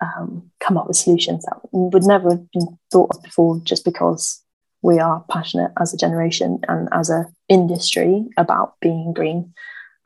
um, 0.00 0.50
come 0.60 0.76
up 0.76 0.88
with 0.88 0.96
solutions 0.96 1.44
that 1.44 1.60
would 1.72 2.04
never 2.04 2.30
have 2.30 2.50
been 2.50 2.78
thought 2.90 3.14
of 3.14 3.22
before 3.22 3.60
just 3.64 3.84
because 3.84 4.42
we 4.82 4.98
are 4.98 5.24
passionate 5.30 5.72
as 5.80 5.94
a 5.94 5.96
generation 5.96 6.60
and 6.68 6.88
as 6.92 7.08
a 7.08 7.26
industry 7.48 8.24
about 8.36 8.74
being 8.80 9.12
green. 9.12 9.54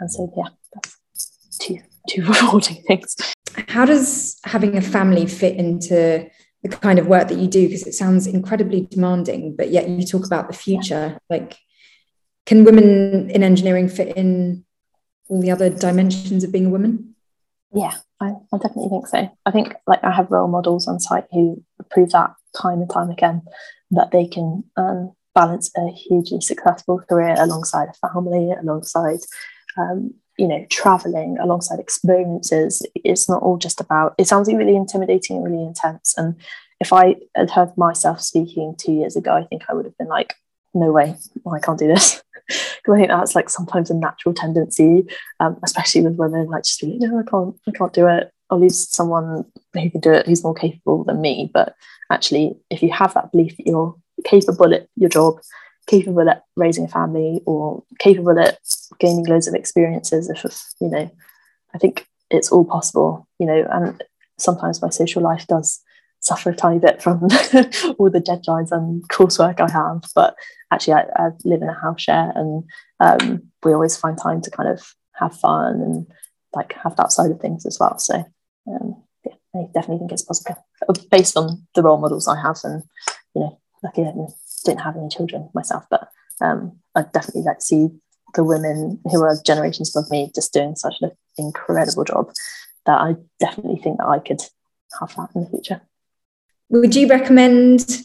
And 0.00 0.10
so, 0.10 0.32
yeah, 0.36 0.48
that's 0.74 0.96
two 1.58 1.78
rewarding 2.18 2.82
things. 2.86 3.16
How 3.68 3.84
does 3.84 4.38
having 4.44 4.76
a 4.76 4.82
family 4.82 5.26
fit 5.26 5.56
into 5.56 6.28
the 6.62 6.68
kind 6.68 6.98
of 6.98 7.06
work 7.06 7.28
that 7.28 7.38
you 7.38 7.48
do? 7.48 7.66
Because 7.66 7.86
it 7.86 7.94
sounds 7.94 8.26
incredibly 8.26 8.82
demanding, 8.82 9.56
but 9.56 9.70
yet 9.70 9.88
you 9.88 10.04
talk 10.04 10.26
about 10.26 10.48
the 10.48 10.54
future. 10.54 11.18
Like, 11.30 11.56
can 12.44 12.64
women 12.64 13.30
in 13.30 13.42
engineering 13.42 13.88
fit 13.88 14.16
in 14.16 14.64
all 15.28 15.40
the 15.40 15.50
other 15.50 15.70
dimensions 15.70 16.44
of 16.44 16.52
being 16.52 16.66
a 16.66 16.70
woman? 16.70 17.14
Yeah, 17.72 17.92
I, 18.20 18.32
I 18.52 18.58
definitely 18.58 18.88
think 18.88 19.06
so. 19.08 19.28
I 19.44 19.50
think 19.50 19.74
like 19.86 20.02
I 20.04 20.12
have 20.12 20.30
role 20.30 20.48
models 20.48 20.86
on 20.86 21.00
site 21.00 21.26
who 21.32 21.62
prove 21.90 22.10
that 22.12 22.34
time 22.56 22.80
and 22.80 22.90
time 22.90 23.10
again 23.10 23.42
that 23.90 24.10
they 24.12 24.26
can 24.26 24.64
um, 24.76 25.12
balance 25.34 25.70
a 25.76 25.90
hugely 25.90 26.40
successful 26.40 27.00
career 27.08 27.34
alongside 27.38 27.88
a 27.88 28.08
family, 28.08 28.52
alongside 28.52 29.18
um, 29.76 30.14
you 30.38 30.48
know 30.48 30.66
traveling, 30.70 31.38
alongside 31.38 31.78
experiences. 31.78 32.84
It's 32.94 33.28
not 33.28 33.42
all 33.42 33.56
just 33.56 33.80
about. 33.80 34.14
It 34.18 34.26
sounds 34.26 34.52
really 34.52 34.76
intimidating 34.76 35.36
and 35.36 35.44
really 35.44 35.64
intense. 35.64 36.14
And 36.16 36.36
if 36.80 36.92
I 36.92 37.16
had 37.34 37.50
heard 37.50 37.76
myself 37.76 38.20
speaking 38.20 38.74
two 38.76 38.92
years 38.92 39.16
ago, 39.16 39.32
I 39.34 39.44
think 39.44 39.64
I 39.68 39.74
would 39.74 39.86
have 39.86 39.96
been 39.96 40.08
like, 40.08 40.34
no 40.74 40.92
way, 40.92 41.16
I 41.50 41.58
can't 41.58 41.78
do 41.78 41.88
this. 41.88 42.22
Because 42.48 42.94
I 42.94 42.98
think 42.98 43.08
that's 43.08 43.34
like 43.34 43.50
sometimes 43.50 43.90
a 43.90 43.94
natural 43.94 44.32
tendency, 44.32 45.04
um, 45.40 45.58
especially 45.64 46.02
with 46.02 46.14
women, 46.14 46.46
like 46.46 46.62
just 46.62 46.80
be, 46.80 46.96
no, 46.98 47.18
I 47.18 47.28
can't, 47.28 47.56
I 47.66 47.72
can't 47.72 47.92
do 47.92 48.06
it. 48.06 48.30
I'll 48.50 48.62
use 48.62 48.88
someone 48.88 49.44
who 49.74 49.90
can 49.90 50.00
do 50.00 50.12
it, 50.12 50.26
who's 50.26 50.44
more 50.44 50.54
capable 50.54 51.02
than 51.02 51.20
me. 51.20 51.50
But 51.52 51.74
actually, 52.08 52.56
if 52.70 52.84
you 52.84 52.92
have 52.92 53.14
that 53.14 53.32
belief 53.32 53.56
that 53.56 53.66
you're 53.66 53.96
capable 54.24 54.72
at 54.72 54.86
your 54.94 55.10
job, 55.10 55.40
capable 55.86 56.28
at 56.28 56.42
raising 56.56 56.84
a 56.84 56.88
family, 56.88 57.40
or 57.46 57.82
capable 57.98 58.38
at 58.38 58.58
gaining 58.98 59.24
loads 59.26 59.48
of 59.48 59.54
experiences, 59.54 60.28
if 60.28 60.44
you 60.80 60.88
know, 60.88 61.10
I 61.74 61.78
think 61.78 62.06
it's 62.30 62.50
all 62.50 62.64
possible. 62.64 63.28
You 63.38 63.46
know, 63.46 63.66
and 63.70 64.02
sometimes 64.38 64.82
my 64.82 64.90
social 64.90 65.22
life 65.22 65.46
does 65.46 65.80
suffer 66.20 66.50
a 66.50 66.56
tiny 66.56 66.78
bit 66.78 67.00
from 67.00 67.22
all 67.98 68.10
the 68.10 68.20
deadlines 68.24 68.72
and 68.72 69.06
coursework 69.08 69.60
I 69.60 69.70
have. 69.70 70.04
But 70.14 70.36
actually, 70.72 70.94
I, 70.94 71.04
I 71.16 71.30
live 71.44 71.62
in 71.62 71.68
a 71.68 71.80
house 71.80 72.02
share, 72.02 72.32
and 72.34 72.64
um, 73.00 73.42
we 73.62 73.72
always 73.72 73.96
find 73.96 74.18
time 74.18 74.40
to 74.42 74.50
kind 74.50 74.68
of 74.68 74.94
have 75.14 75.38
fun 75.38 75.80
and 75.80 76.06
like 76.54 76.72
have 76.74 76.96
that 76.96 77.12
side 77.12 77.30
of 77.30 77.40
things 77.40 77.66
as 77.66 77.78
well. 77.78 77.98
So 77.98 78.24
um, 78.68 79.02
yeah, 79.24 79.32
I 79.54 79.66
definitely 79.72 79.98
think 79.98 80.12
it's 80.12 80.22
possible 80.22 80.62
based 81.10 81.36
on 81.36 81.66
the 81.74 81.82
role 81.82 81.98
models 81.98 82.28
I 82.28 82.40
have, 82.40 82.58
and 82.64 82.82
you 83.34 83.42
know, 83.42 83.60
lucky 83.82 84.02
didn't 84.64 84.80
have 84.80 84.96
any 84.96 85.08
children 85.08 85.48
myself, 85.54 85.84
but 85.90 86.08
um, 86.40 86.78
I 86.94 87.02
definitely 87.02 87.42
like 87.42 87.62
see 87.62 87.88
the 88.34 88.44
women 88.44 89.00
who 89.04 89.22
are 89.22 89.36
generations 89.44 89.94
above 89.94 90.10
me 90.10 90.30
just 90.34 90.52
doing 90.52 90.76
such 90.76 90.96
an 91.00 91.10
incredible 91.38 92.04
job 92.04 92.32
that 92.84 93.00
I 93.00 93.16
definitely 93.40 93.80
think 93.80 93.98
that 93.98 94.06
I 94.06 94.18
could 94.18 94.42
have 95.00 95.14
that 95.16 95.30
in 95.34 95.44
the 95.44 95.50
future. 95.50 95.80
Would 96.68 96.94
you 96.94 97.08
recommend 97.08 98.02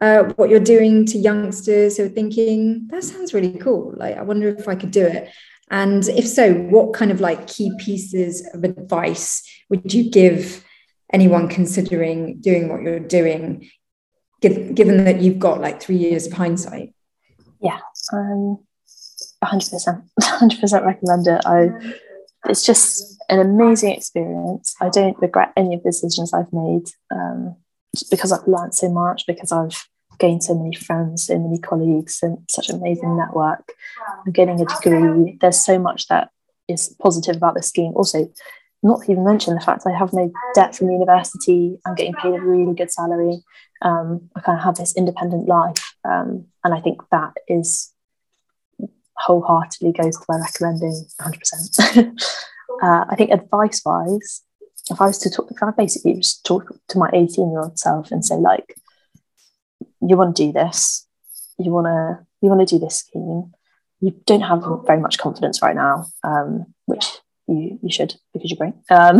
uh, 0.00 0.24
what 0.36 0.50
you're 0.50 0.60
doing 0.60 1.06
to 1.06 1.18
youngsters 1.18 1.96
who 1.96 2.04
are 2.04 2.08
thinking 2.08 2.88
that 2.88 3.04
sounds 3.04 3.34
really 3.34 3.58
cool? 3.58 3.94
Like, 3.96 4.16
I 4.16 4.22
wonder 4.22 4.48
if 4.48 4.68
I 4.68 4.74
could 4.74 4.90
do 4.90 5.06
it. 5.06 5.30
And 5.70 6.06
if 6.08 6.26
so, 6.26 6.52
what 6.54 6.92
kind 6.92 7.10
of 7.10 7.20
like 7.20 7.46
key 7.46 7.72
pieces 7.78 8.46
of 8.52 8.64
advice 8.64 9.42
would 9.70 9.92
you 9.92 10.10
give 10.10 10.64
anyone 11.12 11.48
considering 11.48 12.40
doing 12.40 12.68
what 12.68 12.82
you're 12.82 13.00
doing, 13.00 13.70
given 14.42 15.04
that 15.04 15.20
you've 15.20 15.38
got 15.38 15.60
like 15.60 15.80
three 15.80 15.96
years 15.96 16.26
of 16.26 16.32
hindsight? 16.34 16.94
Yeah, 17.60 17.78
um, 18.12 18.58
100%, 19.44 20.02
100% 20.20 20.84
recommend 20.84 21.26
it. 21.26 21.40
I, 21.46 21.70
it's 22.48 22.64
just 22.64 23.16
an 23.28 23.38
amazing 23.38 23.92
experience. 23.92 24.74
I 24.80 24.88
don't 24.88 25.18
regret 25.20 25.52
any 25.56 25.74
of 25.74 25.82
the 25.82 25.90
decisions 25.90 26.34
I've 26.34 26.52
made. 26.52 26.90
Um, 27.14 27.56
because 28.10 28.32
I've 28.32 28.46
learned 28.46 28.74
so 28.74 28.88
much, 28.88 29.26
because 29.26 29.52
I've 29.52 29.86
gained 30.18 30.42
so 30.42 30.54
many 30.54 30.74
friends, 30.74 31.26
so 31.26 31.38
many 31.38 31.58
colleagues, 31.58 32.20
and 32.22 32.38
such 32.48 32.68
an 32.68 32.76
amazing 32.76 33.16
network. 33.16 33.72
I'm 34.26 34.32
getting 34.32 34.60
a 34.60 34.64
degree. 34.64 35.36
There's 35.40 35.62
so 35.62 35.78
much 35.78 36.08
that 36.08 36.30
is 36.68 36.94
positive 37.00 37.36
about 37.36 37.54
this 37.54 37.68
scheme. 37.68 37.92
Also, 37.94 38.32
not 38.82 39.02
even 39.08 39.24
mention 39.24 39.54
the 39.54 39.60
fact 39.60 39.84
I 39.86 39.96
have 39.96 40.12
no 40.12 40.32
debt 40.54 40.74
from 40.74 40.90
university. 40.90 41.78
I'm 41.86 41.94
getting 41.94 42.14
paid 42.14 42.34
a 42.34 42.40
really 42.40 42.74
good 42.74 42.90
salary. 42.90 43.42
Um, 43.82 44.30
I 44.36 44.40
kind 44.40 44.58
of 44.58 44.64
have 44.64 44.76
this 44.76 44.96
independent 44.96 45.48
life, 45.48 45.94
um, 46.04 46.46
and 46.64 46.72
I 46.72 46.80
think 46.80 47.00
that 47.10 47.32
is 47.48 47.92
wholeheartedly 49.16 49.92
goes 49.92 50.16
to 50.16 50.24
my 50.28 50.38
recommending 50.38 51.04
100%. 51.20 52.22
uh, 52.82 53.04
I 53.08 53.14
think 53.16 53.30
advice 53.30 53.82
wise, 53.84 54.42
if 54.90 55.00
I 55.00 55.06
was 55.06 55.18
to 55.18 55.30
talk, 55.30 55.50
if 55.50 55.62
I 55.62 55.70
basically 55.76 56.14
just 56.14 56.44
talk 56.44 56.74
to 56.88 56.98
my 56.98 57.10
18 57.12 57.50
year 57.50 57.60
old 57.60 57.78
self 57.78 58.10
and 58.10 58.24
say, 58.24 58.36
like, 58.36 58.74
you 60.00 60.16
want 60.16 60.36
to 60.36 60.46
do 60.46 60.52
this, 60.52 61.06
you 61.58 61.70
want 61.70 61.86
to, 61.86 62.26
you 62.40 62.48
want 62.48 62.66
to 62.66 62.74
do 62.74 62.80
this 62.80 62.96
scheme, 62.96 63.52
you 64.00 64.20
don't 64.26 64.40
have 64.40 64.64
very 64.86 65.00
much 65.00 65.18
confidence 65.18 65.62
right 65.62 65.76
now, 65.76 66.06
um, 66.24 66.66
which 66.86 67.06
you 67.52 67.78
you 67.82 67.90
should 67.90 68.14
because 68.32 68.50
you're 68.50 68.58
great. 68.58 68.74
Um, 68.90 69.18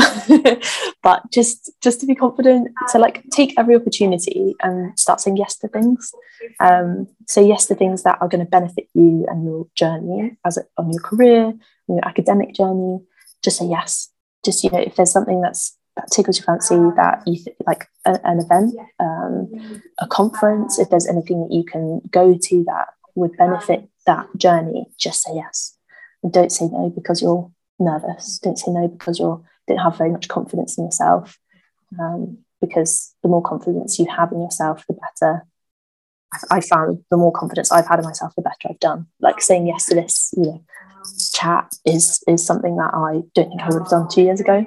but 1.03 1.23
just 1.31 1.71
just 1.81 2.01
to 2.01 2.07
be 2.07 2.15
confident, 2.15 2.69
to 2.91 2.99
like 2.99 3.23
take 3.31 3.55
every 3.59 3.77
opportunity 3.77 4.55
and 4.63 4.99
start 4.99 5.21
saying 5.21 5.37
yes 5.37 5.57
to 5.59 5.69
things. 5.69 6.13
Um, 6.61 7.09
say 7.27 7.47
yes 7.47 7.67
to 7.67 7.75
things 7.75 8.03
that 8.03 8.19
are 8.21 8.29
going 8.29 8.45
to 8.45 8.51
benefit 8.51 8.89
you 8.95 9.27
and 9.29 9.45
your 9.45 9.67
journey 9.75 10.37
as 10.45 10.57
a, 10.57 10.63
on 10.77 10.91
your 10.91 11.03
career, 11.03 11.45
on 11.45 11.97
your 11.97 12.07
academic 12.07 12.55
journey. 12.55 13.01
Just 13.43 13.59
say 13.59 13.67
yes 13.67 14.13
just 14.45 14.65
you 14.65 14.71
know 14.71 14.79
if 14.79 14.97
there's 14.97 15.11
something 15.11 15.41
that's 15.41 15.77
that 15.97 16.11
tickles 16.11 16.39
your 16.39 16.47
fancy 16.47 16.75
that 16.97 17.23
you 17.27 17.37
th- 17.37 17.57
like 17.67 17.87
a, 18.07 18.19
an 18.25 18.39
event 18.39 18.75
um, 18.99 19.83
a 19.99 20.07
conference 20.07 20.79
if 20.79 20.89
there's 20.91 21.07
anything 21.07 21.41
that 21.41 21.55
you 21.55 21.65
can 21.65 22.01
go 22.11 22.37
to 22.41 22.65
that 22.65 22.89
would 23.15 23.37
benefit 23.37 23.89
that 24.07 24.27
journey 24.37 24.87
just 24.99 25.23
say 25.23 25.33
yes 25.35 25.77
and 26.23 26.33
don't 26.33 26.53
say 26.53 26.67
no 26.67 26.91
because 26.95 27.21
you're 27.21 27.51
nervous 27.85 28.39
don't 28.39 28.59
say 28.59 28.71
no 28.71 28.89
because 28.89 29.19
you 29.19 29.45
don't 29.69 29.79
have 29.79 29.97
very 29.97 30.11
much 30.11 30.29
confidence 30.29 30.79
in 30.79 30.85
yourself 30.85 31.39
um, 32.01 32.39
because 32.61 33.15
the 33.23 33.29
more 33.29 33.43
confidence 33.43 33.99
you 33.99 34.07
have 34.07 34.33
in 34.33 34.41
yourself 34.41 34.85
the 34.87 34.95
better 34.95 35.47
I, 36.33 36.57
I 36.57 36.61
found 36.61 37.05
the 37.11 37.17
more 37.17 37.33
confidence 37.33 37.71
I've 37.71 37.87
had 37.87 37.99
in 37.99 38.05
myself 38.05 38.35
the 38.35 38.43
better 38.43 38.69
I've 38.71 38.81
done 38.81 39.07
like 39.21 39.41
saying 39.41 39.67
yes 39.67 39.87
to 39.87 39.95
this 39.95 40.33
you 40.37 40.45
know 40.45 40.65
chat 41.33 41.75
is 41.85 42.23
is 42.27 42.45
something 42.45 42.77
that 42.77 42.93
I 42.95 43.23
don't 43.35 43.49
think 43.49 43.63
I 43.63 43.69
would 43.69 43.83
have 43.83 43.89
done 43.89 44.09
two 44.09 44.23
years 44.23 44.41
ago. 44.41 44.65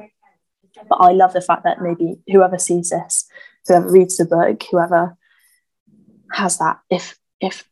But 0.90 0.96
I 0.96 1.12
love 1.12 1.34
the 1.34 1.42
fact 1.42 1.64
that 1.64 1.82
maybe 1.82 2.20
whoever 2.32 2.60
sees 2.60 2.90
this, 2.90 3.26
whoever 3.68 3.90
reads 3.90 4.18
the 4.18 4.26
book, 4.26 4.64
whoever 4.70 5.18
has 6.32 6.58
that, 6.58 6.80
if 6.90 7.18
if 7.40 7.68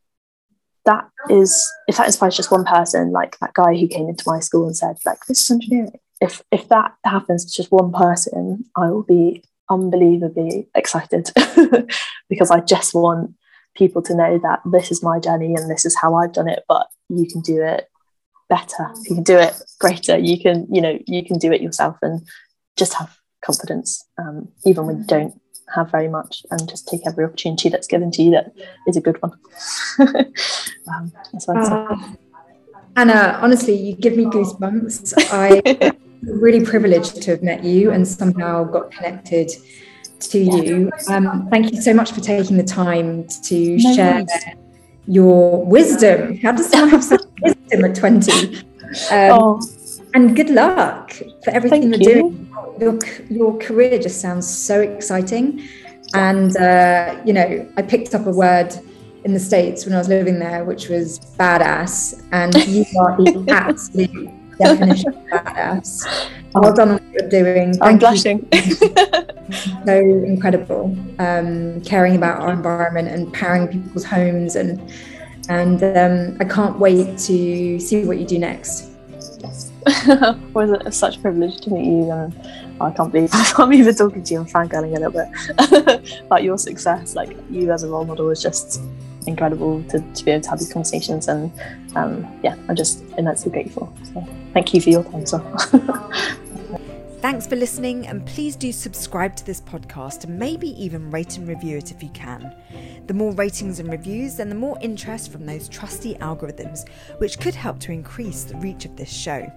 that 0.86 1.10
is 1.30 1.72
if 1.88 1.98
that 1.98 2.08
inspires 2.08 2.36
just 2.36 2.52
one 2.52 2.66
person, 2.66 3.12
like 3.12 3.38
that 3.40 3.54
guy 3.54 3.76
who 3.76 3.88
came 3.88 4.10
into 4.10 4.24
my 4.28 4.40
school 4.40 4.66
and 4.66 4.76
said, 4.76 4.98
like, 5.06 5.26
this 5.28 5.42
is 5.42 5.52
engineering. 5.52 5.92
If 6.22 6.42
if 6.52 6.70
that 6.70 6.94
happens 7.06 7.46
to 7.46 7.56
just 7.56 7.72
one 7.72 7.92
person, 7.92 8.66
I 8.76 8.90
will 8.90 9.04
be 9.04 9.44
unbelievably 9.70 10.68
excited 10.76 11.32
because 12.30 12.52
I 12.52 12.60
just 12.60 12.94
want 12.94 13.34
people 13.76 14.02
to 14.04 14.16
know 14.16 14.38
that 14.40 14.62
this 14.66 14.92
is 14.92 15.02
my 15.02 15.20
journey 15.20 15.56
and 15.56 15.70
this 15.70 15.86
is 15.86 15.98
how 15.98 16.16
I've 16.16 16.34
done 16.34 16.50
it, 16.50 16.64
but 16.68 16.88
you 17.10 17.28
can 17.28 17.42
do 17.42 17.62
it 17.64 17.90
better. 18.50 18.90
You 19.06 19.16
can 19.16 19.24
do 19.24 19.38
it 19.38 19.54
greater. 19.80 20.18
You 20.18 20.40
can, 20.40 20.68
you 20.72 20.82
know, 20.82 21.00
you 21.08 21.26
can 21.26 21.40
do 21.40 21.52
it 21.52 21.62
yourself 21.62 21.98
and 22.02 22.22
just 22.78 22.94
have 22.94 23.18
confidence, 23.44 24.06
um, 24.18 24.50
even 24.66 24.86
when 24.86 25.00
you 25.00 25.06
don't 25.06 25.40
have 25.74 25.92
very 25.92 26.08
much, 26.08 26.46
and 26.52 26.68
just 26.70 26.88
take 26.88 27.02
every 27.06 27.26
opportunity 27.26 27.70
that's 27.70 27.88
given 27.88 28.12
to 28.12 28.24
you 28.24 28.32
that 28.32 28.54
is 28.88 28.98
a 28.98 29.02
good 29.02 29.22
one. 29.22 29.32
um, 30.00 31.12
that's 31.32 31.50
uh, 31.50 31.96
Anna, 32.96 33.40
honestly, 33.42 33.76
you 33.76 33.96
give 33.96 34.16
me 34.16 34.26
goosebumps. 34.26 35.14
I 35.32 35.94
really 36.22 36.64
privileged 36.64 37.22
to 37.24 37.32
have 37.32 37.44
met 37.44 37.64
you 37.64 37.92
and 37.92 38.08
somehow 38.08 38.64
got 38.64 38.92
connected 38.92 39.50
to 40.20 40.40
you. 40.40 40.92
Um, 41.10 41.48
thank 41.50 41.72
you 41.72 41.82
so 41.82 41.94
much 41.94 42.12
for 42.12 42.22
taking 42.22 42.58
the 42.58 42.64
time 42.64 43.28
to 43.28 43.78
no 43.78 43.96
share 43.96 44.14
worries. 44.16 44.46
your 45.08 45.66
wisdom. 45.66 46.38
How 46.38 46.52
does 46.52 46.70
someone 46.70 46.90
have 46.90 47.04
such 47.04 47.22
wisdom 47.42 47.86
at 47.86 47.96
20? 47.96 48.58
Um, 48.58 48.62
oh. 49.12 49.62
And 50.14 50.36
good 50.36 50.52
luck 50.52 51.12
for 51.44 51.50
everything 51.50 51.90
thank 51.90 52.04
you're 52.04 52.16
you. 52.16 52.22
doing. 52.30 52.43
Your, 52.80 53.00
your 53.30 53.58
career 53.58 54.00
just 54.00 54.22
sounds 54.22 54.50
so 54.50 54.82
exciting. 54.82 55.68
And, 56.14 56.56
uh, 56.58 57.20
you 57.26 57.34
know, 57.34 57.68
I 57.78 57.82
picked 57.82 58.14
up 58.14 58.26
a 58.28 58.32
word 58.32 58.74
in 59.24 59.34
the 59.34 59.40
States 59.40 59.86
when 59.86 59.96
I 59.96 59.98
was 59.98 60.10
living 60.10 60.40
there, 60.40 60.64
which 60.64 60.90
was 60.90 61.20
badass. 61.38 62.24
And 62.32 62.54
you 62.68 62.86
are 63.00 63.18
the 63.18 63.46
absolute 63.50 64.30
definition 64.58 65.14
of 65.14 65.24
badass. 65.26 66.30
Well 66.54 66.74
done 66.74 66.90
on 66.90 66.94
what 66.96 67.12
you're 67.12 67.30
doing. 67.30 67.74
Thank 67.74 67.84
I'm 67.84 67.98
blushing. 67.98 68.48
so 69.86 69.98
incredible. 69.98 70.96
Um, 71.20 71.82
caring 71.82 72.16
about 72.16 72.42
our 72.42 72.52
environment 72.52 73.08
and 73.08 73.34
powering 73.34 73.68
people's 73.68 74.04
homes, 74.04 74.56
and 74.56 74.80
and 75.50 75.84
um, 75.84 76.38
I 76.40 76.46
can't 76.46 76.78
wait 76.78 77.18
to 77.20 77.80
see 77.80 78.06
what 78.06 78.20
you 78.20 78.26
do 78.26 78.38
next. 78.38 78.93
Was 80.54 80.72
it 80.72 80.94
such 80.94 81.18
a 81.18 81.20
privilege 81.20 81.60
to 81.62 81.72
meet 81.72 81.86
you, 81.86 82.12
and 82.12 82.34
I 82.82 82.92
can't 82.92 83.12
believe 83.12 83.30
I'm 83.58 83.74
even 83.74 83.96
talking 83.96 84.24
to 84.24 84.34
you. 84.34 84.40
I'm 84.42 84.46
fangirling 84.46 84.96
a 84.96 85.00
little 85.00 85.12
bit 85.12 86.22
about 86.26 86.44
your 86.44 86.58
success. 86.58 87.16
Like 87.16 87.36
you 87.50 87.72
as 87.72 87.84
a 87.84 87.90
role 87.90 88.06
model 88.06 88.30
is 88.30 88.42
just 88.42 88.82
incredible 89.28 89.84
to, 89.84 90.00
to 90.00 90.26
be 90.26 90.32
able 90.32 90.44
to 90.44 90.50
have 90.50 90.60
these 90.60 90.72
conversations 90.72 91.28
and 91.28 91.52
um, 91.96 92.28
yeah 92.44 92.56
i'm 92.68 92.76
just 92.76 93.04
immensely 93.18 93.52
grateful 93.52 93.94
so 94.04 94.28
thank 94.54 94.74
you 94.74 94.82
for 94.82 94.90
your 94.90 95.04
time 95.04 95.26
so 95.26 95.40
Thanks 97.24 97.48
for 97.48 97.56
listening, 97.56 98.06
and 98.08 98.26
please 98.26 98.58
do 98.58 98.74
subscribe 98.74 99.34
to 99.38 99.46
this 99.46 99.62
podcast 99.62 100.26
and 100.26 100.38
maybe 100.38 100.72
even 100.72 101.10
rate 101.10 101.38
and 101.38 101.48
review 101.48 101.78
it 101.78 101.90
if 101.90 102.04
you 102.04 102.10
can. 102.10 102.54
The 103.08 103.14
more 103.14 103.32
ratings 103.32 103.80
and 103.80 103.90
reviews, 103.90 104.36
then 104.36 104.50
the 104.50 104.56
more 104.56 104.78
interest 104.82 105.32
from 105.32 105.46
those 105.46 105.70
trusty 105.70 106.16
algorithms, 106.16 106.86
which 107.20 107.40
could 107.40 107.56
help 107.56 107.80
to 107.80 107.94
increase 107.94 108.44
the 108.44 108.58
reach 108.58 108.84
of 108.84 108.98
this 108.98 109.10
show. 109.10 109.50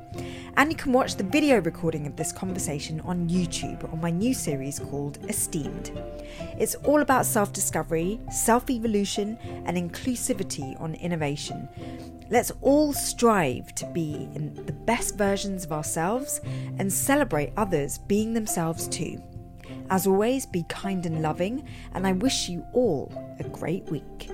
And 0.56 0.70
you 0.70 0.76
can 0.76 0.92
watch 0.92 1.16
the 1.16 1.24
video 1.24 1.60
recording 1.60 2.06
of 2.06 2.14
this 2.14 2.30
conversation 2.30 3.00
on 3.00 3.28
YouTube 3.28 3.92
on 3.92 4.00
my 4.00 4.10
new 4.10 4.32
series 4.32 4.78
called 4.78 5.18
Esteemed. 5.28 5.90
It's 6.60 6.76
all 6.76 7.00
about 7.00 7.26
self 7.26 7.52
discovery, 7.52 8.20
self 8.30 8.70
evolution, 8.70 9.36
and 9.64 9.76
inclusivity 9.76 10.80
on 10.80 10.94
innovation. 10.94 11.68
Let's 12.28 12.50
all 12.60 12.92
strive 12.92 13.74
to 13.76 13.86
be 13.86 14.28
in 14.34 14.54
the 14.66 14.72
best 14.72 15.16
versions 15.16 15.64
of 15.64 15.72
ourselves 15.72 16.40
and 16.78 16.92
celebrate 16.92 17.52
others 17.56 17.98
being 17.98 18.34
themselves 18.34 18.88
too. 18.88 19.22
As 19.90 20.06
always, 20.06 20.46
be 20.46 20.64
kind 20.68 21.06
and 21.06 21.22
loving, 21.22 21.64
and 21.94 22.06
I 22.06 22.12
wish 22.12 22.48
you 22.48 22.64
all 22.72 23.12
a 23.38 23.44
great 23.44 23.84
week. 23.90 24.30